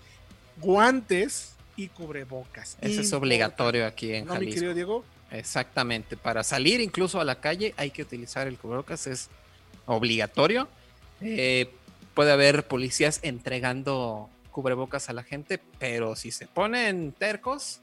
guantes 0.57 1.53
y 1.75 1.89
cubrebocas. 1.89 2.77
Eso 2.81 3.01
es 3.01 3.13
obligatorio 3.13 3.85
aquí 3.85 4.13
en 4.13 4.25
¿No, 4.25 4.35
mi 4.35 4.49
querido 4.49 4.73
Diego? 4.73 5.03
Exactamente. 5.31 6.17
Para 6.17 6.43
salir 6.43 6.81
incluso 6.81 7.19
a 7.19 7.25
la 7.25 7.39
calle 7.39 7.73
hay 7.77 7.91
que 7.91 8.01
utilizar 8.01 8.47
el 8.47 8.57
cubrebocas, 8.57 9.07
es 9.07 9.29
obligatorio. 9.85 10.67
Eh, 11.21 11.73
puede 12.13 12.31
haber 12.31 12.67
policías 12.67 13.19
entregando 13.23 14.29
cubrebocas 14.51 15.09
a 15.09 15.13
la 15.13 15.23
gente, 15.23 15.59
pero 15.79 16.15
si 16.15 16.31
se 16.31 16.47
ponen 16.47 17.13
tercos, 17.13 17.81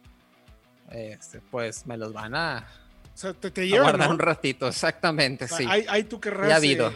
este, 0.90 1.40
pues 1.40 1.87
me 1.87 1.96
los 1.96 2.12
van 2.12 2.34
a, 2.34 2.68
guardar 3.80 4.11
un 4.11 4.18
ratito, 4.18 4.68
exactamente, 4.68 5.48
sí. 5.48 5.66
Hay, 5.68 6.04
tú 6.04 6.20
querrás, 6.20 6.48
ya 6.48 6.56
habido, 6.56 6.92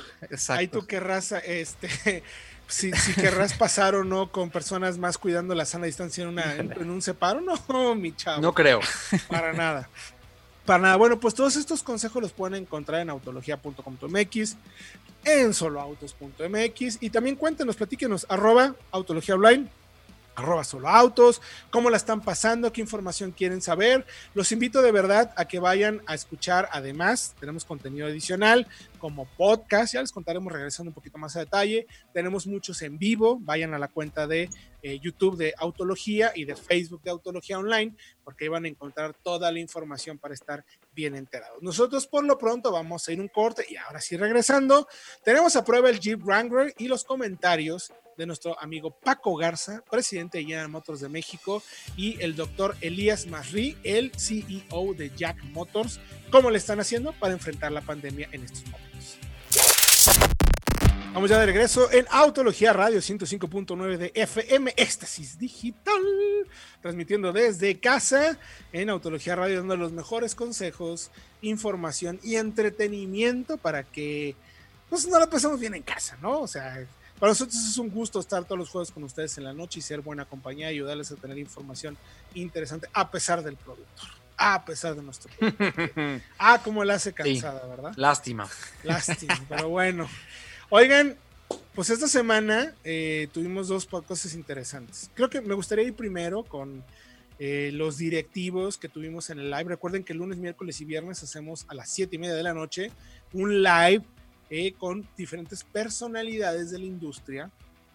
hay 0.48 0.68
tú 0.68 0.86
querrás, 0.86 1.32
este, 1.32 2.22
si, 2.68 2.92
si, 2.92 3.14
querrás 3.14 3.54
pasar 3.54 3.94
o 3.94 4.04
no 4.04 4.30
con 4.30 4.50
personas 4.50 4.98
más 4.98 5.18
cuidando 5.18 5.54
la 5.54 5.64
sana 5.64 5.86
distancia 5.86 6.22
en, 6.22 6.28
una, 6.28 6.54
en 6.54 6.90
un 6.90 7.02
separo, 7.02 7.40
no, 7.68 7.94
mi 7.94 8.14
chavo. 8.14 8.42
No 8.42 8.52
creo. 8.52 8.80
Para 9.28 9.52
nada. 9.52 9.88
Para 10.66 10.82
nada, 10.82 10.96
bueno, 10.96 11.18
pues 11.18 11.34
todos 11.34 11.56
estos 11.56 11.82
consejos 11.82 12.22
los 12.22 12.32
pueden 12.32 12.62
encontrar 12.62 13.00
en 13.00 13.10
autología.com.mx, 13.10 14.56
en 15.24 15.54
soloautos.mx 15.54 16.98
y 17.00 17.10
también 17.10 17.36
cuéntenos, 17.36 17.76
platíquenos, 17.76 18.26
arroba 18.28 18.76
autología 18.92 19.34
online, 19.34 19.68
arroba 20.34 20.64
soloautos, 20.64 21.40
cómo 21.70 21.90
la 21.90 21.96
están 21.96 22.20
pasando, 22.20 22.72
qué 22.72 22.80
información 22.80 23.32
quieren 23.32 23.60
saber. 23.60 24.06
Los 24.34 24.52
invito 24.52 24.82
de 24.82 24.92
verdad 24.92 25.32
a 25.36 25.46
que 25.46 25.58
vayan 25.58 26.02
a 26.06 26.14
escuchar, 26.14 26.68
además, 26.72 27.34
tenemos 27.38 27.64
contenido 27.64 28.06
adicional 28.06 28.66
como 28.98 29.26
podcast. 29.36 29.94
Ya 29.94 30.00
les 30.00 30.12
contaremos 30.12 30.52
regresando 30.52 30.90
un 30.90 30.94
poquito 30.94 31.18
más 31.18 31.36
a 31.36 31.40
detalle. 31.40 31.86
Tenemos 32.12 32.46
muchos 32.46 32.80
en 32.82 32.98
vivo. 32.98 33.38
Vayan 33.40 33.74
a 33.74 33.78
la 33.78 33.88
cuenta 33.88 34.26
de 34.26 34.48
eh, 34.82 34.98
YouTube 35.00 35.36
de 35.36 35.54
Autología 35.58 36.32
y 36.34 36.44
de 36.44 36.56
Facebook 36.56 37.02
de 37.02 37.10
Autología 37.10 37.58
Online, 37.58 37.94
porque 38.24 38.44
ahí 38.44 38.48
van 38.48 38.64
a 38.64 38.68
encontrar 38.68 39.14
toda 39.14 39.50
la 39.52 39.58
información 39.58 40.18
para 40.18 40.34
estar 40.34 40.64
bien 40.92 41.14
enterados. 41.14 41.62
Nosotros 41.62 42.06
por 42.06 42.24
lo 42.24 42.38
pronto 42.38 42.72
vamos 42.72 43.06
a 43.08 43.12
ir 43.12 43.20
un 43.20 43.28
corte 43.28 43.64
y 43.68 43.76
ahora 43.76 44.00
sí 44.00 44.16
regresando, 44.16 44.88
tenemos 45.24 45.56
a 45.56 45.64
prueba 45.64 45.90
el 45.90 46.00
Jeep 46.00 46.22
Wrangler 46.22 46.74
y 46.78 46.88
los 46.88 47.04
comentarios 47.04 47.92
de 48.22 48.26
nuestro 48.26 48.58
amigo 48.60 48.90
Paco 48.90 49.34
Garza, 49.36 49.82
presidente 49.90 50.38
de 50.38 50.44
General 50.44 50.68
Motors 50.68 51.00
de 51.00 51.08
México, 51.08 51.60
y 51.96 52.20
el 52.22 52.36
doctor 52.36 52.76
Elías 52.80 53.26
Masri, 53.26 53.76
el 53.82 54.12
CEO 54.16 54.94
de 54.94 55.10
Jack 55.16 55.42
Motors, 55.46 55.98
cómo 56.30 56.48
le 56.50 56.58
están 56.58 56.78
haciendo 56.78 57.12
para 57.14 57.32
enfrentar 57.32 57.72
la 57.72 57.80
pandemia 57.80 58.28
en 58.30 58.44
estos 58.44 58.64
momentos. 58.66 59.18
Vamos 61.12 61.28
ya 61.28 61.38
de 61.40 61.46
regreso 61.46 61.90
en 61.90 62.06
Autología 62.10 62.72
Radio 62.72 63.00
105.9 63.00 63.96
de 63.98 64.12
FM 64.14 64.72
Éxtasis 64.76 65.36
Digital, 65.36 66.00
transmitiendo 66.80 67.32
desde 67.32 67.80
casa 67.80 68.38
en 68.72 68.88
Autología 68.88 69.34
Radio, 69.34 69.58
dando 69.58 69.76
los 69.76 69.90
mejores 69.90 70.36
consejos, 70.36 71.10
información 71.42 72.20
y 72.22 72.36
entretenimiento 72.36 73.56
para 73.56 73.82
que 73.82 74.36
pues, 74.88 75.08
no 75.08 75.18
la 75.18 75.28
pasemos 75.28 75.58
bien 75.58 75.74
en 75.74 75.82
casa, 75.82 76.16
¿no? 76.22 76.40
O 76.40 76.46
sea, 76.46 76.86
para 77.22 77.30
nosotros 77.30 77.54
es 77.54 77.78
un 77.78 77.88
gusto 77.88 78.18
estar 78.18 78.42
todos 78.42 78.58
los 78.58 78.68
jueves 78.68 78.90
con 78.90 79.04
ustedes 79.04 79.38
en 79.38 79.44
la 79.44 79.52
noche 79.52 79.78
y 79.78 79.82
ser 79.82 80.00
buena 80.00 80.24
compañía 80.24 80.72
y 80.72 80.74
ayudarles 80.74 81.12
a 81.12 81.14
tener 81.14 81.38
información 81.38 81.96
interesante 82.34 82.88
a 82.92 83.12
pesar 83.12 83.44
del 83.44 83.54
productor, 83.54 84.08
a 84.36 84.64
pesar 84.64 84.96
de 84.96 85.02
nuestro 85.04 85.30
productor. 85.38 86.20
ah, 86.40 86.60
como 86.64 86.82
la 86.82 86.94
hace 86.94 87.12
cansada, 87.12 87.64
¿verdad? 87.68 87.92
Lástima. 87.94 88.48
Lástima, 88.82 89.40
pero 89.48 89.68
bueno. 89.68 90.08
Oigan, 90.68 91.16
pues 91.76 91.90
esta 91.90 92.08
semana 92.08 92.74
eh, 92.82 93.28
tuvimos 93.32 93.68
dos 93.68 93.86
cosas 93.86 94.34
interesantes. 94.34 95.08
Creo 95.14 95.30
que 95.30 95.40
me 95.40 95.54
gustaría 95.54 95.84
ir 95.84 95.94
primero 95.94 96.42
con 96.42 96.82
eh, 97.38 97.70
los 97.72 97.98
directivos 97.98 98.78
que 98.78 98.88
tuvimos 98.88 99.30
en 99.30 99.38
el 99.38 99.48
live. 99.48 99.66
Recuerden 99.68 100.02
que 100.02 100.12
lunes, 100.12 100.38
miércoles 100.38 100.80
y 100.80 100.86
viernes 100.86 101.22
hacemos 101.22 101.66
a 101.68 101.74
las 101.74 101.88
7 101.88 102.16
y 102.16 102.18
media 102.18 102.34
de 102.34 102.42
la 102.42 102.52
noche 102.52 102.90
un 103.32 103.62
live 103.62 104.02
eh, 104.54 104.74
con 104.76 105.08
diferentes 105.16 105.64
personalidades 105.64 106.70
de 106.70 106.78
la 106.78 106.84
industria, 106.84 107.50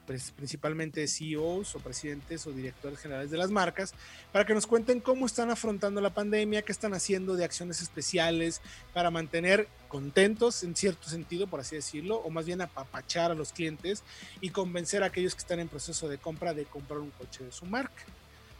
pues, 0.07 0.31
principalmente 0.31 1.07
CEOs 1.07 1.75
o 1.75 1.79
presidentes 1.79 2.47
o 2.47 2.51
directores 2.51 2.97
generales 2.97 3.29
de 3.29 3.37
las 3.37 3.51
marcas, 3.51 3.93
para 4.31 4.43
que 4.43 4.55
nos 4.55 4.65
cuenten 4.65 4.99
cómo 4.99 5.27
están 5.27 5.51
afrontando 5.51 6.01
la 6.01 6.15
pandemia, 6.15 6.63
qué 6.63 6.71
están 6.71 6.95
haciendo 6.95 7.35
de 7.35 7.45
acciones 7.45 7.79
especiales 7.83 8.59
para 8.91 9.11
mantener 9.11 9.67
contentos 9.87 10.63
en 10.63 10.75
cierto 10.75 11.09
sentido, 11.09 11.45
por 11.45 11.59
así 11.59 11.75
decirlo, 11.75 12.15
o 12.15 12.31
más 12.31 12.47
bien 12.47 12.59
apapachar 12.61 13.29
a 13.29 13.35
los 13.35 13.53
clientes 13.53 14.01
y 14.41 14.49
convencer 14.49 15.03
a 15.03 15.07
aquellos 15.07 15.35
que 15.35 15.41
están 15.41 15.59
en 15.59 15.67
proceso 15.67 16.09
de 16.09 16.17
compra 16.17 16.55
de 16.55 16.65
comprar 16.65 17.01
un 17.01 17.11
coche 17.11 17.43
de 17.43 17.51
su 17.51 17.67
marca. 17.67 18.03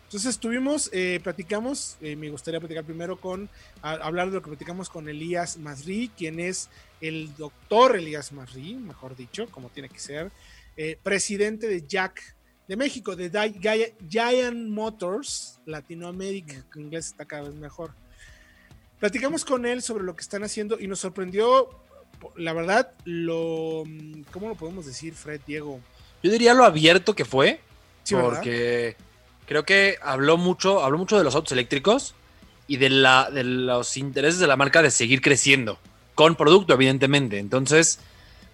Entonces 0.07 0.29
estuvimos, 0.29 0.89
eh, 0.93 1.19
platicamos, 1.21 1.97
eh, 1.99 2.15
me 2.15 2.29
gustaría 2.29 2.62
platicar 2.62 2.86
primero 2.86 3.19
con, 3.19 3.49
hablar 3.81 4.29
de 4.29 4.36
lo 4.36 4.41
que 4.41 4.47
platicamos 4.47 4.89
con 4.89 5.10
Elías 5.10 5.57
Masri, 5.57 6.10
quien 6.15 6.39
es 6.39 6.69
el 7.01 7.36
doctor 7.36 7.95
Elías 7.95 8.31
Masri, 8.31 8.75
mejor 8.75 9.15
dicho, 9.15 9.47
como 9.51 9.69
tiene 9.69 9.89
que 9.89 9.99
ser, 9.99 10.31
eh, 10.75 10.97
presidente 11.01 11.67
de 11.67 11.86
Jack 11.88 12.36
de 12.67 12.75
México, 12.75 13.15
de 13.15 13.31
Giant 14.10 14.69
Motors 14.69 15.60
Latinoamérica, 15.65 16.65
que 16.71 16.79
en 16.79 16.86
inglés 16.86 17.07
está 17.07 17.25
cada 17.25 17.43
vez 17.43 17.55
mejor. 17.55 17.91
Platicamos 18.99 19.45
con 19.45 19.65
él 19.65 19.81
sobre 19.81 20.03
lo 20.03 20.15
que 20.15 20.21
están 20.21 20.43
haciendo 20.43 20.77
y 20.79 20.88
nos 20.88 20.99
sorprendió, 20.99 21.69
la 22.36 22.51
verdad, 22.53 22.91
lo, 23.05 23.83
¿cómo 24.31 24.49
lo 24.49 24.55
podemos 24.55 24.86
decir, 24.86 25.13
Fred, 25.13 25.39
Diego? 25.45 25.79
Yo 26.23 26.31
diría 26.31 26.53
lo 26.53 26.65
abierto 26.65 27.15
que 27.15 27.23
fue, 27.23 27.62
porque 28.10 28.97
creo 29.45 29.63
que 29.63 29.97
habló 30.01 30.38
mucho, 30.38 30.83
habló 30.83 30.97
mucho 30.97 31.17
de 31.17 31.23
los 31.23 31.36
autos 31.36 31.51
eléctricos 31.53 32.15
y 32.67 32.77
de, 32.77 32.89
la, 32.89 33.29
de 33.31 33.43
los 33.43 33.95
intereses 33.97 34.39
de 34.39 34.47
la 34.47 34.57
marca 34.57 34.81
de 34.81 34.91
seguir 34.91 35.21
creciendo, 35.21 35.79
con 36.17 36.36
producto, 36.36 36.73
evidentemente. 36.73 37.38
Entonces, 37.38 37.99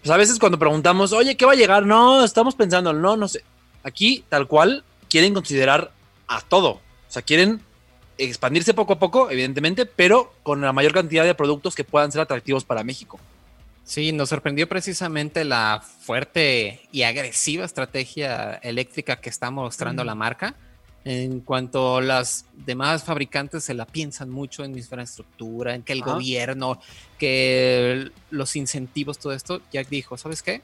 pues 0.01 0.11
a 0.11 0.17
veces 0.17 0.37
cuando 0.37 0.59
preguntamos, 0.59 1.13
oye, 1.13 1.37
¿qué 1.37 1.45
va 1.45 1.53
a 1.53 1.55
llegar? 1.55 1.85
No, 1.85 2.25
estamos 2.25 2.55
pensando, 2.55 2.91
no, 2.91 3.15
no 3.15 3.29
sé. 3.29 3.41
Aquí, 3.83 4.25
tal 4.27 4.47
cual, 4.47 4.83
quieren 5.09 5.33
considerar 5.33 5.93
a 6.27 6.41
todo. 6.41 6.71
O 6.71 6.81
sea, 7.07 7.21
quieren 7.21 7.61
expandirse 8.17 8.73
poco 8.73 8.93
a 8.93 8.99
poco, 8.99 9.31
evidentemente, 9.31 9.85
pero 9.85 10.33
con 10.43 10.59
la 10.59 10.73
mayor 10.73 10.91
cantidad 10.91 11.23
de 11.23 11.33
productos 11.35 11.73
que 11.73 11.85
puedan 11.85 12.11
ser 12.11 12.19
atractivos 12.19 12.65
para 12.65 12.83
México. 12.83 13.17
Sí, 13.85 14.11
nos 14.11 14.27
sorprendió 14.27 14.67
precisamente 14.67 15.45
la 15.45 15.81
fuerte 16.01 16.81
y 16.91 17.03
agresiva 17.03 17.63
estrategia 17.63 18.55
eléctrica 18.55 19.21
que 19.21 19.29
está 19.29 19.51
mostrando 19.51 20.03
la 20.03 20.15
marca 20.15 20.53
en 21.05 21.41
cuanto 21.41 21.97
a 21.97 22.01
las 22.01 22.45
demás 22.65 23.03
fabricantes 23.03 23.65
se 23.65 23.73
la 23.73 23.85
piensan 23.85 24.29
mucho 24.29 24.63
en 24.63 24.77
infraestructura, 24.77 25.75
en 25.75 25.83
que 25.83 25.93
el 25.93 26.01
gobierno, 26.01 26.79
que 27.17 28.09
los 28.31 28.55
incentivos, 28.55 29.19
todo 29.19 29.33
esto, 29.33 29.61
Jack 29.71 29.89
dijo, 29.89 30.17
¿sabes 30.17 30.41
qué? 30.41 30.61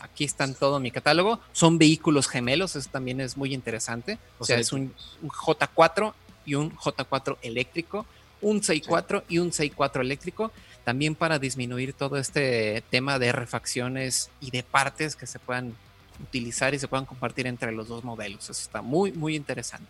Aquí 0.00 0.24
están 0.24 0.54
todo 0.54 0.80
mi 0.80 0.90
catálogo. 0.90 1.40
Son 1.52 1.78
vehículos 1.78 2.28
gemelos, 2.28 2.76
eso 2.76 2.88
también 2.90 3.20
es 3.20 3.36
muy 3.36 3.54
interesante. 3.54 4.18
O, 4.38 4.44
sea, 4.44 4.58
es 4.58 4.72
un, 4.72 4.92
J4 5.22 6.12
y 6.44 6.54
un 6.54 6.76
J4 6.76 7.38
eléctrico, 7.40 8.04
un 8.40 8.60
6.4 8.60 9.22
y 9.28 9.38
un 9.38 9.52
6.4 9.52 10.00
eléctrico, 10.00 10.50
también 10.84 11.14
para 11.14 11.38
disminuir 11.38 11.94
todo 11.94 12.18
este 12.18 12.82
tema 12.90 13.18
de 13.18 13.32
refacciones 13.32 14.30
y 14.40 14.50
de 14.50 14.64
partes 14.64 15.14
que 15.14 15.26
se 15.26 15.38
puedan 15.38 15.74
utilizar 16.20 16.74
y 16.74 16.78
se 16.78 16.88
puedan 16.88 17.06
compartir 17.06 17.46
entre 17.46 17.72
los 17.72 17.88
dos 17.88 18.04
modelos. 18.04 18.44
Eso 18.44 18.52
está 18.52 18.82
muy, 18.82 19.12
muy 19.12 19.36
interesante. 19.36 19.88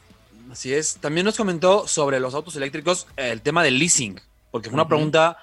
Así 0.50 0.72
es. 0.72 0.96
También 0.96 1.24
nos 1.24 1.36
comentó 1.36 1.86
sobre 1.86 2.20
los 2.20 2.34
autos 2.34 2.56
eléctricos 2.56 3.06
el 3.16 3.40
tema 3.40 3.62
del 3.62 3.78
leasing, 3.78 4.20
porque 4.50 4.68
fue 4.68 4.74
una 4.74 4.88
pregunta 4.88 5.38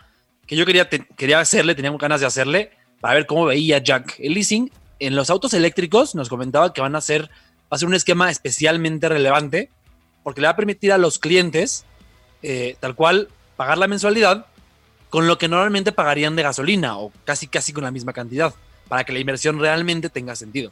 que 0.46 0.56
yo 0.56 0.66
quería, 0.66 0.88
quería 0.90 1.40
hacerle, 1.40 1.76
tenía 1.76 1.92
ganas 1.92 2.22
de 2.22 2.28
hacerle, 2.28 2.72
para 3.00 3.16
ver 3.16 3.26
cómo 3.26 3.46
veía 3.46 3.80
Jack 3.80 4.16
el 4.20 4.34
leasing. 4.34 4.72
En 5.00 5.16
los 5.16 5.30
autos 5.30 5.54
eléctricos 5.54 6.16
nos 6.16 6.30
comentaba 6.30 6.74
que 6.74 6.82
van 6.82 6.96
a 6.96 6.98
hacer, 6.98 7.24
va 7.24 7.76
a 7.76 7.78
ser 7.78 7.88
un 7.88 7.96
esquema 7.96 8.30
especialmente 8.30 9.10
relevante, 9.10 9.70
porque 10.24 10.42
le 10.42 10.48
va 10.48 10.52
a 10.52 10.56
permitir 10.56 10.92
a 10.92 10.98
los 10.98 11.18
clientes, 11.18 11.86
eh, 12.44 12.76
tal 12.80 12.96
cual, 12.96 13.30
pagar 13.56 13.78
la 13.78 13.88
mensualidad 13.88 14.46
con 15.10 15.28
lo 15.28 15.38
que 15.38 15.48
normalmente 15.48 15.92
pagarían 15.92 16.36
de 16.36 16.44
gasolina, 16.44 16.98
o 16.98 17.12
casi 17.26 17.48
casi 17.48 17.74
con 17.74 17.84
la 17.84 17.92
misma 17.92 18.14
cantidad 18.14 18.54
para 18.90 19.06
que 19.06 19.14
la 19.14 19.20
inversión 19.20 19.60
realmente 19.60 20.10
tenga 20.10 20.36
sentido. 20.36 20.72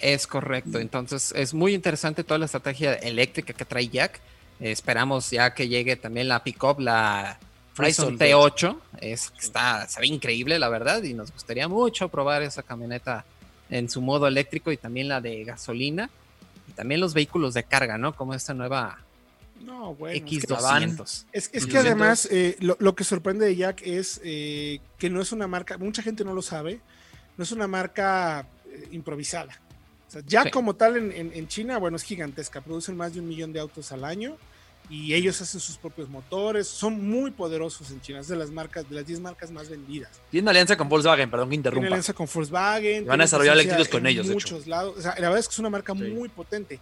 Es 0.00 0.26
correcto, 0.26 0.78
entonces 0.78 1.32
es 1.34 1.54
muy 1.54 1.74
interesante 1.74 2.22
toda 2.22 2.38
la 2.38 2.44
estrategia 2.44 2.94
eléctrica 2.94 3.54
que 3.54 3.64
trae 3.64 3.88
Jack. 3.88 4.20
esperamos 4.60 5.30
ya 5.30 5.54
que 5.54 5.68
llegue 5.68 5.96
también 5.96 6.28
la 6.28 6.44
pickup, 6.44 6.78
la 6.80 7.38
Frison 7.72 8.18
T8, 8.18 8.78
es, 9.00 9.32
está, 9.40 9.86
se 9.88 10.00
ve 10.00 10.06
increíble 10.06 10.58
la 10.58 10.68
verdad 10.68 11.02
y 11.02 11.14
nos 11.14 11.32
gustaría 11.32 11.66
mucho 11.66 12.08
probar 12.10 12.42
esa 12.42 12.62
camioneta 12.62 13.24
en 13.70 13.88
su 13.88 14.02
modo 14.02 14.26
eléctrico 14.26 14.70
y 14.70 14.76
también 14.76 15.08
la 15.08 15.20
de 15.20 15.44
gasolina 15.44 16.10
y 16.68 16.72
también 16.72 17.00
los 17.00 17.14
vehículos 17.14 17.54
de 17.54 17.64
carga, 17.64 17.96
¿no? 17.96 18.14
Como 18.14 18.34
esta 18.34 18.52
nueva 18.52 18.98
no, 19.64 19.94
bueno, 19.94 20.26
X200. 20.26 21.24
Es, 21.32 21.50
es, 21.52 21.66
que 21.66 21.78
además 21.78 22.28
eh, 22.30 22.56
lo, 22.60 22.94
que 22.94 23.04
sorprende 23.04 23.46
de 23.46 23.56
Jack 23.56 23.82
es 23.82 24.20
eh, 24.22 24.80
que 24.98 25.08
no 25.08 25.22
es 25.22 25.32
una 25.32 25.46
marca, 25.46 25.78
mucha 25.78 26.02
gente 26.02 26.24
no 26.24 26.34
lo 26.34 26.42
sabe, 26.42 26.80
no 27.36 27.44
es 27.44 27.52
una 27.52 27.66
marca 27.66 28.46
eh, 28.70 28.88
improvisada. 28.92 29.60
O 30.08 30.10
sea, 30.10 30.22
ya 30.26 30.50
como 30.50 30.74
tal 30.74 30.96
en, 30.96 31.48
China, 31.48 31.78
bueno, 31.78 31.96
es 31.96 32.04
gigantesca, 32.04 32.60
producen 32.60 32.96
más 32.96 33.14
de 33.14 33.20
un 33.20 33.28
millón 33.28 33.52
de 33.52 33.58
autos 33.58 33.90
al 33.90 34.04
año 34.04 34.36
y 34.88 35.14
ellos 35.14 35.40
hacen 35.40 35.60
sus 35.60 35.76
propios 35.78 36.08
motores, 36.08 36.68
son 36.68 37.08
muy 37.08 37.32
poderosos 37.32 37.90
en 37.90 38.00
China, 38.00 38.20
es 38.20 38.28
de 38.28 38.36
las 38.36 38.50
marcas, 38.50 38.88
de 38.88 38.94
las 38.94 39.06
10 39.06 39.18
marcas 39.18 39.50
más 39.50 39.68
vendidas. 39.68 40.20
Tienen 40.30 40.48
alianza 40.48 40.76
con 40.76 40.88
Volkswagen, 40.88 41.28
perdón 41.28 41.48
que 41.48 41.56
interrumpa. 41.56 41.80
Tienen 41.80 41.92
alianza 41.92 42.12
con 42.12 42.28
Volkswagen. 42.32 43.06
Van 43.06 43.20
a 43.20 43.24
desarrollar 43.24 43.54
eléctricos 43.54 43.88
con 43.88 44.06
ellos, 44.06 44.28
de 44.28 44.34
muchos 44.34 44.68
lados. 44.68 44.94
O 44.96 45.02
sea, 45.02 45.14
la 45.16 45.22
verdad 45.22 45.38
es 45.38 45.48
que 45.48 45.52
es 45.52 45.58
una 45.58 45.70
marca 45.70 45.92
muy 45.92 46.28
potente. 46.28 46.78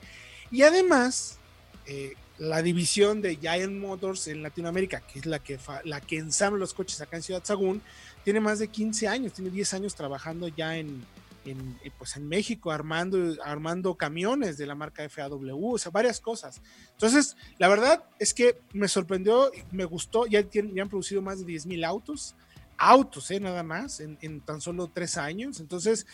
Y 0.51 0.63
además, 0.63 1.39
eh, 1.87 2.13
la 2.39 2.63
división 2.63 3.23
de 3.23 3.37
Giant 3.37 3.79
Motors 3.79 4.27
en 4.29 4.43
Latinoamérica, 4.43 5.01
que 5.01 5.21
es 5.21 5.27
la 5.27 5.39
que, 5.39 5.59
la 5.85 6.01
que 6.01 6.19
ensambla 6.19 6.59
los 6.59 6.75
coches 6.75 7.01
acá 7.01 7.17
en 7.17 7.23
Ciudad 7.23 7.45
Sagún, 7.45 7.81
tiene 8.25 8.41
más 8.41 8.59
de 8.59 8.69
15 8.69 9.07
años, 9.09 9.33
tiene 9.33 9.51
10 9.51 9.75
años 9.75 9.95
trabajando 9.95 10.49
ya 10.49 10.77
en, 10.77 11.05
en, 11.45 11.79
eh, 11.85 11.91
pues 11.97 12.17
en 12.17 12.27
México 12.27 12.73
armando, 12.73 13.37
armando 13.45 13.95
camiones 13.95 14.57
de 14.57 14.67
la 14.67 14.75
marca 14.75 15.09
FAW, 15.09 15.75
o 15.75 15.79
sea, 15.79 15.93
varias 15.93 16.21
cosas. 16.21 16.61
Entonces, 16.93 17.37
la 17.59 17.69
verdad 17.69 18.05
es 18.19 18.35
que 18.35 18.59
me 18.73 18.89
sorprendió, 18.89 19.51
me 19.71 19.85
gustó, 19.85 20.27
ya, 20.27 20.45
ya 20.51 20.83
han 20.83 20.89
producido 20.89 21.23
más 21.23 21.39
de 21.39 21.45
10 21.45 21.67
mil 21.67 21.85
autos, 21.85 22.35
autos, 22.77 23.31
eh, 23.31 23.39
nada 23.39 23.63
más, 23.63 24.01
en, 24.01 24.19
en, 24.21 24.41
tan 24.41 24.61
solo 24.61 24.91
tres 24.93 25.17
años. 25.17 25.61
Entonces, 25.61 26.07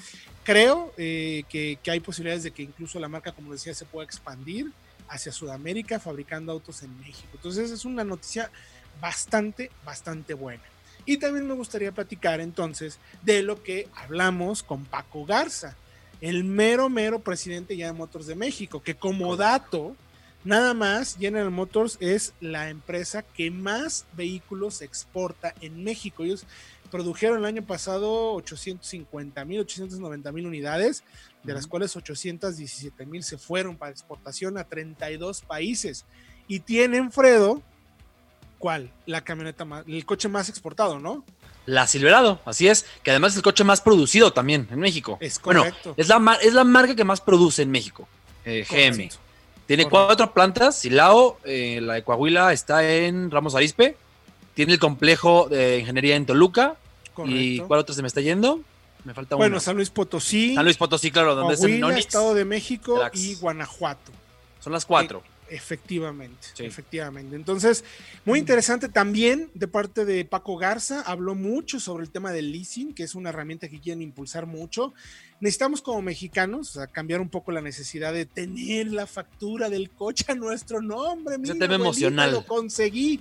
creo 0.45 0.93
eh, 0.99 1.45
que, 1.49 1.79
que, 1.83 1.91
hay 1.91 2.01
posibilidades 2.01 2.43
de 2.43 2.51
que 2.51 2.63
incluso 2.63 3.01
la 3.01 3.09
marca, 3.09 3.33
como 3.33 3.53
decía, 3.53 3.75
se 3.75 3.87
pueda 3.87 4.05
expandir 4.05 4.71
hacia 5.11 5.33
Sudamérica 5.33 6.01
fabricando 6.01 6.53
autos 6.53 6.83
en 6.83 6.99
México. 7.01 7.29
Entonces, 7.35 7.71
es 7.71 7.85
una 7.85 8.05
noticia 8.05 8.51
bastante, 9.01 9.71
bastante 9.85 10.35
buena. 10.35 10.63
Y 11.05 11.17
también 11.17 11.47
me 11.47 11.55
gustaría 11.55 11.93
platicar 11.93 12.41
entonces 12.41 12.99
de 13.23 13.43
lo 13.43 13.63
que 13.63 13.89
hablamos 13.95 14.63
con 14.63 14.85
Paco 14.85 15.25
Garza, 15.25 15.77
el 16.21 16.45
mero, 16.45 16.89
mero 16.89 17.21
presidente 17.21 17.77
ya 17.77 17.87
de 17.87 17.93
Motors 17.95 18.27
de 18.27 18.35
México, 18.35 18.83
que 18.83 18.95
como 18.95 19.37
dato, 19.37 19.97
nada 20.45 20.75
más 20.75 21.17
General 21.17 21.51
Motors 21.51 21.97
es 22.01 22.35
la 22.41 22.69
empresa 22.69 23.23
que 23.23 23.51
más 23.51 24.05
vehículos 24.13 24.83
exporta 24.83 25.55
en 25.61 25.83
México. 25.83 26.25
Ellos 26.25 26.45
produjeron 26.91 27.39
el 27.39 27.45
año 27.47 27.63
pasado 27.63 28.35
850 28.35 29.45
mil, 29.47 29.61
890 29.61 30.33
mil 30.33 30.47
unidades, 30.47 31.03
de 31.43 31.55
las 31.55 31.67
cuales 31.67 31.97
817 31.97 33.07
mil 33.07 33.23
se 33.23 33.39
fueron 33.39 33.77
para 33.77 33.91
exportación 33.91 34.59
a 34.59 34.65
32 34.65 35.43
países. 35.43 36.05
Y 36.49 36.61
tienen, 36.61 37.13
Fredo, 37.13 37.63
¿cuál? 38.59 38.91
La 39.07 39.23
camioneta 39.23 39.65
más, 39.65 39.85
el 39.87 40.05
coche 40.05 40.29
más 40.29 40.49
exportado, 40.49 40.99
¿no? 40.99 41.25
La 41.67 41.87
Silverado, 41.87 42.41
así 42.45 42.69
es, 42.69 42.85
que 43.03 43.11
además 43.11 43.33
es 43.33 43.39
el 43.39 43.43
coche 43.43 43.65
más 43.65 43.81
producido 43.81 44.33
también 44.33 44.67
en 44.71 44.81
México. 44.81 45.19
Es 45.21 45.39
correcto. 45.39 45.95
Bueno, 45.95 45.95
es 45.97 46.09
la, 46.09 46.39
es 46.43 46.55
la 46.55 46.65
marca 46.65 46.97
que 46.97 47.05
más 47.05 47.21
produce 47.21 47.63
en 47.63 47.71
México, 47.71 48.09
eh, 48.45 48.67
GM. 48.69 49.11
Tiene 49.67 49.89
cuatro 49.89 50.35
plantas, 50.35 50.77
Silao, 50.77 51.39
eh, 51.45 51.79
la 51.81 51.95
de 51.95 52.03
Coahuila 52.03 52.53
está 52.53 52.85
en 52.89 53.31
Ramos 53.31 53.55
Arispe, 53.55 53.97
tiene 54.55 54.73
el 54.73 54.81
complejo 54.81 55.49
de 55.49 55.79
ingeniería 55.79 56.17
en 56.17 56.27
Toluca, 56.27 56.77
¿Y 57.27 57.61
cuál 57.61 57.81
otro 57.81 57.95
se 57.95 58.03
me 58.03 58.09
está 58.09 58.21
yendo? 58.21 58.61
Me 59.05 59.15
falta 59.15 59.37
bueno, 59.37 59.61
San 59.61 59.77
Luis 59.77 59.91
Potosí. 59.91 60.55
San 60.55 60.65
Luis 60.65 60.77
Potosí, 60.77 61.11
claro, 61.11 61.35
donde 61.35 61.55
es 61.55 61.63
el 61.63 61.83
Estado 61.97 62.35
de 62.35 62.45
México 62.45 63.01
y 63.15 63.35
Guanajuato. 63.37 64.13
Son 64.61 64.73
las 64.73 64.85
cuatro. 64.85 65.23
Efectivamente, 65.53 66.47
efectivamente. 66.59 67.35
Entonces, 67.35 67.85
muy 68.25 68.39
interesante 68.39 68.89
también 68.89 69.51
de 69.55 69.67
parte 69.67 70.05
de 70.05 70.25
Paco 70.25 70.57
Garza, 70.57 71.03
habló 71.03 71.35
mucho 71.35 71.81
sobre 71.81 72.05
el 72.05 72.11
tema 72.11 72.31
del 72.31 72.53
leasing, 72.53 72.95
que 72.95 73.03
es 73.03 73.17
una 73.17 73.31
herramienta 73.31 73.69
que 73.69 73.81
quieren 73.81 74.01
impulsar 74.01 74.47
mucho. 74.47 74.95
Necesitamos 75.41 75.83
como 75.83 76.03
mexicanos 76.03 76.79
cambiar 76.93 77.21
un 77.21 77.29
poco 77.29 77.51
la 77.51 77.61
necesidad 77.61 78.13
de 78.13 78.27
tener 78.27 78.93
la 78.93 79.09
factura 79.09 79.69
del 79.69 79.91
coche 79.91 80.25
a 80.29 80.37
nuestro 80.37 80.81
nombre. 80.81 81.35
Ese 81.43 81.57
tema 81.57 81.75
emocional. 81.75 82.31
Lo 82.31 82.47
conseguí. 82.47 83.21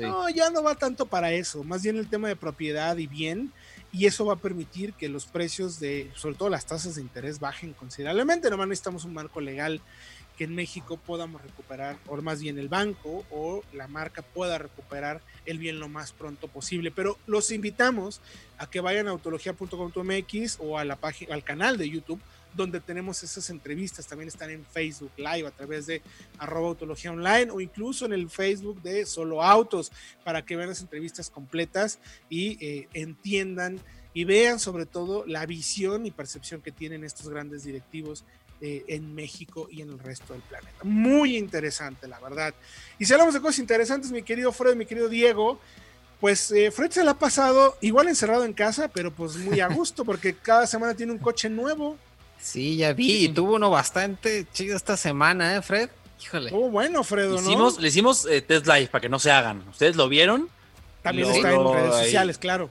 No, 0.00 0.28
ya 0.28 0.50
no 0.50 0.62
va 0.62 0.74
tanto 0.74 1.06
para 1.06 1.32
eso, 1.32 1.64
más 1.64 1.82
bien 1.82 1.96
el 1.96 2.08
tema 2.08 2.28
de 2.28 2.36
propiedad 2.36 2.94
y 2.98 3.06
bien 3.06 3.52
y 3.92 4.06
eso 4.06 4.24
va 4.24 4.34
a 4.34 4.36
permitir 4.36 4.92
que 4.94 5.08
los 5.08 5.26
precios 5.26 5.80
de, 5.80 6.10
sobre 6.14 6.36
todo 6.36 6.48
las 6.48 6.66
tasas 6.66 6.94
de 6.94 7.02
interés, 7.02 7.40
bajen 7.40 7.72
considerablemente. 7.72 8.50
Nomás 8.50 8.68
necesitamos 8.68 9.04
un 9.04 9.14
marco 9.14 9.40
legal 9.40 9.80
que 10.36 10.44
en 10.44 10.54
México 10.54 10.96
podamos 10.96 11.42
recuperar, 11.42 11.98
o 12.06 12.16
más 12.22 12.40
bien 12.40 12.58
el 12.58 12.68
banco 12.68 13.24
o 13.30 13.62
la 13.74 13.88
marca 13.88 14.22
pueda 14.22 14.56
recuperar 14.56 15.20
el 15.44 15.58
bien 15.58 15.80
lo 15.80 15.88
más 15.88 16.12
pronto 16.12 16.48
posible. 16.48 16.90
Pero 16.90 17.18
los 17.26 17.50
invitamos 17.50 18.22
a 18.56 18.70
que 18.70 18.80
vayan 18.80 19.08
a 19.08 19.10
autología.com.mx 19.10 20.56
o 20.60 20.78
a 20.78 20.84
la 20.84 20.96
página, 20.96 21.34
al 21.34 21.44
canal 21.44 21.76
de 21.76 21.90
YouTube, 21.90 22.20
donde 22.54 22.80
tenemos 22.80 23.22
esas 23.22 23.50
entrevistas. 23.50 24.06
También 24.06 24.28
están 24.28 24.50
en 24.50 24.64
Facebook 24.64 25.12
Live 25.16 25.46
a 25.46 25.50
través 25.50 25.86
de 25.86 26.02
arroba 26.38 26.68
autología 26.68 27.12
online 27.12 27.50
o 27.50 27.60
incluso 27.60 28.06
en 28.06 28.12
el 28.12 28.28
Facebook 28.28 28.82
de 28.82 29.06
Solo 29.06 29.42
Autos 29.42 29.92
para 30.24 30.44
que 30.44 30.56
vean 30.56 30.68
las 30.68 30.80
entrevistas 30.80 31.30
completas 31.30 31.98
y 32.28 32.64
eh, 32.64 32.88
entiendan 32.94 33.80
y 34.12 34.24
vean 34.24 34.58
sobre 34.58 34.86
todo 34.86 35.24
la 35.26 35.46
visión 35.46 36.04
y 36.06 36.10
percepción 36.10 36.60
que 36.60 36.72
tienen 36.72 37.04
estos 37.04 37.28
grandes 37.28 37.64
directivos 37.64 38.24
eh, 38.60 38.84
en 38.88 39.14
México 39.14 39.68
y 39.70 39.80
en 39.80 39.90
el 39.90 39.98
resto 39.98 40.34
del 40.34 40.42
planeta. 40.42 40.76
Muy 40.82 41.38
interesante, 41.38 42.06
la 42.06 42.20
verdad. 42.20 42.54
Y 42.98 43.06
si 43.06 43.12
hablamos 43.12 43.32
de 43.32 43.40
cosas 43.40 43.58
interesantes, 43.60 44.12
mi 44.12 44.22
querido 44.22 44.52
Fred, 44.52 44.76
mi 44.76 44.84
querido 44.84 45.08
Diego, 45.08 45.58
pues 46.20 46.52
eh, 46.52 46.70
Fred 46.70 46.90
se 46.90 47.02
la 47.02 47.12
ha 47.12 47.18
pasado 47.18 47.78
igual 47.80 48.08
encerrado 48.08 48.44
en 48.44 48.52
casa, 48.52 48.88
pero 48.88 49.10
pues 49.14 49.36
muy 49.36 49.60
a 49.60 49.68
gusto, 49.68 50.04
porque 50.04 50.34
cada 50.34 50.66
semana 50.66 50.94
tiene 50.94 51.12
un 51.12 51.18
coche 51.18 51.48
nuevo. 51.48 51.96
Sí, 52.40 52.76
ya 52.76 52.92
vi, 52.92 53.24
y 53.24 53.28
tuvo 53.28 53.54
uno 53.54 53.70
bastante 53.70 54.46
chido 54.52 54.76
esta 54.76 54.96
semana, 54.96 55.56
¿eh, 55.56 55.62
Fred? 55.62 55.90
Híjole. 56.22 56.50
Oh, 56.52 56.70
bueno, 56.70 57.04
Fredo, 57.04 57.34
¿no? 57.34 57.40
Hicimos, 57.40 57.78
le 57.78 57.88
hicimos 57.88 58.26
eh, 58.26 58.42
test 58.42 58.66
live 58.66 58.88
para 58.88 59.02
que 59.02 59.08
no 59.08 59.18
se 59.18 59.30
hagan. 59.30 59.62
¿Ustedes 59.68 59.96
lo 59.96 60.08
vieron? 60.08 60.48
También 61.02 61.30
está 61.30 61.52
en 61.52 61.72
redes 61.72 61.94
sociales, 61.94 62.38
claro. 62.38 62.70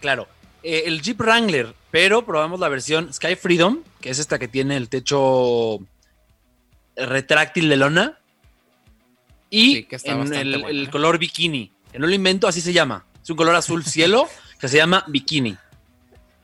Claro. 0.00 0.28
el 0.62 1.00
Jeep 1.02 1.20
Wrangler 1.20 1.74
pero 1.96 2.26
probamos 2.26 2.60
la 2.60 2.68
versión 2.68 3.10
Sky 3.10 3.36
Freedom, 3.36 3.82
que 4.02 4.10
es 4.10 4.18
esta 4.18 4.38
que 4.38 4.48
tiene 4.48 4.76
el 4.76 4.90
techo 4.90 5.80
retráctil 6.94 7.70
de 7.70 7.76
lona. 7.78 8.18
Y 9.48 9.86
en 10.04 10.34
el, 10.34 10.90
color 10.90 11.16
bikini, 11.18 11.72
que 11.90 11.98
no 11.98 12.06
lo 12.06 12.14
invento, 12.14 12.48
así 12.48 12.60
se 12.60 12.74
llama. 12.74 13.06
Es 13.22 13.30
un 13.30 13.36
color 13.38 13.54
azul 13.54 13.82
cielo 13.82 14.28
que 14.60 14.68
se 14.68 14.76
llama 14.76 15.06
bikini. 15.08 15.56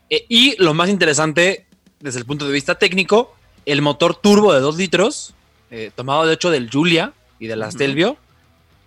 Eh, 0.09 0.25
y 0.27 0.55
lo 0.57 0.73
más 0.73 0.89
interesante 0.89 1.67
desde 2.03 2.19
el 2.19 2.25
punto 2.25 2.45
de 2.45 2.51
vista 2.51 2.75
técnico, 2.75 3.33
el 3.65 3.81
motor 3.81 4.13
turbo 4.13 4.53
de 4.53 4.59
2 4.59 4.75
litros, 4.75 5.33
eh, 5.71 5.89
tomado 5.95 6.25
de 6.25 6.33
hecho 6.33 6.51
del 6.51 6.69
Julia 6.69 7.13
y 7.39 7.47
de 7.47 7.55
la 7.55 7.71
Stelvio, 7.71 8.17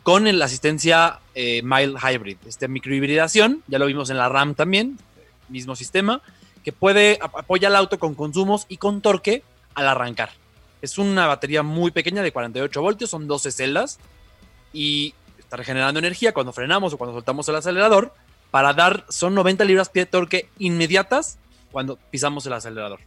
con 0.03 0.25
la 0.39 0.45
asistencia 0.45 1.21
eh, 1.35 1.63
Mild 1.65 1.97
Hybrid, 1.97 2.37
este 2.47 2.69
microhibridación, 2.69 3.63
ya 3.69 3.79
lo 3.79 3.87
vimos 3.87 4.11
en 4.11 4.19
la 4.19 4.29
RAM 4.29 4.55
también, 4.55 4.99
mismo 5.49 5.75
sistema, 5.75 6.21
que 6.63 6.73
puede 6.73 7.19
apoyar 7.23 7.73
el 7.73 7.77
auto 7.77 7.99
con 7.99 8.15
consumos 8.15 8.67
y 8.69 8.77
con 8.77 9.01
torque 9.01 9.43
al 9.75 9.89
arrancar. 9.89 10.33
Es 10.83 10.99
una 10.99 11.27
batería 11.27 11.63
muy 11.63 11.93
pequeña 11.93 12.23
de 12.23 12.33
48 12.33 12.83
voltios, 12.83 13.09
son 13.09 13.27
12 13.27 13.51
celdas 13.51 13.99
y 14.75 15.15
está 15.39 15.57
regenerando 15.57 15.99
energía 15.99 16.35
cuando 16.35 16.53
frenamos 16.53 16.93
o 16.93 16.99
cuando 16.99 17.17
soltamos 17.17 17.49
el 17.49 17.57
acelerador 17.57 18.13
para 18.51 18.75
dar, 18.75 19.07
son 19.09 19.35
90 19.35 19.65
libras 19.65 19.89
pie 19.89 20.05
de 20.05 20.11
torque 20.11 20.51
inmediatas 20.59 21.39
cuando 21.77 21.99
pisamos 22.11 22.47
el 22.47 22.55
acelerador. 22.55 23.01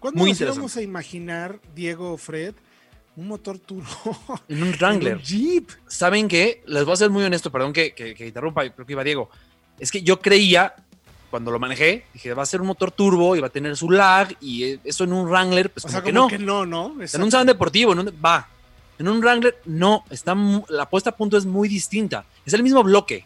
¿Cuándo 0.00 0.18
muy 0.18 0.30
nos 0.30 0.40
íbamos 0.40 0.76
a 0.76 0.82
imaginar, 0.82 1.60
Diego 1.76 2.18
Fred, 2.18 2.56
un 3.14 3.28
motor 3.28 3.56
turbo 3.60 3.86
en 4.48 4.64
un 4.64 4.72
Wrangler? 4.72 5.12
En 5.12 5.18
un 5.18 5.22
Jeep. 5.22 5.70
¿Saben 5.86 6.26
qué? 6.26 6.60
Les 6.66 6.84
voy 6.84 6.94
a 6.94 6.96
ser 6.96 7.08
muy 7.08 7.22
honesto, 7.22 7.52
perdón 7.52 7.72
que, 7.72 7.94
que, 7.94 8.16
que 8.16 8.26
interrumpa, 8.26 8.68
creo 8.68 8.84
que 8.84 8.94
iba 8.94 9.04
Diego. 9.04 9.30
Es 9.78 9.92
que 9.92 10.02
yo 10.02 10.18
creía 10.18 10.74
cuando 11.30 11.52
lo 11.52 11.60
manejé, 11.60 12.06
dije, 12.14 12.34
va 12.34 12.42
a 12.42 12.46
ser 12.46 12.60
un 12.60 12.66
motor 12.66 12.90
turbo 12.90 13.36
y 13.36 13.40
va 13.40 13.46
a 13.46 13.50
tener 13.50 13.76
su 13.76 13.92
lag 13.92 14.36
y 14.40 14.76
eso 14.82 15.04
en 15.04 15.12
un 15.12 15.28
Wrangler, 15.28 15.70
pues 15.70 15.86
como, 15.86 16.02
que 16.02 16.12
no. 16.12 16.26
Que 16.26 16.38
no, 16.40 16.66
¿no? 16.66 16.96
En 17.00 17.22
un 17.22 17.30
salón 17.30 17.46
deportivo, 17.46 17.92
en 17.92 18.12
va. 18.24 18.48
En 18.98 19.06
un 19.06 19.20
Wrangler, 19.20 19.60
no, 19.66 20.02
está, 20.10 20.36
la 20.68 20.90
puesta 20.90 21.10
a 21.10 21.16
punto 21.16 21.36
es 21.36 21.46
muy 21.46 21.68
distinta. 21.68 22.24
Es 22.44 22.54
el 22.54 22.64
mismo 22.64 22.82
bloque, 22.82 23.24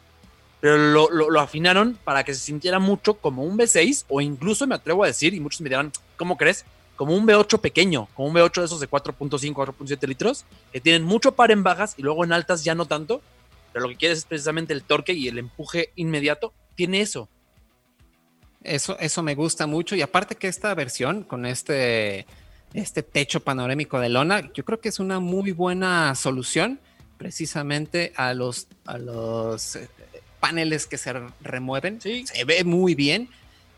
pero 0.60 0.76
lo, 0.76 1.40
afinaron 1.40 1.98
para 2.04 2.22
que 2.22 2.34
se 2.34 2.40
sintiera 2.40 2.78
mucho 2.78 3.14
como 3.14 3.44
un 3.44 3.56
V6 3.58 4.04
o 4.08 4.20
incluso 4.20 4.66
me 4.66 4.74
atrevo 4.74 5.04
a 5.04 5.06
decir, 5.06 5.32
y 5.32 5.40
muchos 5.40 5.62
me 5.62 5.70
dirán, 5.70 5.90
¿cómo 6.16 6.36
crees? 6.36 6.66
Como 6.96 7.16
un 7.16 7.26
V8 7.26 7.60
pequeño, 7.60 8.08
como 8.14 8.28
un 8.28 8.34
V8 8.34 8.60
de 8.60 8.64
esos 8.66 8.80
de 8.80 8.90
4.5, 8.90 9.54
4.7 9.54 10.06
litros, 10.06 10.44
que 10.70 10.80
tienen 10.80 11.02
mucho 11.02 11.32
par 11.32 11.50
en 11.50 11.62
bajas 11.62 11.94
y 11.96 12.02
luego 12.02 12.24
en 12.24 12.32
altas 12.32 12.62
ya 12.62 12.74
no 12.74 12.84
tanto, 12.84 13.22
pero 13.72 13.84
lo 13.84 13.88
que 13.90 13.96
quieres 13.96 14.18
es 14.18 14.24
precisamente 14.26 14.74
el 14.74 14.82
torque 14.82 15.14
y 15.14 15.28
el 15.28 15.38
empuje 15.38 15.92
inmediato. 15.96 16.52
Tiene 16.74 17.00
eso. 17.00 17.28
Eso, 18.62 18.98
eso 18.98 19.22
me 19.22 19.34
gusta 19.34 19.66
mucho. 19.66 19.96
Y 19.96 20.02
aparte 20.02 20.34
que 20.34 20.48
esta 20.48 20.74
versión 20.74 21.22
con 21.22 21.46
este, 21.46 22.26
este 22.74 23.02
techo 23.02 23.40
panorámico 23.40 23.98
de 23.98 24.10
lona, 24.10 24.52
yo 24.52 24.64
creo 24.66 24.80
que 24.80 24.90
es 24.90 24.98
una 24.98 25.20
muy 25.20 25.52
buena 25.52 26.14
solución 26.14 26.80
precisamente 27.16 28.12
a 28.16 28.34
los, 28.34 28.66
a 28.84 28.98
los 28.98 29.78
paneles 30.40 30.86
que 30.86 30.98
se 30.98 31.12
remueven. 31.40 32.00
Se 32.00 32.44
ve 32.44 32.64
muy 32.64 32.94
bien. 32.94 33.28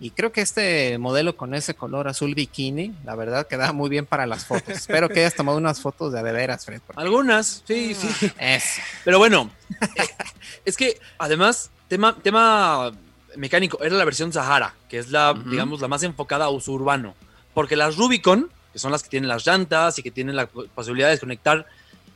Y 0.00 0.10
creo 0.10 0.32
que 0.32 0.40
este 0.40 0.98
modelo 0.98 1.36
con 1.36 1.54
ese 1.54 1.74
color 1.74 2.08
azul 2.08 2.34
bikini, 2.34 2.92
la 3.04 3.14
verdad, 3.14 3.46
queda 3.46 3.72
muy 3.72 3.88
bien 3.88 4.04
para 4.04 4.26
las 4.26 4.46
fotos. 4.46 4.70
Espero 4.70 5.08
que 5.08 5.20
hayas 5.20 5.34
tomado 5.34 5.58
unas 5.58 5.80
fotos 5.80 6.12
de 6.12 6.22
de 6.22 6.32
veras, 6.32 6.64
Fred. 6.64 6.80
Algunas, 6.96 7.62
sí, 7.66 7.94
sí. 7.94 8.08
Pero 9.04 9.18
bueno, 9.18 9.48
eh, 9.80 10.02
es 10.64 10.76
que 10.76 10.98
además, 11.18 11.70
tema, 11.86 12.16
tema 12.20 12.90
mecánico, 13.36 13.80
era 13.82 13.96
la 13.96 14.04
versión 14.04 14.32
Sahara, 14.32 14.74
que 14.88 14.98
es 14.98 15.10
la, 15.10 15.34
digamos, 15.46 15.80
la 15.80 15.86
más 15.86 16.02
enfocada 16.02 16.46
a 16.46 16.50
uso 16.50 16.72
urbano. 16.72 17.14
Porque 17.54 17.76
las 17.76 17.96
Rubicon, 17.96 18.50
que 18.72 18.80
son 18.80 18.90
las 18.90 19.04
que 19.04 19.08
tienen 19.08 19.28
las 19.28 19.46
llantas 19.46 20.00
y 20.00 20.02
que 20.02 20.10
tienen 20.10 20.34
la 20.34 20.46
posibilidad 20.46 21.08
de 21.08 21.12
desconectar 21.12 21.66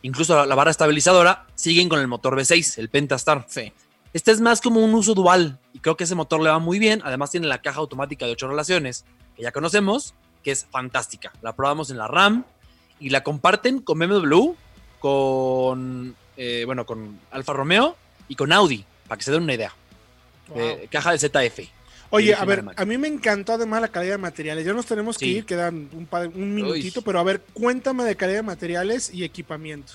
incluso 0.03 0.44
la, 0.44 0.55
barra 0.55 0.70
estabilizadora, 0.70 1.47
siguen 1.55 1.88
con 1.88 2.01
el 2.01 2.09
motor 2.09 2.36
V6, 2.36 2.78
el 2.78 2.88
Pentastar. 2.88 3.47
Sí. 3.49 3.72
Este 4.12 4.30
es 4.30 4.40
más 4.40 4.61
como 4.61 4.84
un 4.84 4.94
uso 4.94 5.14
dual 5.14 5.59
y 5.72 5.80
creo 5.80 5.96
que 5.96 6.04
ese 6.04 6.14
motor 6.14 6.42
le 6.42 6.50
va 6.50 6.59
muy 6.59 6.78
bien. 6.78 7.02
Además 7.04 7.30
tiene 7.30 7.46
la 7.46 7.61
caja 7.61 7.80
automática 7.80 8.26
de 8.26 8.32
8 8.32 8.48
relaciones, 8.48 9.04
que 9.36 9.42
ya 9.42 9.52
conocemos, 9.52 10.14
que 10.42 10.52
es 10.52 10.66
fantástica. 10.70 11.32
La 11.42 11.54
probamos 11.54 11.90
en 11.90 11.98
la 11.98 12.09
RAM 12.09 12.44
y 12.98 13.11
la 13.11 13.22
comparten 13.22 13.80
con 13.80 13.98
BMW, 13.98 14.54
con, 15.00 16.16
eh, 16.36 16.62
bueno, 16.64 16.86
con 16.86 17.18
Alfa 17.30 17.52
Romeo 17.52 17.96
y 18.28 18.36
con 18.36 18.52
Audi, 18.52 18.84
para 19.07 19.18
que 19.18 19.24
se 19.24 19.32
den 19.32 19.42
una 19.42 19.54
idea 19.54 19.72
caja 20.90 21.12
de 21.12 21.18
ZF. 21.18 21.61
Oye, 22.11 22.34
a 22.34 22.44
ver, 22.44 22.64
a 22.76 22.84
mí 22.84 22.98
me 22.98 23.09
encantó 23.09 23.54
además 23.54 23.80
la 23.80 23.88
calidad 23.88 24.14
de 24.14 24.18
materiales. 24.18 24.64
Ya 24.64 24.72
nos 24.72 24.86
tenemos 24.86 25.18
que 25.18 25.26
ir, 25.26 25.44
quedan 25.44 25.88
un, 25.92 26.09
un 26.34 26.54
minutito, 26.54 27.02
pero 27.02 27.18
a 27.18 27.24
ver, 27.24 27.40
cuéntame 27.52 28.04
de 28.04 28.16
calidad 28.16 28.38
de 28.38 28.42
materiales 28.42 29.12
y 29.12 29.24
equipamiento. 29.24 29.94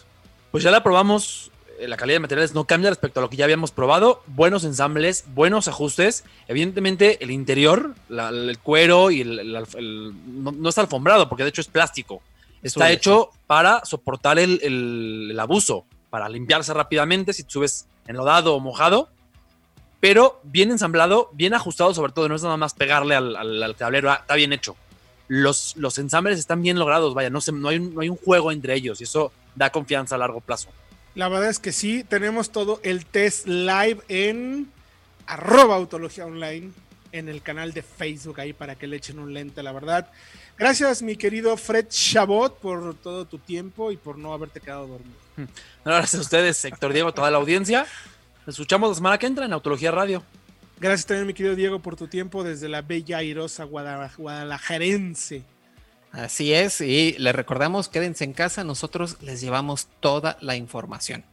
Pues 0.52 0.64
ya 0.64 0.72
la 0.72 0.84
probamos 0.84 1.52
eh, 1.52 1.61
la 1.88 1.98
calidad 1.98 2.16
de 2.16 2.20
materiales 2.22 2.54
no 2.54 2.66
cambia 2.66 2.90
respecto 2.90 3.20
a 3.20 3.24
lo 3.24 3.30
que 3.30 3.38
ya 3.38 3.46
habíamos 3.46 3.72
probado. 3.72 4.24
Buenos 4.28 4.64
ensambles, 4.64 5.26
buenos 5.34 5.68
ajustes. 5.68 6.24
Evidentemente, 6.48 7.24
el 7.24 7.32
interior, 7.32 7.96
la- 8.10 8.30
el 8.30 8.58
cuero 8.60 9.12
y 9.12 9.22
el, 9.22 9.40
el- 9.40 9.56
el- 9.78 10.44
no, 10.44 10.52
no 10.52 10.70
está 10.70 10.82
alfombrado, 10.82 11.28
porque 11.30 11.44
de 11.44 11.50
hecho 11.50 11.62
es 11.62 11.68
plástico. 11.68 12.22
Está 12.64 12.86
hecho 12.92 13.30
para 13.48 13.84
soportar 13.86 14.38
el, 14.38 15.36
abuso, 15.40 15.86
para 16.10 16.30
limpiarse 16.30 16.74
rápidamente 16.74 17.34
si 17.34 17.44
te 17.44 17.50
subes 17.52 17.88
enlodado 18.08 18.54
o 18.56 18.60
mojado. 18.60 19.10
Pero 20.00 20.40
bien 20.44 20.72
ensamblado, 20.72 21.30
bien 21.34 21.54
ajustado, 21.54 21.94
sobre 21.94 22.12
todo. 22.12 22.28
No 22.28 22.36
es 22.36 22.44
nada 22.44 22.58
más 22.58 22.74
pegarle 22.74 23.16
al, 23.16 23.36
al- 23.36 23.64
al 23.64 23.76
tablero. 23.76 24.12
ah, 24.12 24.18
está 24.22 24.36
bien 24.36 24.54
hecho. 24.54 24.76
Los, 25.28 25.76
los 25.78 25.98
ensambles 25.98 26.40
están 26.40 26.62
bien 26.62 26.78
logrados, 26.78 27.14
vaya, 27.14 27.30
no, 27.30 27.40
se, 27.40 27.52
no, 27.54 27.70
hay 27.70 27.80
no 27.80 28.02
hay 28.02 28.10
un 28.10 28.18
juego 28.18 28.52
entre 28.52 28.74
ellos 28.76 29.00
y 29.00 29.06
eso 29.06 29.32
da 29.56 29.70
confianza 29.70 30.16
a 30.16 30.18
largo 30.18 30.42
plazo. 30.42 30.68
La 31.16 31.28
verdad 31.28 31.50
es 31.50 31.60
que 31.60 31.72
sí, 31.72 32.04
tenemos 32.04 32.52
todo 32.52 32.80
el 32.84 33.06
test 33.06 33.46
live 33.48 34.00
en 34.08 34.72
arroba 35.28 35.76
autología 35.76 36.26
online 36.26 36.72
en 37.12 37.28
el 37.28 37.42
canal 37.42 37.74
de 37.74 37.82
Facebook 37.82 38.40
ahí 38.40 38.54
para 38.54 38.76
que 38.76 38.88
le 38.88 38.96
echen 38.98 39.20
un 39.20 39.34
lente, 39.34 39.62
la 39.62 39.74
verdad. 39.74 40.10
Gracias, 40.58 41.02
mi 41.02 41.16
querido 41.18 41.58
Fred 41.58 41.88
Chabot, 41.90 42.58
por 42.60 42.96
todo 42.96 43.26
tu 43.26 43.38
tiempo 43.40 43.92
y 43.92 43.98
por 43.98 44.18
no 44.18 44.34
haberte 44.34 44.62
quedado 44.62 44.88
dormido. 44.88 45.52
Gracias 45.84 46.16
a 46.16 46.22
ustedes, 46.22 46.56
sector 46.58 46.94
Diego, 46.94 47.14
toda 47.14 47.30
la 47.32 47.38
audiencia. 47.38 47.86
Nos 48.46 48.56
escuchamos 48.56 48.90
la 48.90 48.96
semana 48.96 49.18
que 49.18 49.26
entra 49.28 49.46
en 49.46 49.54
Autología 49.54 49.92
Radio. 49.92 50.24
Gracias 50.80 51.06
también, 51.06 51.28
mi 51.28 51.34
querido 51.34 51.56
Diego, 51.56 51.80
por 51.80 51.96
tu 51.96 52.08
tiempo 52.08 52.44
desde 52.44 52.70
la 52.70 52.82
bella 52.82 53.18
airosa 53.18 53.66
Guadalaj- 53.66 54.16
Guadalajarense. 54.18 55.44
Así 56.12 56.54
es, 56.54 56.82
y 56.82 57.14
les 57.20 57.34
recordamos, 57.34 57.88
quédense 57.88 58.26
en 58.26 58.34
casa, 58.34 58.66
nosotros 58.66 59.18
les 59.22 59.40
llevamos 59.40 59.88
toda 60.02 60.38
la 60.42 60.58
información. 60.58 61.24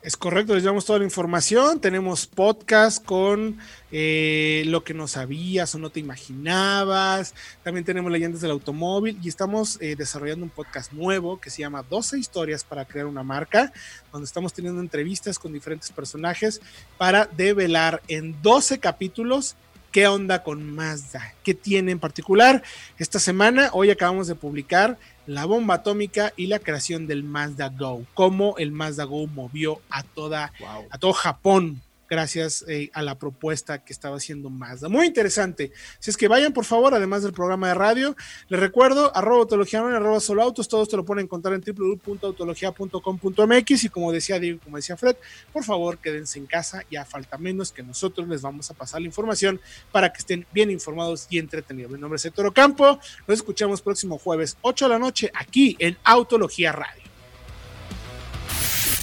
Es 0.00 0.16
correcto, 0.16 0.54
les 0.54 0.62
llevamos 0.62 0.86
toda 0.86 1.00
la 1.00 1.04
información. 1.04 1.80
Tenemos 1.80 2.28
podcast 2.28 3.04
con 3.04 3.58
eh, 3.90 4.62
lo 4.66 4.84
que 4.84 4.94
no 4.94 5.08
sabías 5.08 5.74
o 5.74 5.78
no 5.80 5.90
te 5.90 5.98
imaginabas. 5.98 7.34
También 7.64 7.84
tenemos 7.84 8.12
leyendas 8.12 8.40
del 8.40 8.52
automóvil 8.52 9.18
y 9.20 9.28
estamos 9.28 9.76
eh, 9.82 9.96
desarrollando 9.96 10.44
un 10.44 10.50
podcast 10.50 10.92
nuevo 10.92 11.40
que 11.40 11.50
se 11.50 11.62
llama 11.62 11.82
12 11.82 12.16
historias 12.16 12.62
para 12.62 12.84
crear 12.84 13.06
una 13.06 13.24
marca, 13.24 13.72
donde 14.12 14.26
estamos 14.26 14.52
teniendo 14.52 14.80
entrevistas 14.80 15.36
con 15.36 15.52
diferentes 15.52 15.90
personajes 15.90 16.60
para 16.96 17.26
develar 17.26 18.00
en 18.06 18.40
12 18.40 18.78
capítulos 18.78 19.56
qué 19.92 20.06
onda 20.06 20.42
con 20.42 20.62
Mazda, 20.74 21.34
qué 21.42 21.54
tiene 21.54 21.92
en 21.92 21.98
particular. 21.98 22.62
Esta 22.98 23.18
semana, 23.18 23.70
hoy 23.72 23.90
acabamos 23.90 24.26
de 24.26 24.34
publicar 24.34 24.98
la 25.26 25.44
bomba 25.44 25.74
atómica 25.74 26.32
y 26.36 26.46
la 26.46 26.58
creación 26.58 27.06
del 27.06 27.24
Mazda 27.24 27.68
Go, 27.68 28.04
cómo 28.14 28.56
el 28.58 28.72
Mazda 28.72 29.04
Go 29.04 29.26
movió 29.26 29.80
a 29.90 30.02
toda 30.02 30.52
a 30.90 30.98
todo 30.98 31.12
Japón 31.12 31.82
gracias 32.08 32.64
eh, 32.68 32.90
a 32.94 33.02
la 33.02 33.18
propuesta 33.18 33.84
que 33.84 33.92
estaba 33.92 34.16
haciendo 34.16 34.48
Mazda. 34.50 34.88
Muy 34.88 35.06
interesante. 35.06 35.72
Si 35.98 36.10
es 36.10 36.16
que 36.16 36.28
vayan, 36.28 36.52
por 36.52 36.64
favor, 36.64 36.94
además 36.94 37.22
del 37.22 37.32
programa 37.32 37.68
de 37.68 37.74
radio, 37.74 38.16
les 38.48 38.58
recuerdo, 38.58 39.14
arroba 39.16 39.42
autología, 39.42 39.78
arroba 39.80 40.18
solo 40.20 40.42
autos, 40.42 40.68
todos 40.68 40.88
te 40.88 40.96
lo 40.96 41.04
pueden 41.04 41.24
encontrar 41.24 41.54
en 41.54 41.62
www.autologia.com.mx 41.62 43.84
y 43.84 43.88
como 43.88 44.12
decía 44.12 44.38
Diego, 44.38 44.60
como 44.62 44.76
decía 44.76 44.96
Fred, 44.96 45.16
por 45.52 45.64
favor, 45.64 45.98
quédense 45.98 46.38
en 46.38 46.46
casa, 46.46 46.84
ya 46.90 47.04
falta 47.04 47.36
menos 47.38 47.72
que 47.72 47.82
nosotros 47.82 48.28
les 48.28 48.42
vamos 48.42 48.70
a 48.70 48.74
pasar 48.74 49.00
la 49.00 49.06
información 49.06 49.60
para 49.92 50.12
que 50.12 50.18
estén 50.18 50.46
bien 50.52 50.70
informados 50.70 51.26
y 51.30 51.38
entretenidos. 51.38 51.92
Mi 51.92 51.98
nombre 51.98 52.16
es 52.16 52.24
Héctor 52.24 52.46
Ocampo, 52.46 52.98
nos 53.26 53.38
escuchamos 53.38 53.82
próximo 53.82 54.18
jueves, 54.18 54.56
8 54.62 54.86
de 54.86 54.88
la 54.88 54.98
noche, 54.98 55.30
aquí 55.34 55.76
en 55.78 55.96
Autología 56.04 56.72
Radio. 56.72 57.07